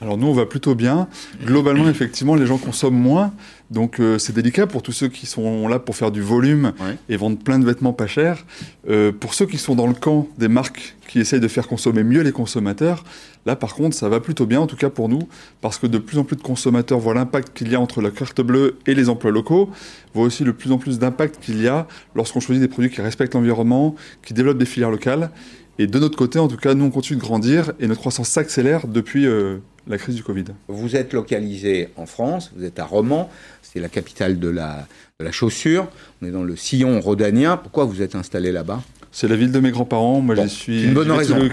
Alors 0.00 0.16
nous, 0.16 0.28
on 0.28 0.32
va 0.32 0.46
plutôt 0.46 0.74
bien. 0.74 1.08
Globalement, 1.44 1.88
effectivement, 1.90 2.36
les 2.36 2.46
gens 2.46 2.58
consomment 2.58 3.00
moins. 3.00 3.32
Donc 3.70 4.00
euh, 4.00 4.18
c'est 4.18 4.32
délicat 4.32 4.66
pour 4.66 4.82
tous 4.82 4.92
ceux 4.92 5.08
qui 5.08 5.26
sont 5.26 5.68
là 5.68 5.78
pour 5.78 5.94
faire 5.94 6.10
du 6.10 6.22
volume 6.22 6.72
et 7.08 7.16
vendre 7.16 7.38
plein 7.38 7.58
de 7.58 7.66
vêtements 7.66 7.92
pas 7.92 8.06
chers. 8.06 8.46
Euh, 8.88 9.12
pour 9.12 9.34
ceux 9.34 9.44
qui 9.44 9.58
sont 9.58 9.74
dans 9.74 9.86
le 9.86 9.92
camp 9.92 10.26
des 10.38 10.48
marques 10.48 10.96
qui 11.06 11.20
essayent 11.20 11.40
de 11.40 11.48
faire 11.48 11.68
consommer 11.68 12.02
mieux 12.02 12.22
les 12.22 12.32
consommateurs, 12.32 13.04
là 13.44 13.56
par 13.56 13.74
contre 13.74 13.94
ça 13.94 14.08
va 14.08 14.20
plutôt 14.20 14.46
bien, 14.46 14.60
en 14.60 14.66
tout 14.66 14.76
cas 14.76 14.88
pour 14.88 15.10
nous, 15.10 15.28
parce 15.60 15.78
que 15.78 15.86
de 15.86 15.98
plus 15.98 16.18
en 16.18 16.24
plus 16.24 16.36
de 16.36 16.42
consommateurs 16.42 16.98
voient 16.98 17.14
l'impact 17.14 17.56
qu'il 17.56 17.70
y 17.70 17.74
a 17.74 17.80
entre 17.80 18.00
la 18.00 18.10
carte 18.10 18.40
bleue 18.40 18.78
et 18.86 18.94
les 18.94 19.10
emplois 19.10 19.30
locaux, 19.30 19.68
voient 20.14 20.24
aussi 20.24 20.44
de 20.44 20.50
plus 20.50 20.72
en 20.72 20.78
plus 20.78 20.98
d'impact 20.98 21.38
qu'il 21.42 21.60
y 21.60 21.68
a 21.68 21.86
lorsqu'on 22.14 22.40
choisit 22.40 22.62
des 22.62 22.68
produits 22.68 22.90
qui 22.90 23.02
respectent 23.02 23.34
l'environnement, 23.34 23.96
qui 24.24 24.32
développent 24.32 24.58
des 24.58 24.66
filières 24.66 24.90
locales. 24.90 25.30
Et 25.78 25.86
de 25.86 25.98
notre 25.98 26.16
côté, 26.18 26.38
en 26.38 26.48
tout 26.48 26.56
cas, 26.56 26.74
nous 26.74 26.86
on 26.86 26.90
continue 26.90 27.18
de 27.18 27.22
grandir 27.22 27.72
et 27.80 27.86
notre 27.86 28.00
croissance 28.00 28.28
s'accélère 28.28 28.86
depuis... 28.86 29.26
Euh, 29.26 29.58
la 29.88 29.98
crise 29.98 30.14
du 30.14 30.22
Covid. 30.22 30.44
Vous 30.68 30.96
êtes 30.96 31.12
localisé 31.12 31.88
en 31.96 32.06
France, 32.06 32.52
vous 32.54 32.64
êtes 32.64 32.78
à 32.78 32.84
Romans, 32.84 33.30
c'est 33.62 33.80
la 33.80 33.88
capitale 33.88 34.38
de 34.38 34.48
la, 34.48 34.86
de 35.18 35.24
la 35.24 35.32
chaussure. 35.32 35.88
On 36.22 36.26
est 36.26 36.30
dans 36.30 36.44
le 36.44 36.56
sillon 36.56 37.00
rhodanien. 37.00 37.56
Pourquoi 37.56 37.84
vous 37.84 38.02
êtes 38.02 38.14
installé 38.14 38.52
là-bas? 38.52 38.82
C'est 39.10 39.28
la 39.28 39.36
ville 39.36 39.52
de 39.52 39.60
mes 39.60 39.70
grands-parents. 39.70 40.20
Moi, 40.20 40.34
j'y 40.34 40.48
suis. 40.48 40.84
Une 40.84 40.94
bonne 40.94 41.10
raison. 41.10 41.38
Le 41.38 41.50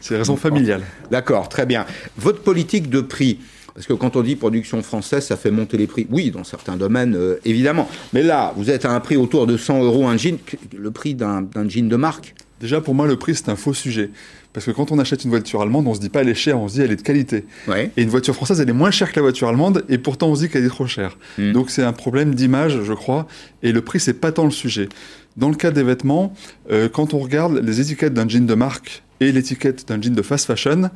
C'est 0.00 0.14
une 0.14 0.18
raison 0.18 0.36
familiale. 0.36 0.82
D'accord, 1.10 1.48
très 1.48 1.66
bien. 1.66 1.84
Votre 2.16 2.40
politique 2.40 2.88
de 2.88 3.00
prix. 3.00 3.38
Parce 3.74 3.86
que 3.86 3.92
quand 3.92 4.16
on 4.16 4.22
dit 4.22 4.36
production 4.36 4.82
française, 4.82 5.26
ça 5.26 5.36
fait 5.36 5.50
monter 5.50 5.76
les 5.76 5.86
prix. 5.86 6.06
Oui, 6.10 6.30
dans 6.30 6.44
certains 6.44 6.76
domaines, 6.76 7.14
euh, 7.14 7.38
évidemment. 7.44 7.86
Mais 8.14 8.22
là, 8.22 8.54
vous 8.56 8.70
êtes 8.70 8.86
à 8.86 8.90
un 8.90 9.00
prix 9.00 9.16
autour 9.16 9.46
de 9.46 9.58
100 9.58 9.82
euros 9.82 10.08
un 10.08 10.16
jean, 10.16 10.38
le 10.74 10.90
prix 10.90 11.14
d'un 11.14 11.46
jean 11.68 11.86
de 11.86 11.96
marque? 11.96 12.34
Déjà, 12.60 12.80
pour 12.80 12.94
moi, 12.94 13.06
le 13.06 13.16
prix, 13.16 13.34
c'est 13.34 13.48
un 13.48 13.56
faux 13.56 13.74
sujet. 13.74 14.10
Parce 14.52 14.64
que 14.64 14.70
quand 14.70 14.90
on 14.90 14.98
achète 14.98 15.24
une 15.24 15.30
voiture 15.30 15.60
allemande, 15.60 15.86
on 15.86 15.92
se 15.92 16.00
dit 16.00 16.08
pas 16.08 16.22
elle 16.22 16.30
est 16.30 16.34
chère, 16.34 16.58
on 16.58 16.66
se 16.66 16.76
dit 16.76 16.80
elle 16.80 16.90
est 16.90 16.96
de 16.96 17.02
qualité. 17.02 17.44
Et 17.68 18.02
une 18.02 18.08
voiture 18.08 18.34
française, 18.34 18.58
elle 18.58 18.70
est 18.70 18.72
moins 18.72 18.90
chère 18.90 19.12
que 19.12 19.16
la 19.16 19.22
voiture 19.22 19.48
allemande, 19.48 19.84
et 19.90 19.98
pourtant 19.98 20.28
on 20.28 20.34
se 20.34 20.44
dit 20.44 20.48
qu'elle 20.48 20.64
est 20.64 20.68
trop 20.68 20.86
chère. 20.86 21.18
Hmm. 21.36 21.52
Donc 21.52 21.68
c'est 21.68 21.82
un 21.82 21.92
problème 21.92 22.34
d'image, 22.34 22.82
je 22.82 22.92
crois, 22.94 23.26
et 23.62 23.70
le 23.70 23.82
prix, 23.82 24.00
c'est 24.00 24.14
pas 24.14 24.32
tant 24.32 24.44
le 24.44 24.50
sujet. 24.50 24.88
Dans 25.36 25.50
le 25.50 25.56
cas 25.56 25.70
des 25.70 25.82
vêtements, 25.82 26.32
euh, 26.70 26.88
quand 26.88 27.12
on 27.12 27.18
regarde 27.18 27.58
les 27.62 27.82
étiquettes 27.82 28.14
d'un 28.14 28.26
jean 28.26 28.46
de 28.46 28.54
marque 28.54 29.02
et 29.20 29.32
l'étiquette 29.32 29.88
d'un 29.88 30.00
jean 30.00 30.14
de 30.14 30.22
fast 30.22 30.46
fashion. 30.46 30.90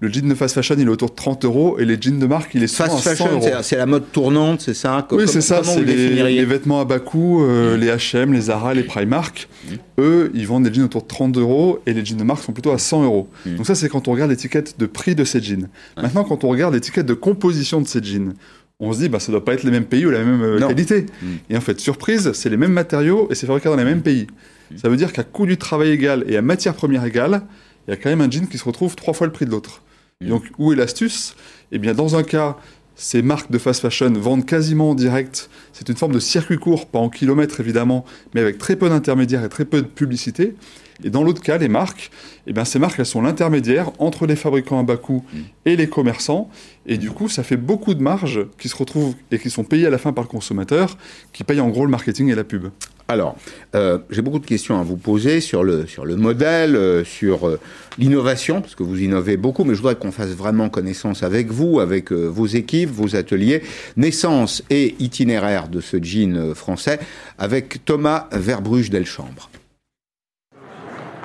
Le 0.00 0.12
jean 0.12 0.28
de 0.28 0.34
fast 0.34 0.54
fashion, 0.54 0.76
il 0.78 0.86
est 0.86 0.90
autour 0.90 1.10
de 1.10 1.14
30 1.14 1.44
euros 1.44 1.78
et 1.78 1.84
les 1.84 2.00
jeans 2.00 2.18
de 2.18 2.26
marque, 2.26 2.54
il 2.54 2.62
est 2.62 2.66
souvent 2.66 2.96
fast 2.96 3.06
à 3.06 3.16
100 3.16 3.40
fashion, 3.40 3.62
c'est 3.62 3.76
la 3.76 3.86
mode 3.86 4.10
tournante, 4.12 4.60
c'est 4.60 4.74
ça? 4.74 5.06
Oui, 5.10 5.24
c'est 5.26 5.40
ça. 5.40 5.62
C'est 5.62 5.82
les, 5.82 6.44
vêtements 6.44 6.80
à 6.80 6.84
bas 6.84 6.98
coût, 6.98 7.44
euh, 7.44 7.76
mm. 7.76 7.80
les 7.80 7.88
H&M, 7.88 8.32
les 8.32 8.40
Zara, 8.42 8.74
les 8.74 8.82
Primark. 8.82 9.48
Mm. 9.64 9.74
Eux, 9.98 10.30
ils 10.34 10.46
vendent 10.46 10.64
des 10.64 10.74
jeans 10.74 10.84
autour 10.84 11.02
de 11.02 11.08
30 11.08 11.36
euros 11.36 11.80
et 11.86 11.92
les 11.92 12.04
jeans 12.04 12.18
de 12.18 12.24
marque 12.24 12.42
sont 12.42 12.52
plutôt 12.52 12.72
à 12.72 12.78
100 12.78 13.04
euros. 13.04 13.28
Mm. 13.46 13.56
Donc 13.56 13.66
ça, 13.66 13.74
c'est 13.74 13.88
quand 13.88 14.08
on 14.08 14.12
regarde 14.12 14.30
l'étiquette 14.30 14.78
de 14.78 14.86
prix 14.86 15.14
de 15.14 15.24
ces 15.24 15.40
jeans. 15.40 15.68
Maintenant, 15.96 16.24
quand 16.24 16.44
on 16.44 16.48
regarde 16.48 16.74
l'étiquette 16.74 17.06
de 17.06 17.14
composition 17.14 17.80
de 17.80 17.86
ces 17.86 18.02
jeans, 18.02 18.34
on 18.80 18.92
se 18.92 18.98
dit, 18.98 19.08
bah, 19.08 19.20
ça 19.20 19.30
doit 19.30 19.44
pas 19.44 19.52
être 19.52 19.62
les 19.62 19.70
mêmes 19.70 19.84
pays 19.84 20.06
ou 20.06 20.10
la 20.10 20.24
même 20.24 20.42
euh, 20.42 20.58
qualité. 20.58 21.06
Et 21.50 21.56
en 21.56 21.60
fait, 21.60 21.78
surprise, 21.78 22.32
c'est 22.32 22.48
les 22.48 22.56
mêmes 22.56 22.72
matériaux 22.72 23.28
et 23.30 23.34
c'est 23.34 23.46
fabriqué 23.46 23.68
dans 23.68 23.76
les 23.76 23.84
mêmes 23.84 24.02
pays. 24.02 24.26
Ça 24.76 24.88
veut 24.88 24.96
dire 24.96 25.12
qu'à 25.12 25.24
coût 25.24 25.46
du 25.46 25.56
travail 25.56 25.90
égal 25.90 26.24
et 26.28 26.36
à 26.36 26.42
matière 26.42 26.74
première 26.74 27.04
égale, 27.04 27.42
il 27.86 27.90
y 27.90 27.94
a 27.94 27.96
quand 27.96 28.10
même 28.10 28.20
un 28.20 28.30
jean 28.30 28.46
qui 28.46 28.58
se 28.58 28.64
retrouve 28.64 28.96
trois 28.96 29.14
fois 29.14 29.26
le 29.26 29.32
prix 29.32 29.46
de 29.46 29.50
l'autre. 29.50 29.82
Donc, 30.20 30.44
où 30.58 30.72
est 30.72 30.76
l'astuce? 30.76 31.34
Eh 31.72 31.78
bien, 31.78 31.94
dans 31.94 32.14
un 32.14 32.22
cas, 32.22 32.58
ces 32.94 33.22
marques 33.22 33.50
de 33.50 33.56
fast 33.56 33.80
fashion 33.80 34.12
vendent 34.12 34.44
quasiment 34.44 34.90
en 34.90 34.94
direct. 34.94 35.48
C'est 35.72 35.88
une 35.88 35.96
forme 35.96 36.12
de 36.12 36.20
circuit 36.20 36.58
court, 36.58 36.86
pas 36.86 36.98
en 36.98 37.08
kilomètres 37.08 37.58
évidemment, 37.60 38.04
mais 38.34 38.42
avec 38.42 38.58
très 38.58 38.76
peu 38.76 38.90
d'intermédiaires 38.90 39.42
et 39.42 39.48
très 39.48 39.64
peu 39.64 39.80
de 39.80 39.86
publicité. 39.86 40.54
Et 41.02 41.08
dans 41.08 41.22
l'autre 41.22 41.40
cas, 41.40 41.56
les 41.56 41.68
marques, 41.68 42.10
eh 42.46 42.52
bien, 42.52 42.66
ces 42.66 42.78
marques, 42.78 42.98
elles 42.98 43.06
sont 43.06 43.22
l'intermédiaire 43.22 43.90
entre 43.98 44.26
les 44.26 44.36
fabricants 44.36 44.78
à 44.78 44.82
bas 44.82 44.98
coût 44.98 45.24
et 45.64 45.76
les 45.76 45.88
commerçants. 45.88 46.50
Et 46.84 46.98
du 46.98 47.10
coup, 47.10 47.30
ça 47.30 47.42
fait 47.42 47.56
beaucoup 47.56 47.94
de 47.94 48.02
marges 48.02 48.46
qui 48.58 48.68
se 48.68 48.76
retrouvent 48.76 49.14
et 49.30 49.38
qui 49.38 49.48
sont 49.48 49.64
payées 49.64 49.86
à 49.86 49.90
la 49.90 49.96
fin 49.96 50.12
par 50.12 50.24
le 50.24 50.28
consommateur, 50.28 50.98
qui 51.32 51.42
paye 51.42 51.60
en 51.60 51.70
gros 51.70 51.86
le 51.86 51.90
marketing 51.90 52.30
et 52.30 52.34
la 52.34 52.44
pub. 52.44 52.68
Alors, 53.10 53.34
euh, 53.74 53.98
j'ai 54.10 54.22
beaucoup 54.22 54.38
de 54.38 54.46
questions 54.46 54.78
à 54.78 54.84
vous 54.84 54.96
poser 54.96 55.40
sur 55.40 55.64
le, 55.64 55.84
sur 55.88 56.04
le 56.04 56.14
modèle, 56.14 56.76
euh, 56.76 57.02
sur 57.02 57.48
euh, 57.48 57.58
l'innovation, 57.98 58.60
parce 58.60 58.76
que 58.76 58.84
vous 58.84 59.02
innovez 59.02 59.36
beaucoup, 59.36 59.64
mais 59.64 59.74
je 59.74 59.78
voudrais 59.78 59.96
qu'on 59.96 60.12
fasse 60.12 60.28
vraiment 60.28 60.68
connaissance 60.68 61.24
avec 61.24 61.50
vous, 61.50 61.80
avec 61.80 62.12
vos 62.12 62.46
équipes, 62.46 62.88
vos 62.88 63.16
ateliers, 63.16 63.64
naissance 63.96 64.62
et 64.70 64.94
itinéraire 65.00 65.66
de 65.66 65.80
ce 65.80 65.96
jean 66.00 66.54
français, 66.54 67.00
avec 67.36 67.84
Thomas 67.84 68.28
Verbruge 68.30 68.90
Delchambre. 68.90 69.50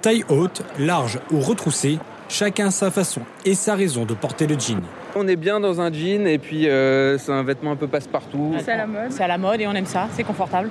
Taille 0.02 0.24
haute, 0.28 0.64
large 0.80 1.20
ou 1.32 1.40
retroussée, 1.40 2.00
chacun 2.30 2.72
sa 2.72 2.92
façon 2.92 3.22
et 3.46 3.54
sa 3.54 3.76
raison 3.76 4.06
de 4.06 4.14
porter 4.14 4.48
le 4.48 4.58
jean. 4.58 4.82
On 5.16 5.28
est 5.28 5.36
bien 5.36 5.60
dans 5.60 5.80
un 5.82 5.92
jean 5.92 6.28
et 6.28 6.38
puis 6.38 6.68
euh, 6.68 7.18
c'est 7.18 7.32
un 7.32 7.44
vêtement 7.44 7.72
un 7.72 7.76
peu 7.76 7.88
passe-partout. 7.88 8.56
C'est 8.60 8.72
à 8.72 8.78
la 8.78 8.88
mode. 8.88 9.12
C'est 9.12 9.24
à 9.24 9.28
la 9.28 9.38
mode 9.38 9.62
et 9.62 9.68
on 9.68 9.74
aime 9.74 9.86
ça, 9.86 10.10
c'est 10.14 10.24
confortable. 10.24 10.70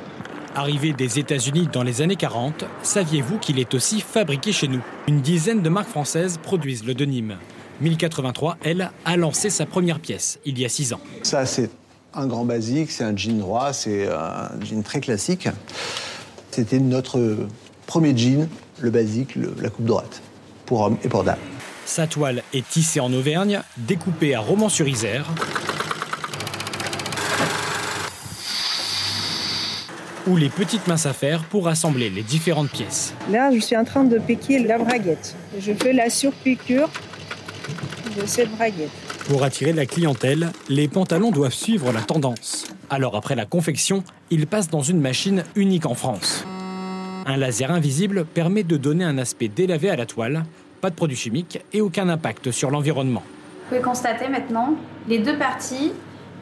Arrivé 0.56 0.92
des 0.92 1.18
États-Unis 1.18 1.68
dans 1.72 1.82
les 1.82 2.00
années 2.00 2.14
40, 2.14 2.64
saviez-vous 2.84 3.38
qu'il 3.38 3.58
est 3.58 3.74
aussi 3.74 4.00
fabriqué 4.00 4.52
chez 4.52 4.68
nous? 4.68 4.80
Une 5.08 5.20
dizaine 5.20 5.62
de 5.62 5.68
marques 5.68 5.88
françaises 5.88 6.38
produisent 6.40 6.84
le 6.84 6.94
denim. 6.94 7.36
1083, 7.80 8.58
elle, 8.62 8.92
a 9.04 9.16
lancé 9.16 9.50
sa 9.50 9.66
première 9.66 9.98
pièce 9.98 10.38
il 10.44 10.56
y 10.60 10.64
a 10.64 10.68
six 10.68 10.92
ans. 10.92 11.00
Ça, 11.24 11.44
c'est 11.44 11.70
un 12.14 12.28
grand 12.28 12.44
basique, 12.44 12.92
c'est 12.92 13.02
un 13.02 13.16
jean 13.16 13.40
droit, 13.40 13.72
c'est 13.72 14.06
un 14.06 14.50
jean 14.60 14.84
très 14.84 15.00
classique. 15.00 15.48
C'était 16.52 16.78
notre 16.78 17.48
premier 17.86 18.16
jean 18.16 18.48
le 18.78 18.90
basique, 18.90 19.36
la 19.60 19.70
coupe 19.70 19.86
droite, 19.86 20.22
pour 20.66 20.82
hommes 20.82 20.98
et 21.02 21.08
pour 21.08 21.24
dames. 21.24 21.36
Sa 21.84 22.06
toile 22.06 22.44
est 22.52 22.66
tissée 22.68 23.00
en 23.00 23.12
Auvergne, 23.12 23.60
découpée 23.76 24.36
à 24.36 24.40
Romans-sur-Isère. 24.40 25.26
Ou 30.26 30.36
les 30.36 30.48
petites 30.48 30.86
mains 30.86 31.04
à 31.04 31.12
faire 31.12 31.44
pour 31.44 31.68
assembler 31.68 32.08
les 32.08 32.22
différentes 32.22 32.70
pièces. 32.70 33.12
Là, 33.30 33.50
je 33.52 33.58
suis 33.58 33.76
en 33.76 33.84
train 33.84 34.04
de 34.04 34.18
piquer 34.18 34.58
la 34.58 34.78
braguette. 34.78 35.36
Je 35.58 35.72
fais 35.74 35.92
la 35.92 36.08
surpiqûre 36.08 36.88
de 38.18 38.24
cette 38.24 38.50
braguette. 38.50 38.90
Pour 39.28 39.42
attirer 39.42 39.74
la 39.74 39.84
clientèle, 39.84 40.50
les 40.70 40.88
pantalons 40.88 41.30
doivent 41.30 41.52
suivre 41.52 41.92
la 41.92 42.00
tendance. 42.00 42.66
Alors 42.88 43.16
après 43.16 43.34
la 43.34 43.44
confection, 43.44 44.02
ils 44.30 44.46
passent 44.46 44.70
dans 44.70 44.80
une 44.80 45.00
machine 45.00 45.44
unique 45.56 45.84
en 45.84 45.94
France. 45.94 46.46
Un 47.26 47.36
laser 47.36 47.70
invisible 47.70 48.24
permet 48.24 48.62
de 48.62 48.78
donner 48.78 49.04
un 49.04 49.18
aspect 49.18 49.48
délavé 49.48 49.90
à 49.90 49.96
la 49.96 50.06
toile, 50.06 50.44
pas 50.80 50.88
de 50.88 50.94
produits 50.94 51.16
chimiques 51.16 51.60
et 51.74 51.82
aucun 51.82 52.08
impact 52.08 52.50
sur 52.50 52.70
l'environnement. 52.70 53.22
Vous 53.64 53.68
pouvez 53.68 53.80
constater 53.82 54.28
maintenant, 54.28 54.74
les 55.08 55.18
deux 55.18 55.38
parties 55.38 55.92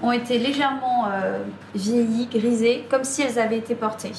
ont 0.02 0.12
été 0.12 0.38
légèrement 0.38 1.06
euh, 1.12 1.38
vieillies, 1.74 2.26
grisées, 2.26 2.84
comme 2.90 3.04
si 3.04 3.22
elles 3.22 3.38
avaient 3.38 3.58
été 3.58 3.74
portées. 3.74 4.12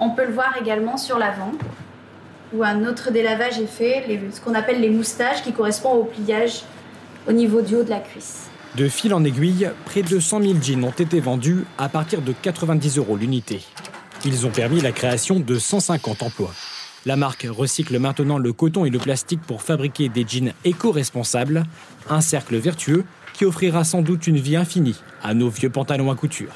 On 0.00 0.10
peut 0.10 0.26
le 0.26 0.32
voir 0.32 0.54
également 0.60 0.96
sur 0.96 1.18
l'avant, 1.18 1.52
où 2.52 2.64
un 2.64 2.84
autre 2.84 3.10
délavage 3.10 3.58
est 3.60 3.66
fait, 3.66 4.04
ce 4.32 4.40
qu'on 4.40 4.54
appelle 4.54 4.80
les 4.80 4.90
moustaches, 4.90 5.42
qui 5.42 5.52
correspond 5.52 5.92
au 5.92 6.04
pliage 6.04 6.62
au 7.28 7.32
niveau 7.32 7.62
du 7.62 7.76
haut 7.76 7.84
de 7.84 7.90
la 7.90 8.00
cuisse. 8.00 8.48
De 8.76 8.88
fil 8.88 9.14
en 9.14 9.22
aiguille, 9.22 9.70
près 9.84 10.02
de 10.02 10.18
100 10.18 10.42
000 10.42 10.54
jeans 10.60 10.84
ont 10.84 10.90
été 10.90 11.20
vendus 11.20 11.64
à 11.78 11.88
partir 11.88 12.22
de 12.22 12.32
90 12.32 12.98
euros 12.98 13.16
l'unité. 13.16 13.62
Ils 14.24 14.46
ont 14.46 14.50
permis 14.50 14.80
la 14.80 14.90
création 14.90 15.38
de 15.38 15.58
150 15.58 16.24
emplois. 16.24 16.52
La 17.06 17.16
marque 17.16 17.46
recycle 17.48 17.98
maintenant 17.98 18.38
le 18.38 18.52
coton 18.52 18.84
et 18.84 18.90
le 18.90 18.98
plastique 18.98 19.42
pour 19.42 19.62
fabriquer 19.62 20.08
des 20.08 20.24
jeans 20.26 20.52
éco-responsables, 20.64 21.64
un 22.10 22.20
cercle 22.20 22.56
vertueux 22.56 23.04
qui 23.34 23.44
offrira 23.44 23.84
sans 23.84 24.00
doute 24.00 24.26
une 24.26 24.38
vie 24.38 24.56
infinie 24.56 24.96
à 25.22 25.34
nos 25.34 25.50
vieux 25.50 25.68
pantalons 25.68 26.10
à 26.10 26.16
couture. 26.16 26.54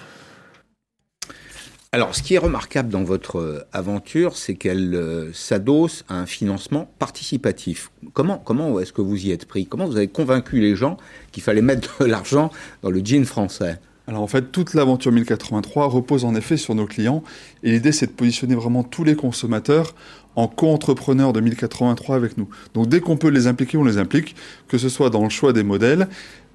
Alors, 1.91 2.14
ce 2.14 2.22
qui 2.22 2.35
est 2.35 2.39
remarquable 2.39 2.91
dans 2.91 3.03
votre 3.03 3.39
euh, 3.39 3.66
aventure, 3.72 4.37
c'est 4.37 4.57
qu'elle 4.57 4.95
euh, 4.95 5.33
s'adosse 5.33 6.05
à 6.11 6.16
un 6.16 6.26
financement 6.26 6.91
participatif. 6.99 7.91
Comment, 8.12 8.37
comment 8.37 8.79
est-ce 8.79 8.93
que 8.93 9.01
vous 9.01 9.16
y 9.26 9.31
êtes 9.31 9.47
pris? 9.47 9.66
Comment 9.66 9.87
vous 9.87 9.97
avez 9.97 10.09
convaincu 10.09 10.61
les 10.61 10.76
gens 10.76 10.99
qu'il 11.33 11.43
fallait 11.43 11.62
mettre 11.62 12.05
de 12.05 12.05
l'argent 12.05 12.51
dans 12.83 12.91
le 12.91 13.01
jean 13.03 13.24
français? 13.24 13.81
Alors 14.07 14.22
en 14.22 14.26
fait, 14.26 14.53
toute 14.53 14.72
l'aventure 14.72 15.12
1083 15.12 15.87
repose 15.87 16.24
en 16.24 16.35
effet 16.35 16.57
sur 16.57 16.74
nos 16.74 16.87
clients 16.87 17.22
et 17.62 17.72
l'idée 17.72 17.93
c'est 17.93 18.07
de 18.07 18.12
positionner 18.12 18.55
vraiment 18.55 18.83
tous 18.83 19.05
les 19.05 19.14
consommateurs 19.14 19.95
en 20.35 20.49
co-entrepreneurs 20.49 21.35
de 21.35 21.41
1083 21.41 22.16
avec 22.16 22.39
nous. 22.39 22.49
Donc 22.72 22.89
dès 22.89 23.01
qu'on 23.01 23.18
peut 23.18 23.29
les 23.29 23.47
impliquer, 23.47 23.76
on 23.76 23.85
les 23.85 23.99
implique, 23.99 24.35
que 24.66 24.79
ce 24.79 24.89
soit 24.89 25.11
dans 25.11 25.24
le 25.24 25.29
choix 25.29 25.53
des 25.53 25.62
modèles 25.62 26.09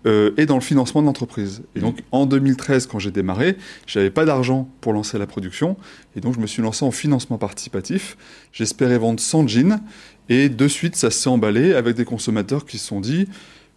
euh, 0.05 0.31
et 0.37 0.45
dans 0.45 0.55
le 0.55 0.61
financement 0.61 1.01
de 1.01 1.07
l'entreprise. 1.07 1.63
Et 1.75 1.79
donc 1.79 1.99
en 2.11 2.25
2013, 2.25 2.87
quand 2.87 2.99
j'ai 2.99 3.11
démarré, 3.11 3.57
j'avais 3.87 4.09
pas 4.09 4.25
d'argent 4.25 4.69
pour 4.81 4.93
lancer 4.93 5.17
la 5.17 5.27
production 5.27 5.77
et 6.15 6.19
donc 6.19 6.35
je 6.35 6.39
me 6.39 6.47
suis 6.47 6.61
lancé 6.61 6.83
en 6.83 6.91
financement 6.91 7.37
participatif. 7.37 8.17
J'espérais 8.51 8.97
vendre 8.97 9.19
100 9.19 9.47
jeans 9.47 9.79
et 10.29 10.49
de 10.49 10.67
suite 10.67 10.95
ça 10.95 11.11
s'est 11.11 11.29
emballé 11.29 11.73
avec 11.73 11.95
des 11.95 12.05
consommateurs 12.05 12.65
qui 12.65 12.77
se 12.77 12.87
sont 12.87 13.01
dit 13.01 13.27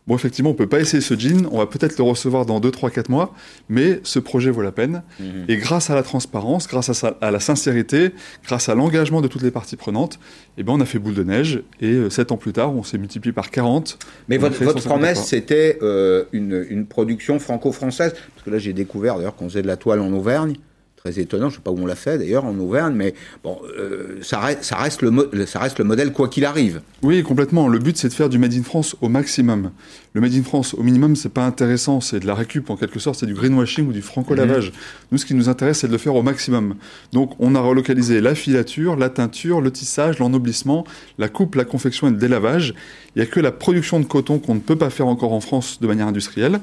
Bon, 0.07 0.15
effectivement, 0.15 0.51
on 0.51 0.55
peut 0.55 0.69
pas 0.69 0.79
essayer 0.79 1.01
ce 1.01 1.19
jean, 1.19 1.49
on 1.51 1.59
va 1.59 1.67
peut-être 1.67 1.99
le 1.99 2.05
recevoir 2.05 2.47
dans 2.47 2.61
2, 2.61 2.71
3, 2.71 2.91
4 2.91 3.09
mois, 3.09 3.35
mais 3.69 3.99
ce 4.05 4.21
projet 4.21 4.51
vaut 4.51 4.63
la 4.63 4.71
peine. 4.71 5.03
Mhm. 5.19 5.47
Et 5.49 5.57
grâce 5.57 5.91
à 5.91 5.97
la 5.97 6.05
transparence, 6.05 6.69
grâce 6.69 7.03
à, 7.03 7.31
la 7.33 7.41
sincérité, 7.41 8.13
grâce 8.45 8.69
à 8.69 8.77
l'engagement 8.77 9.21
de 9.21 9.27
toutes 9.27 9.43
les 9.43 9.51
parties 9.51 9.75
prenantes, 9.75 10.21
eh 10.59 10.63
ben, 10.63 10.75
on 10.75 10.81
a 10.81 10.85
fait 10.85 11.01
boule 11.01 11.15
de 11.15 11.25
neige. 11.25 11.63
Et 11.81 12.09
7 12.09 12.31
euh, 12.31 12.35
ans 12.35 12.37
plus 12.37 12.53
tard, 12.53 12.73
on 12.73 12.85
s'est 12.85 12.99
multiplié 12.99 13.33
par 13.33 13.51
40. 13.51 13.99
Mais 14.29 14.39
votre, 14.39 14.57
promesse, 14.85 15.25
c'était 15.25 15.79
euh, 15.83 16.25
une, 16.33 16.87
production 16.87 17.41
franco-française 17.41 18.13
Parce 18.13 18.45
que 18.45 18.51
là, 18.51 18.59
j'ai 18.59 18.73
découvert 18.73 19.17
d'ailleurs 19.17 19.35
qu'on 19.35 19.49
faisait 19.49 19.63
de 19.63 19.67
la 19.67 19.77
toile 19.77 20.01
en 20.01 20.13
Auvergne. 20.13 20.55
Très 20.97 21.21
étonnant. 21.21 21.49
Je 21.49 21.55
ne 21.55 21.57
sais 21.59 21.63
pas 21.63 21.71
où 21.71 21.79
on 21.79 21.87
l'a 21.87 21.95
fait 21.95 22.19
d'ailleurs 22.19 22.45
en 22.45 22.59
Auvergne, 22.59 22.95
mais 22.95 23.15
bon, 23.45 23.59
euh, 23.79 24.19
ça, 24.23 24.41
reste, 24.41 24.65
ça, 24.65 24.77
reste 24.77 25.03
le 25.03 25.47
ça 25.47 25.61
reste 25.61 25.79
le 25.79 25.85
modèle 25.85 26.13
quoi 26.13 26.29
qu'il 26.29 26.45
arrive. 26.45 26.81
Oui, 27.03 27.23
complètement. 27.23 27.69
Le 27.69 27.79
but, 27.79 27.97
c'est 27.97 28.09
de 28.09 28.15
faire 28.15 28.29
du 28.29 28.39
Made 28.39 28.55
in 28.55 28.63
France 28.63 28.97
au 29.01 29.09
maximum. 29.09 29.71
Le 30.15 30.21
Made 30.21 30.35
in 30.35 30.43
France 30.43 30.75
au 30.75 30.83
minimum, 30.83 31.15
c'est 31.15 31.33
pas 31.33 31.45
intéressant, 31.45 32.01
c'est 32.01 32.21
de 32.21 32.27
la 32.27 32.35
récup 32.35 32.71
en 32.71 32.77
quelque 32.77 32.99
sorte, 32.99 33.21
c'est 33.21 33.27
du 33.27 33.35
greenwashing 33.35 33.89
ou 33.89 33.93
du 33.93 34.03
franco-lavage. 34.03 34.69
Mhm. 34.69 34.77
Nous, 35.13 35.19
ce 35.19 35.27
qui 35.27 35.35
nous 35.35 35.49
intéresse, 35.49 35.81
c'est 35.81 35.89
de 35.89 35.93
le 35.93 35.99
faire 35.99 36.15
au 36.15 36.23
maximum. 36.23 36.77
Donc, 37.13 37.33
on 37.39 37.55
a 37.55 37.61
relocalisé 37.61 38.21
la 38.21 38.35
filature, 38.35 38.97
la 38.97 39.11
teinture, 39.11 39.61
le 39.61 39.71
tissage, 39.71 40.19
l'ennoblissement, 40.19 40.85
la 41.19 41.29
coupe, 41.29 41.55
la 41.55 41.65
confection 41.65 42.09
et 42.09 42.11
le 42.11 42.17
délavage. 42.17 42.75
Il 43.15 43.21
n'y 43.21 43.23
a 43.23 43.31
que 43.31 43.41
la 43.41 43.53
production 43.53 44.01
de 44.01 44.05
coton 44.05 44.39
qu'on 44.39 44.55
ne 44.55 44.61
peut 44.61 44.77
pas 44.77 44.91
faire 44.91 45.07
encore 45.07 45.33
en 45.33 45.41
France 45.41 45.79
de 45.81 45.87
manière 45.87 46.07
industrielle. 46.07 46.61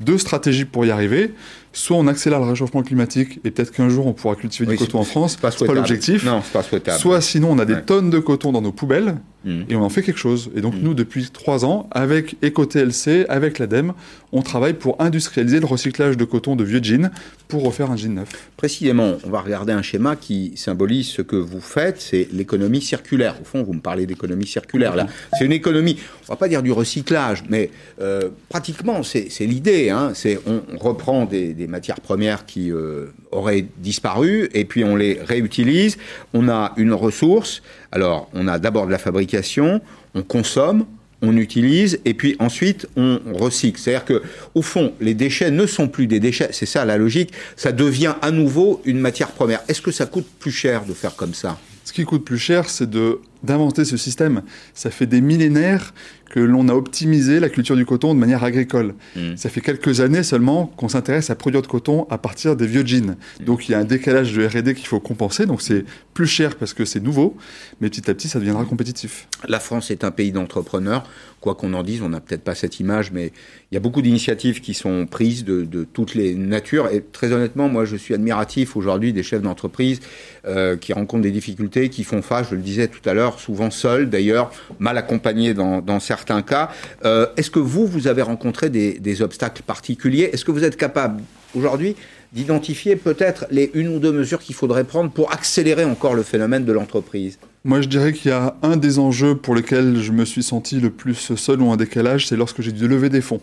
Deux 0.00 0.18
stratégies 0.18 0.66
pour 0.66 0.84
y 0.84 0.90
arriver 0.90 1.32
soit 1.76 1.96
on 1.96 2.06
accélère 2.06 2.40
le 2.40 2.46
réchauffement 2.46 2.82
climatique 2.82 3.38
et 3.44 3.50
peut-être 3.50 3.70
qu'un 3.70 3.90
jour 3.90 4.06
on 4.06 4.14
pourra 4.14 4.34
cultiver 4.34 4.66
du 4.66 4.78
coton 4.78 5.00
en 5.00 5.04
France. 5.04 5.36
C'est 5.38 5.66
pas, 5.66 5.74
l'objectif. 5.74 6.24
Non, 6.24 6.40
c'est 6.42 6.52
pas 6.52 6.62
souhaitable. 6.62 6.98
Soit 6.98 7.20
sinon 7.20 7.50
on 7.52 7.58
a 7.58 7.66
des 7.66 7.82
tonnes 7.82 8.08
de 8.08 8.18
coton 8.18 8.50
dans 8.50 8.62
nos 8.62 8.72
poubelles 8.72 9.16
mm. 9.44 9.62
et 9.68 9.76
on 9.76 9.82
en 9.82 9.90
fait 9.90 10.02
quelque 10.02 10.18
chose. 10.18 10.50
Et 10.56 10.62
donc 10.62 10.74
mm. 10.74 10.80
nous, 10.80 10.94
depuis 10.94 11.28
trois 11.30 11.66
ans, 11.66 11.88
avec 11.90 12.36
EcoTLC, 12.42 13.26
avec 13.28 13.58
l'ADEME, 13.58 13.92
on 14.32 14.40
travaille 14.40 14.72
pour 14.72 15.00
industrialiser 15.00 15.60
le 15.60 15.66
recyclage 15.66 16.16
de 16.16 16.24
coton 16.24 16.56
de 16.56 16.64
vieux 16.64 16.82
jeans 16.82 17.10
pour 17.46 17.62
refaire 17.62 17.90
un 17.90 17.96
jean 17.96 18.14
neuf. 18.14 18.30
Précisément, 18.56 19.18
on 19.24 19.30
va 19.30 19.40
regarder 19.40 19.72
un 19.72 19.82
schéma 19.82 20.16
qui 20.16 20.52
symbolise 20.56 21.08
ce 21.08 21.22
que 21.22 21.36
vous 21.36 21.60
faites, 21.60 22.00
c'est 22.00 22.28
l'économie 22.32 22.80
circulaire. 22.80 23.36
Au 23.40 23.44
fond, 23.44 23.62
vous 23.62 23.74
me 23.74 23.80
parlez 23.80 24.06
d'économie 24.06 24.46
circulaire 24.46 24.96
là. 24.96 25.06
C'est 25.38 25.44
une 25.44 25.52
économie, 25.52 25.98
on 26.28 26.32
va 26.32 26.36
pas 26.36 26.48
dire 26.48 26.62
du 26.62 26.72
recyclage, 26.72 27.44
mais 27.50 27.70
euh, 28.00 28.30
pratiquement 28.48 29.02
c'est 29.02 29.28
l'idée. 29.40 29.90
Hein. 29.90 30.12
C'est 30.14 30.38
on 30.46 30.78
reprend 30.78 31.26
des 31.26 31.65
matières 31.66 32.00
premières 32.00 32.46
qui 32.46 32.70
euh, 32.70 33.06
auraient 33.30 33.66
disparu, 33.78 34.48
et 34.54 34.64
puis 34.64 34.84
on 34.84 34.96
les 34.96 35.20
réutilise. 35.22 35.98
On 36.34 36.48
a 36.48 36.72
une 36.76 36.92
ressource. 36.92 37.62
Alors, 37.92 38.28
on 38.34 38.48
a 38.48 38.58
d'abord 38.58 38.86
de 38.86 38.92
la 38.92 38.98
fabrication, 38.98 39.80
on 40.14 40.22
consomme, 40.22 40.86
on 41.22 41.36
utilise 41.36 41.98
et 42.04 42.14
puis 42.14 42.36
ensuite 42.38 42.86
on 42.96 43.20
recycle. 43.32 43.80
C'est-à-dire 43.80 44.04
que 44.04 44.22
au 44.54 44.62
fond, 44.62 44.92
les 45.00 45.14
déchets 45.14 45.50
ne 45.50 45.66
sont 45.66 45.88
plus 45.88 46.06
des 46.06 46.20
déchets, 46.20 46.48
c'est 46.52 46.66
ça 46.66 46.84
la 46.84 46.98
logique, 46.98 47.32
ça 47.56 47.72
devient 47.72 48.14
à 48.22 48.30
nouveau 48.30 48.82
une 48.84 48.98
matière 48.98 49.30
première. 49.30 49.60
Est-ce 49.68 49.80
que 49.80 49.90
ça 49.90 50.06
coûte 50.06 50.26
plus 50.38 50.52
cher 50.52 50.84
de 50.84 50.92
faire 50.92 51.16
comme 51.16 51.34
ça? 51.34 51.58
Ce 51.84 51.92
qui 51.92 52.04
coûte 52.04 52.24
plus 52.24 52.38
cher, 52.38 52.68
c'est 52.68 52.90
de 52.90 53.20
d'inventer 53.42 53.84
ce 53.84 53.96
système. 53.96 54.42
Ça 54.74 54.90
fait 54.90 55.06
des 55.06 55.20
millénaires 55.20 55.94
que 56.30 56.40
l'on 56.40 56.68
a 56.68 56.74
optimisé 56.74 57.40
la 57.40 57.48
culture 57.48 57.76
du 57.76 57.86
coton 57.86 58.14
de 58.14 58.18
manière 58.18 58.44
agricole. 58.44 58.94
Hmm. 59.14 59.36
Ça 59.36 59.48
fait 59.48 59.60
quelques 59.60 60.00
années 60.00 60.22
seulement 60.22 60.66
qu'on 60.76 60.88
s'intéresse 60.88 61.30
à 61.30 61.34
produire 61.34 61.62
de 61.62 61.66
coton 61.66 62.06
à 62.10 62.18
partir 62.18 62.56
des 62.56 62.66
vieux 62.66 62.84
jeans. 62.84 63.16
Hmm. 63.40 63.44
Donc 63.44 63.68
il 63.68 63.72
y 63.72 63.74
a 63.74 63.78
un 63.78 63.84
décalage 63.84 64.32
de 64.32 64.46
R&D 64.46 64.74
qu'il 64.74 64.86
faut 64.86 65.00
compenser. 65.00 65.46
Donc 65.46 65.62
c'est 65.62 65.84
plus 66.14 66.26
cher 66.26 66.56
parce 66.56 66.74
que 66.74 66.84
c'est 66.84 67.00
nouveau, 67.00 67.36
mais 67.80 67.88
petit 67.88 68.10
à 68.10 68.14
petit 68.14 68.28
ça 68.28 68.38
deviendra 68.38 68.64
compétitif. 68.64 69.28
La 69.48 69.60
France 69.60 69.90
est 69.90 70.04
un 70.04 70.10
pays 70.10 70.32
d'entrepreneurs. 70.32 71.08
Quoi 71.40 71.54
qu'on 71.54 71.74
en 71.74 71.82
dise, 71.82 72.02
on 72.02 72.08
n'a 72.08 72.20
peut-être 72.20 72.42
pas 72.42 72.54
cette 72.54 72.80
image, 72.80 73.12
mais 73.12 73.30
il 73.70 73.74
y 73.74 73.76
a 73.76 73.80
beaucoup 73.80 74.02
d'initiatives 74.02 74.60
qui 74.60 74.74
sont 74.74 75.06
prises 75.06 75.44
de, 75.44 75.86
toutes 75.92 76.14
les 76.14 76.34
natures. 76.34 76.88
Et 76.88 77.02
très 77.02 77.32
honnêtement, 77.32 77.68
moi 77.68 77.84
je 77.84 77.96
suis 77.96 78.14
admiratif 78.14 78.76
aujourd'hui 78.76 79.12
des 79.12 79.22
chefs 79.22 79.42
d'entreprise 79.42 80.00
euh, 80.46 80.76
qui 80.76 80.92
rencontrent 80.92 81.22
des 81.22 81.30
difficultés, 81.30 81.88
qui 81.88 82.04
font 82.04 82.22
face, 82.22 82.48
je 82.50 82.56
le 82.56 82.62
disais 82.62 82.88
tout 82.88 83.06
à 83.08 83.14
l'heure, 83.14 83.38
souvent 83.38 83.70
seuls 83.70 84.08
d'ailleurs, 84.08 84.50
mal 84.78 84.96
accompagnés 84.98 85.54
dans, 85.54 86.00
certains 86.00 86.15
cas. 86.24 86.70
Euh, 87.04 87.26
est-ce 87.36 87.50
que 87.50 87.58
vous, 87.58 87.86
vous 87.86 88.06
avez 88.06 88.22
rencontré 88.22 88.70
des, 88.70 89.22
obstacles 89.22 89.62
particuliers? 89.62 90.30
Est-ce 90.32 90.44
que 90.44 90.50
vous 90.50 90.64
êtes 90.64 90.76
capable 90.76 91.22
aujourd'hui 91.54 91.96
d'identifier 92.32 92.96
peut-être 92.96 93.46
les 93.50 93.70
une 93.74 93.88
ou 93.88 93.98
deux 93.98 94.12
mesures 94.12 94.40
qu'il 94.40 94.54
faudrait 94.54 94.84
prendre 94.84 95.10
pour 95.10 95.32
accélérer 95.32 95.84
encore 95.84 96.14
le 96.14 96.22
phénomène 96.22 96.64
de 96.64 96.72
l'entreprise? 96.72 97.38
Moi, 97.64 97.80
je 97.80 97.88
dirais 97.88 98.12
qu'il 98.12 98.30
y 98.30 98.34
a 98.34 98.56
un 98.62 98.76
des 98.76 98.98
enjeux 98.98 99.36
pour 99.36 99.54
lesquels 99.54 100.00
je 100.00 100.12
me 100.12 100.24
suis 100.24 100.42
senti 100.42 100.80
le 100.80 100.90
plus 100.90 101.34
seul 101.36 101.60
ou 101.62 101.70
un 101.70 101.76
décalage, 101.76 102.26
c'est 102.26 102.36
lorsque 102.36 102.60
j'ai 102.62 102.72
dû 102.72 102.88
lever 102.88 103.08
des 103.08 103.20
fonds. 103.20 103.40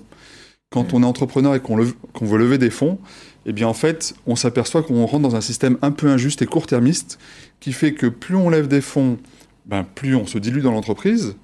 Quand 0.72 0.94
on 0.94 1.04
est 1.04 1.06
entrepreneur 1.06 1.56
et 1.56 1.60
qu'on 1.60 1.76
veut 1.76 2.38
lever 2.38 2.58
des 2.58 2.72
fonds, 2.72 2.98
eh 3.46 3.54
bien 3.54 3.68
en 3.68 3.74
fait, 3.74 4.16
on 4.26 4.36
s'aperçoit 4.36 4.84
qu'on 4.84 5.06
rentre 5.06 5.30
dans 5.30 5.36
un 5.36 5.42
système 5.42 5.78
un 5.82 5.92
peu 5.92 6.08
injuste 6.08 6.42
et 6.42 6.46
court-termiste 6.46 7.20
qui 7.60 7.74
fait 7.74 7.94
que 7.94 8.08
plus 8.08 8.36
on 8.36 8.50
lève 8.50 8.68
des 8.68 8.82
fonds 8.82 9.18
ben, 9.66 9.86
plus 9.96 10.16
on 10.16 10.26
se 10.26 10.38
dilue 10.38 10.62
dans 10.62 10.72
l'entreprise, 10.72 11.36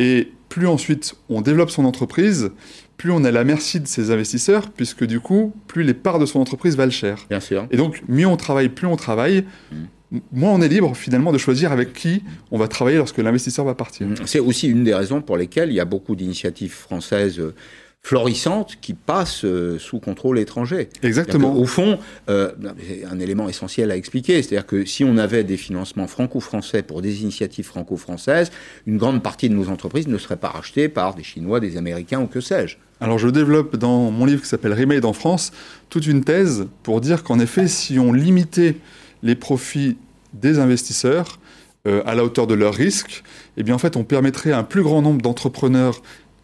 et 0.00 0.32
plus 0.48 0.66
ensuite 0.66 1.14
on 1.28 1.42
développe 1.42 1.70
son 1.70 1.84
entreprise, 1.84 2.50
plus 2.96 3.12
on 3.12 3.24
est 3.24 3.28
à 3.28 3.32
la 3.32 3.44
merci 3.44 3.78
de 3.80 3.86
ses 3.86 4.10
investisseurs, 4.10 4.70
puisque 4.70 5.04
du 5.04 5.20
coup, 5.20 5.54
plus 5.68 5.84
les 5.84 5.94
parts 5.94 6.18
de 6.18 6.26
son 6.26 6.40
entreprise 6.40 6.76
valent 6.76 6.90
cher. 6.90 7.24
Bien 7.30 7.40
sûr. 7.40 7.66
Et 7.70 7.76
donc, 7.76 8.02
mieux 8.08 8.26
on 8.26 8.36
travaille, 8.36 8.68
plus 8.68 8.86
on 8.86 8.96
travaille, 8.96 9.44
mm. 9.70 10.18
moins 10.32 10.52
on 10.52 10.60
est 10.60 10.68
libre 10.68 10.94
finalement 10.96 11.32
de 11.32 11.38
choisir 11.38 11.70
avec 11.70 11.92
qui 11.92 12.22
on 12.50 12.58
va 12.58 12.66
travailler 12.66 12.98
lorsque 12.98 13.18
l'investisseur 13.18 13.64
va 13.64 13.74
partir. 13.74 14.08
Mm. 14.08 14.16
C'est 14.26 14.40
aussi 14.40 14.68
une 14.68 14.84
des 14.84 14.94
raisons 14.94 15.22
pour 15.22 15.36
lesquelles 15.36 15.70
il 15.70 15.76
y 15.76 15.80
a 15.80 15.84
beaucoup 15.84 16.16
d'initiatives 16.16 16.72
françaises 16.72 17.38
euh, 17.38 17.54
florissante 18.02 18.78
qui 18.80 18.94
passe 18.94 19.44
euh, 19.44 19.78
sous 19.78 20.00
contrôle 20.00 20.38
étranger. 20.38 20.88
Exactement. 21.02 21.54
Au 21.54 21.66
fond, 21.66 21.98
euh, 22.28 22.52
c'est 22.86 23.04
un 23.04 23.20
élément 23.20 23.48
essentiel 23.48 23.90
à 23.90 23.96
expliquer, 23.96 24.42
c'est-à-dire 24.42 24.66
que 24.66 24.84
si 24.84 25.04
on 25.04 25.18
avait 25.18 25.44
des 25.44 25.58
financements 25.58 26.06
franco-français 26.06 26.82
pour 26.82 27.02
des 27.02 27.22
initiatives 27.22 27.66
franco-françaises, 27.66 28.50
une 28.86 28.96
grande 28.96 29.22
partie 29.22 29.48
de 29.48 29.54
nos 29.54 29.68
entreprises 29.68 30.08
ne 30.08 30.18
seraient 30.18 30.38
pas 30.38 30.48
rachetées 30.48 30.88
par 30.88 31.14
des 31.14 31.22
Chinois, 31.22 31.60
des 31.60 31.76
Américains 31.76 32.20
ou 32.20 32.26
que 32.26 32.40
sais-je. 32.40 32.76
Alors 33.00 33.18
je 33.18 33.28
développe 33.28 33.76
dans 33.76 34.10
mon 34.10 34.24
livre 34.24 34.42
qui 34.42 34.48
s'appelle 34.48 34.72
Remade 34.72 35.04
en 35.04 35.12
France 35.12 35.52
toute 35.88 36.06
une 36.06 36.24
thèse 36.24 36.66
pour 36.82 37.00
dire 37.00 37.22
qu'en 37.22 37.38
effet, 37.38 37.68
si 37.68 37.98
on 37.98 38.12
limitait 38.12 38.76
les 39.22 39.34
profits 39.34 39.96
des 40.32 40.58
investisseurs, 40.58 41.38
euh, 41.86 42.02
à 42.04 42.14
la 42.14 42.24
hauteur 42.24 42.46
de 42.46 42.52
leurs 42.52 42.74
risques, 42.74 43.24
eh 43.56 43.62
bien 43.62 43.74
en 43.74 43.78
fait 43.78 43.96
on 43.96 44.04
permettrait 44.04 44.52
à 44.52 44.58
un 44.58 44.64
plus 44.64 44.82
grand 44.82 45.00
nombre 45.00 45.22
d'entrepreneurs 45.22 46.02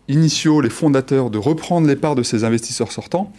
initiaux, 0.09 0.61
les 0.61 0.71
fondateurs, 0.71 1.31
de 1.31 1.39
reprendre 1.39 1.87
les 1.87 1.97
parts 1.97 2.15
de 2.15 2.23
ces 2.23 2.45
investisseurs 2.45 2.93
sortants 2.93 3.33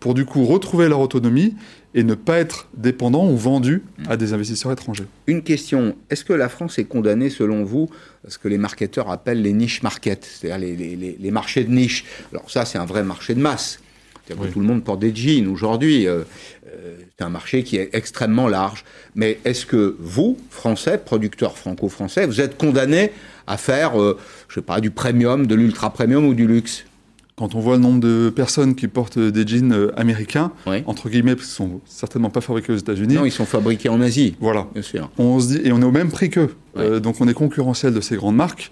pour 0.00 0.14
du 0.14 0.24
coup 0.24 0.44
retrouver 0.46 0.88
leur 0.88 1.00
autonomie 1.00 1.54
et 1.94 2.02
ne 2.02 2.14
pas 2.14 2.38
être 2.38 2.68
dépendant 2.74 3.28
ou 3.28 3.36
vendu 3.36 3.82
à 4.08 4.16
des 4.16 4.32
investisseurs 4.32 4.72
étrangers. 4.72 5.04
Une 5.26 5.42
question, 5.42 5.94
est-ce 6.08 6.24
que 6.24 6.32
la 6.32 6.48
France 6.48 6.78
est 6.78 6.84
condamnée 6.84 7.30
selon 7.30 7.64
vous 7.64 7.90
à 8.26 8.30
ce 8.30 8.38
que 8.38 8.48
les 8.48 8.58
marketeurs 8.58 9.10
appellent 9.10 9.42
les 9.42 9.52
niche 9.52 9.82
markets, 9.82 10.24
c'est-à-dire 10.24 10.58
les, 10.58 11.30
marchés 11.30 11.64
de 11.64 11.70
niche? 11.70 12.04
Alors 12.32 12.50
ça 12.50 12.64
c'est 12.64 12.78
un 12.78 12.86
vrai 12.86 13.02
marché 13.02 13.34
de 13.34 13.40
masse. 13.40 13.80
Que 14.36 14.46
tout 14.46 14.60
le 14.60 14.66
monde 14.66 14.84
porte 14.84 15.00
des 15.00 15.14
jeans 15.14 15.48
aujourd'hui. 15.48 16.06
Euh, 16.06 16.22
euh, 16.80 16.96
c'est 17.18 17.24
un 17.24 17.28
marché 17.28 17.62
qui 17.62 17.76
est 17.76 17.90
extrêmement 17.92 18.48
large. 18.48 18.84
Mais 19.14 19.38
est-ce 19.44 19.66
que 19.66 19.96
vous, 19.98 20.38
Français, 20.50 20.98
producteurs 20.98 21.56
franco-français, 21.56 22.26
vous 22.26 22.40
êtes 22.40 22.56
condamnés 22.56 23.12
à 23.46 23.56
faire, 23.56 24.00
euh, 24.00 24.18
je 24.48 24.56
sais 24.56 24.62
pas, 24.62 24.80
du 24.80 24.90
premium, 24.90 25.46
de 25.46 25.54
l'ultra 25.54 25.92
premium 25.92 26.24
ou 26.26 26.34
du 26.34 26.46
luxe? 26.46 26.84
Quand 27.36 27.54
on 27.54 27.60
voit 27.60 27.76
le 27.76 27.82
nombre 27.82 28.00
de 28.00 28.30
personnes 28.34 28.74
qui 28.74 28.86
portent 28.86 29.18
des 29.18 29.46
jeans 29.46 29.72
euh, 29.72 29.98
américains, 29.98 30.52
entre 30.84 31.08
guillemets, 31.08 31.34
parce 31.34 31.46
qu'ils 31.46 31.56
sont 31.56 31.80
certainement 31.86 32.28
pas 32.28 32.42
fabriqués 32.42 32.72
aux 32.72 32.76
États-Unis. 32.76 33.14
Non, 33.14 33.24
ils 33.24 33.32
sont 33.32 33.46
fabriqués 33.46 33.88
en 33.88 34.00
Asie. 34.02 34.36
Voilà. 34.40 34.66
Bien 34.74 34.82
sûr. 34.82 35.10
On 35.16 35.40
se 35.40 35.48
dit, 35.48 35.60
et 35.64 35.72
on 35.72 35.80
est 35.80 35.84
au 35.84 35.90
même 35.90 36.10
prix 36.10 36.28
qu'eux. 36.28 36.54
Donc 37.00 37.20
on 37.20 37.28
est 37.28 37.34
concurrentiel 37.34 37.94
de 37.94 38.00
ces 38.02 38.16
grandes 38.16 38.36
marques. 38.36 38.70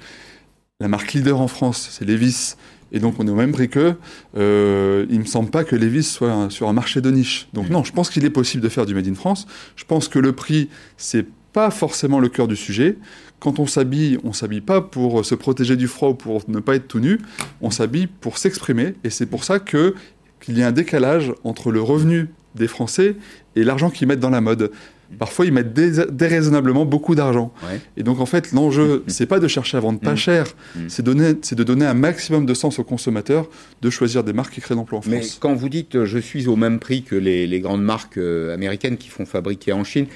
La 0.81 0.89
marque 0.89 1.15
leader 1.15 1.41
en 1.41 1.49
France, 1.49 1.89
c'est 1.91 2.05
Levis. 2.05 2.57
Et 2.93 3.01
donc 3.01 3.15
on 3.19 3.27
est 3.27 3.31
au 3.31 3.35
même 3.35 3.53
prix 3.53 3.69
qu'eux. 3.69 3.97
Euh, 4.37 5.07
il 5.09 5.17
ne 5.17 5.23
me 5.23 5.27
semble 5.27 5.51
pas 5.51 5.65
que 5.65 5.77
Levis 5.77 6.05
soit 6.05 6.51
sur 6.51 6.69
un 6.69 6.73
marché 6.73 7.01
de 7.01 7.11
niche. 7.11 7.49
Donc 7.53 7.71
non, 7.71 7.85
je 7.85 7.93
pense 7.93 8.11
qu'il 8.11 8.25
est 8.25 8.31
possible 8.31 8.63
de 8.63 8.69
faire 8.69 8.87
du 8.87 8.95
Made 8.95 9.09
in 9.09 9.15
France. 9.15 9.47
Je 9.77 9.85
pense 9.85 10.09
que 10.09 10.19
le 10.19 10.33
prix, 10.33 10.69
c'est 10.97 11.27
pas 11.53 11.71
forcément 11.71 12.21
le 12.21 12.29
cœur 12.29 12.49
du 12.49 12.57
sujet. 12.57 12.99
Quand 13.41 13.59
on 13.59 13.67
s'habille, 13.67 14.19
on 14.25 14.33
s'habille 14.33 14.61
pas 14.61 14.81
pour 14.81 15.25
se 15.25 15.35
protéger 15.35 15.77
du 15.77 15.89
froid 15.89 16.11
ou 16.11 16.15
pour 16.15 16.43
ne 16.49 16.61
pas 16.61 16.75
être 16.75 16.89
tout 16.89 17.01
nu, 17.01 17.19
on 17.61 17.71
s'habille 17.71 18.07
pour 18.07 18.39
s'exprimer. 18.39 18.95
Et 19.05 19.11
c'est 19.11 19.27
pour 19.27 19.45
ça 19.45 19.59
que 19.59 19.95
qu'il 20.41 20.59
y 20.59 20.63
a 20.63 20.69
un 20.69 20.73
décalage 20.73 21.33
entre 21.45 21.73
le 21.73 21.83
revenu 21.83 22.29
des 22.59 22.69
Français 22.69 23.17
et 23.57 23.65
l'argent 23.65 23.91
qu'ils 23.91 24.09
mettent 24.09 24.21
dans 24.21 24.31
la 24.31 24.41
mode. 24.41 24.71
Parfois, 25.19 25.47
ils 25.47 25.53
mettent 25.53 25.73
déraisonnablement 25.73 26.85
beaucoup 26.85 27.15
d'argent. 27.15 27.51
Et 27.97 28.03
donc, 28.03 28.21
en 28.21 28.27
fait, 28.27 28.53
l'enjeu, 28.53 29.05
c'est 29.07 29.25
pas 29.25 29.41
de 29.41 29.49
chercher 29.49 29.79
à 29.79 29.81
vendre 29.81 30.01
pas 30.01 30.13
mm. 30.13 30.17
cher, 30.17 30.47
mm. 30.77 30.81
c'est 30.89 31.03
de 31.03 31.65
donner 31.65 31.87
un 31.87 31.95
maximum 31.95 32.45
de 32.45 32.53
sens 32.53 32.79
aux 32.79 32.85
consommateurs 32.85 33.49
de 33.81 33.89
choisir 33.89 34.23
des 34.23 34.35
marques 34.35 34.53
qui 34.53 34.61
créent 34.61 34.75
l'emploi 34.75 34.99
en 34.99 35.03
France. 35.03 35.15
Mais 35.15 35.27
quand 35.41 35.55
vous 35.55 35.71
dites 35.71 36.05
je 36.05 36.19
suis 36.19 36.47
au 36.47 36.57
même 36.57 36.79
prix 36.79 37.05
que 37.05 37.15
les, 37.15 37.47
les 37.47 37.61
grandes 37.61 37.83
marques 37.83 38.19
euh, 38.19 38.53
américaines 38.53 38.99
qui 38.99 39.09
font 39.09 39.25
fabriquer 39.25 39.73
en 39.73 39.83
Chine, 39.83 40.07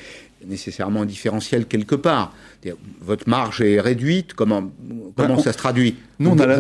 nécessairement 0.47 1.03
un 1.03 1.07
différentiel 1.07 1.67
quelque 1.67 1.95
part. 1.95 2.33
Votre 3.01 3.29
marge 3.29 3.61
est 3.61 3.81
réduite, 3.81 4.35
comment, 4.35 4.71
comment 5.17 5.39
ça 5.39 5.53
se 5.53 5.59
traduit 5.59 5.97
nous, 6.23 6.31
on 6.31 6.39
a 6.39 6.57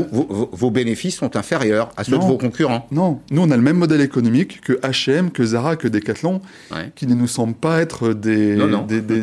vos, 0.52 0.70
bénéfices 0.70 1.16
sont 1.16 1.36
inférieurs 1.36 1.90
à 1.96 2.04
ceux 2.04 2.18
de 2.18 2.24
vos 2.24 2.36
concurrents. 2.36 2.88
Non, 2.90 3.20
nous 3.30 3.42
on 3.42 3.50
a 3.50 3.56
le 3.56 3.62
même 3.62 3.76
modèle 3.76 4.00
économique 4.00 4.60
que 4.60 4.72
H&M, 4.72 5.30
que 5.30 5.44
Zara, 5.44 5.76
que 5.76 5.88
Decathlon, 5.88 6.40
qui 6.96 7.06
ne 7.06 7.14
nous 7.14 7.28
semblent 7.28 7.54
pas 7.54 7.80
être 7.80 8.12
des, 8.12 8.56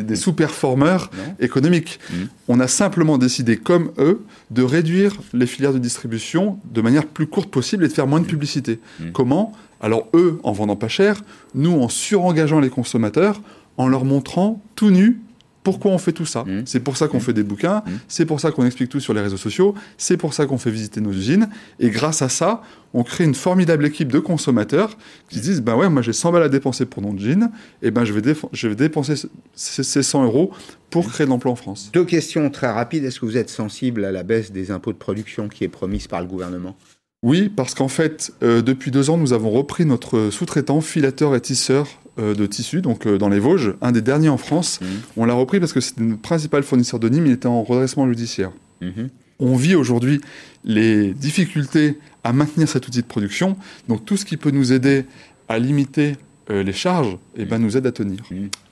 des, 0.02 0.16
sous-performeurs 0.16 1.10
économiques. 1.40 2.00
Mmh. 2.10 2.16
On 2.48 2.60
a 2.60 2.68
simplement 2.68 3.18
décidé, 3.18 3.56
comme 3.56 3.92
eux, 3.98 4.24
de 4.50 4.62
réduire 4.62 5.12
les 5.32 5.46
filières 5.46 5.72
de 5.72 5.78
distribution 5.78 6.58
de 6.64 6.80
manière 6.80 7.06
plus 7.06 7.26
courte 7.26 7.50
possible 7.50 7.84
et 7.84 7.88
de 7.88 7.92
faire 7.92 8.06
moins 8.06 8.20
de 8.20 8.26
publicité. 8.26 8.80
Mmh. 8.98 9.10
Comment? 9.12 9.52
Alors 9.82 10.08
eux, 10.14 10.40
en 10.42 10.52
vendant 10.52 10.76
pas 10.76 10.88
cher, 10.88 11.22
nous 11.54 11.72
en 11.72 11.88
surengageant 11.88 12.60
les 12.60 12.68
consommateurs, 12.68 13.40
en 13.80 13.88
leur 13.88 14.04
montrant 14.04 14.62
tout 14.74 14.90
nu 14.90 15.20
pourquoi 15.62 15.90
on 15.90 15.98
fait 15.98 16.12
tout 16.12 16.24
ça 16.24 16.44
mmh. 16.44 16.62
C'est 16.64 16.80
pour 16.80 16.96
ça 16.96 17.06
qu'on 17.06 17.18
mmh. 17.18 17.20
fait 17.20 17.32
des 17.34 17.42
bouquins, 17.42 17.82
mmh. 17.84 17.90
c'est 18.08 18.24
pour 18.24 18.40
ça 18.40 18.50
qu'on 18.50 18.64
explique 18.64 18.88
tout 18.88 19.00
sur 19.00 19.12
les 19.12 19.20
réseaux 19.20 19.36
sociaux, 19.36 19.74
c'est 19.98 20.16
pour 20.16 20.32
ça 20.32 20.46
qu'on 20.46 20.56
fait 20.56 20.70
visiter 20.70 21.00
nos 21.00 21.12
usines. 21.12 21.50
Et 21.78 21.90
grâce 21.90 22.22
à 22.22 22.30
ça, 22.30 22.62
on 22.94 23.02
crée 23.02 23.24
une 23.24 23.34
formidable 23.34 23.84
équipe 23.84 24.10
de 24.10 24.18
consommateurs 24.18 24.96
qui 25.28 25.38
se 25.38 25.42
disent, 25.42 25.60
ben 25.60 25.76
ouais, 25.76 25.90
moi 25.90 26.00
j'ai 26.00 26.14
100 26.14 26.32
balles 26.32 26.44
à 26.44 26.48
dépenser 26.48 26.86
pour 26.86 27.02
mon 27.02 27.16
jean, 27.16 27.50
et 27.82 27.90
ben 27.90 28.04
je 28.04 28.12
vais, 28.12 28.34
je 28.52 28.68
vais 28.68 28.74
dépenser 28.74 29.14
ces 29.54 30.02
100 30.02 30.24
euros 30.24 30.50
pour 30.88 31.08
créer 31.08 31.26
de 31.26 31.30
l'emploi 31.30 31.52
en 31.52 31.56
France. 31.56 31.90
Deux 31.92 32.06
questions 32.06 32.48
très 32.50 32.70
rapides. 32.70 33.04
Est-ce 33.04 33.20
que 33.20 33.26
vous 33.26 33.36
êtes 33.36 33.50
sensible 33.50 34.04
à 34.06 34.12
la 34.12 34.22
baisse 34.22 34.52
des 34.52 34.70
impôts 34.70 34.92
de 34.92 34.98
production 34.98 35.48
qui 35.48 35.64
est 35.64 35.68
promise 35.68 36.06
par 36.06 36.20
le 36.20 36.26
gouvernement? 36.26 36.74
Oui, 37.22 37.50
parce 37.54 37.74
qu'en 37.74 37.88
fait, 37.88 38.32
euh, 38.42 38.62
depuis 38.62 38.90
deux 38.90 39.10
ans, 39.10 39.18
nous 39.18 39.34
avons 39.34 39.50
repris 39.50 39.84
notre 39.84 40.30
sous-traitant, 40.30 40.80
filateur 40.80 41.36
et 41.36 41.40
tisseur 41.42 41.99
de 42.18 42.46
tissus, 42.46 42.82
donc 42.82 43.06
euh, 43.06 43.18
dans 43.18 43.28
les 43.28 43.38
Vosges, 43.38 43.74
un 43.80 43.92
des 43.92 44.02
derniers 44.02 44.28
en 44.28 44.36
France. 44.36 44.80
Mmh. 44.80 44.86
On 45.16 45.24
l'a 45.24 45.34
repris 45.34 45.60
parce 45.60 45.72
que 45.72 45.80
c'était 45.80 46.02
le 46.02 46.16
principal 46.16 46.62
fournisseur 46.62 47.00
de 47.00 47.08
Nîmes, 47.08 47.26
il 47.26 47.32
était 47.32 47.46
en 47.46 47.62
redressement 47.62 48.06
judiciaire. 48.08 48.52
Mmh. 48.80 49.06
On 49.38 49.56
vit 49.56 49.74
aujourd'hui 49.74 50.20
les 50.64 51.14
difficultés 51.14 51.98
à 52.24 52.32
maintenir 52.32 52.68
cet 52.68 52.86
outil 52.88 53.00
de 53.00 53.06
production, 53.06 53.56
donc 53.88 54.04
tout 54.04 54.16
ce 54.16 54.24
qui 54.24 54.36
peut 54.36 54.50
nous 54.50 54.72
aider 54.72 55.06
à 55.48 55.58
limiter 55.58 56.16
les 56.48 56.72
charges, 56.72 57.16
eh 57.36 57.44
ben, 57.44 57.58
mmh. 57.58 57.62
nous 57.62 57.76
aide 57.76 57.86
à 57.86 57.92
tenir. 57.92 58.18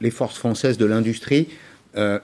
Les 0.01 0.11
forces 0.11 0.36
françaises 0.36 0.78
de 0.78 0.84
l'industrie, 0.84 1.49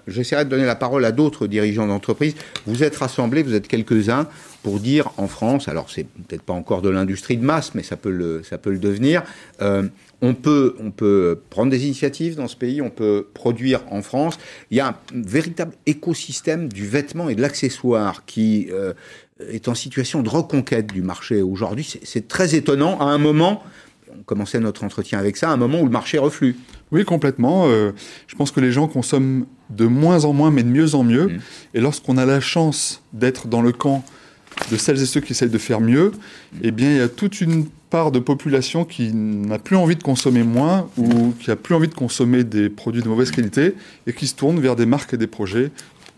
j'essaierai 0.07 0.45
de 0.45 0.51
donner 0.51 0.67
la 0.67 0.77
parole 0.77 1.05
à 1.05 1.13
d'autres 1.13 1.47
dirigeants 1.47 1.87
d'entreprise. 1.87 2.35
Vous 2.67 2.83
êtes 2.83 2.97
rassemblés, 2.97 3.43
vous 3.43 3.55
êtes 3.55 3.69
quelques-uns 3.69 4.29
pour 4.65 4.81
dire 4.81 5.11
en 5.19 5.29
France, 5.29 5.69
alors 5.69 5.91
c'est 5.91 6.05
peut-être 6.05 6.43
pas 6.43 6.55
encore 6.55 6.81
de 6.81 6.89
l'industrie 6.89 7.37
de 7.37 7.45
masse, 7.45 7.75
mais 7.75 7.83
ça 7.83 7.97
peut 7.97 8.11
le, 8.11 8.43
ça 8.43 8.57
peut 8.57 8.71
le 8.71 8.79
devenir, 8.79 9.23
euh, 9.61 9.83
on, 10.23 10.33
peut, 10.33 10.75
on 10.81 10.91
peut 10.91 11.39
prendre 11.51 11.71
des 11.71 11.85
initiatives 11.85 12.35
dans 12.35 12.49
ce 12.49 12.57
pays, 12.57 12.81
on 12.81 12.89
peut 12.89 13.27
produire 13.35 13.83
en 13.91 14.01
France. 14.01 14.39
Il 14.71 14.79
y 14.79 14.81
a 14.81 14.89
un 14.89 14.97
véritable 15.13 15.73
écosystème 15.85 16.73
du 16.73 16.87
vêtement 16.87 17.29
et 17.29 17.35
de 17.35 17.43
l'accessoire 17.43 18.25
qui 18.25 18.69
euh, 18.73 18.95
est 19.51 19.69
en 19.69 19.75
situation 19.75 20.23
de 20.23 20.31
reconquête 20.31 20.87
du 20.87 21.03
marché 21.03 21.43
aujourd'hui. 21.43 21.99
C'est 22.03 22.27
très 22.27 22.55
étonnant 22.55 22.99
à 23.01 23.05
un 23.05 23.19
moment, 23.19 23.63
on 24.19 24.23
commençait 24.23 24.61
notre 24.61 24.85
entretien 24.85 25.19
avec 25.19 25.37
ça, 25.37 25.51
à 25.51 25.53
un 25.53 25.57
moment 25.57 25.81
où 25.81 25.85
le 25.85 25.91
marché 25.91 26.19
reflue. 26.19 26.57
Oui, 26.93 27.05
complètement. 27.05 27.65
Euh, 27.67 27.93
je 28.27 28.37
pense 28.37 28.51
que 28.51 28.61
les 28.61 28.73
gens 28.73 28.87
consomment 28.87 29.47
de 29.71 29.87
moins 29.87 30.25
en 30.25 30.33
moins, 30.33 30.51
mais 30.51 30.63
de 30.63 30.69
mieux 30.69 30.95
en 30.95 31.03
mieux. 31.03 31.27
Mmh. 31.27 31.39
Et 31.75 31.81
lorsqu'on 31.81 32.17
a 32.17 32.25
la 32.25 32.41
chance 32.41 33.03
d'être 33.13 33.49
dans 33.49 33.63
le 33.63 33.73
camp 33.73 34.05
de 34.71 34.77
celles 34.77 35.03
et 35.03 35.07
ceux 35.07 35.21
qui 35.21 35.33
essayent 35.33 35.49
de 35.49 35.59
faire 35.59 35.81
mieux, 35.81 36.13
eh 36.63 36.71
bien, 36.71 36.91
il 36.91 36.97
y 36.99 37.01
a 37.01 37.09
toute 37.09 37.41
une 37.41 37.67
part 37.91 38.11
de 38.11 38.19
population 38.19 38.85
qui 38.85 39.13
n'a 39.13 39.59
plus 39.59 39.77
envie 39.77 39.97
de 39.97 40.03
consommer 40.03 40.43
moins 40.43 40.89
ou 40.97 41.33
qui 41.39 41.51
a 41.51 41.57
plus 41.57 41.75
envie 41.75 41.89
de 41.89 41.95
consommer 41.95 42.43
des 42.43 42.69
produits 42.69 43.03
de 43.03 43.09
mauvaise 43.09 43.31
qualité 43.31 43.75
et 44.07 44.13
qui 44.13 44.27
se 44.27 44.35
tourne 44.35 44.59
vers 44.59 44.75
des 44.75 44.87
marques 44.87 45.15
et 45.15 45.17
des 45.17 45.27
projets 45.29 45.71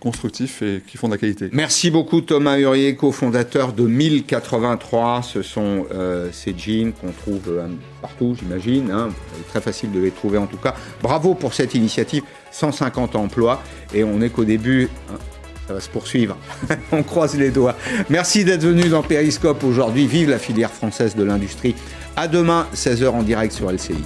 constructifs 0.07 0.63
et 0.63 0.83
qui 0.87 0.97
font 0.99 1.09
de 1.09 1.15
la 1.15 1.19
qualité. 1.19 1.49
Merci 1.51 1.91
beaucoup 1.91 2.21
Thomas 2.21 2.59
Hurier, 2.59 2.95
cofondateur 2.95 3.73
de 3.73 3.83
1083. 3.83 5.23
Ce 5.23 5.43
sont 5.43 5.87
euh, 5.93 6.29
ces 6.31 6.55
jeans 6.57 6.93
qu'on 6.93 7.11
trouve 7.11 7.49
euh, 7.49 7.67
partout, 8.01 8.37
j'imagine. 8.39 8.93
Hein. 8.93 9.09
très 9.49 9.61
facile 9.61 9.91
de 9.91 9.99
les 9.99 10.13
trouver 10.13 10.39
en 10.39 10.47
tout 10.47 10.59
cas. 10.59 10.77
Bravo 11.03 11.35
pour 11.35 11.55
cette 11.55 11.75
initiative. 11.75 12.23
150 12.53 13.17
emplois 13.17 13.61
et 13.93 14.05
on 14.05 14.19
n'est 14.19 14.31
qu'au 14.31 14.45
début. 14.45 14.89
Hein 15.11 15.19
ça 15.67 15.75
va 15.75 15.81
se 15.81 15.89
poursuivre. 15.89 16.37
On 16.93 17.03
croise 17.03 17.37
les 17.37 17.51
doigts. 17.51 17.75
Merci 18.09 18.45
d'être 18.45 18.63
venu 18.63 18.89
dans 18.89 19.03
Périscope 19.03 19.65
aujourd'hui. 19.65 20.07
Vive 20.07 20.31
la 20.31 20.39
filière 20.39 20.71
française 20.71 21.17
de 21.17 21.25
l'industrie. 21.25 21.75
À 22.15 22.29
demain, 22.29 22.69
16h 22.73 23.09
en 23.09 23.25
direct 23.25 23.53
sur 23.53 23.73
LCI. 23.73 23.97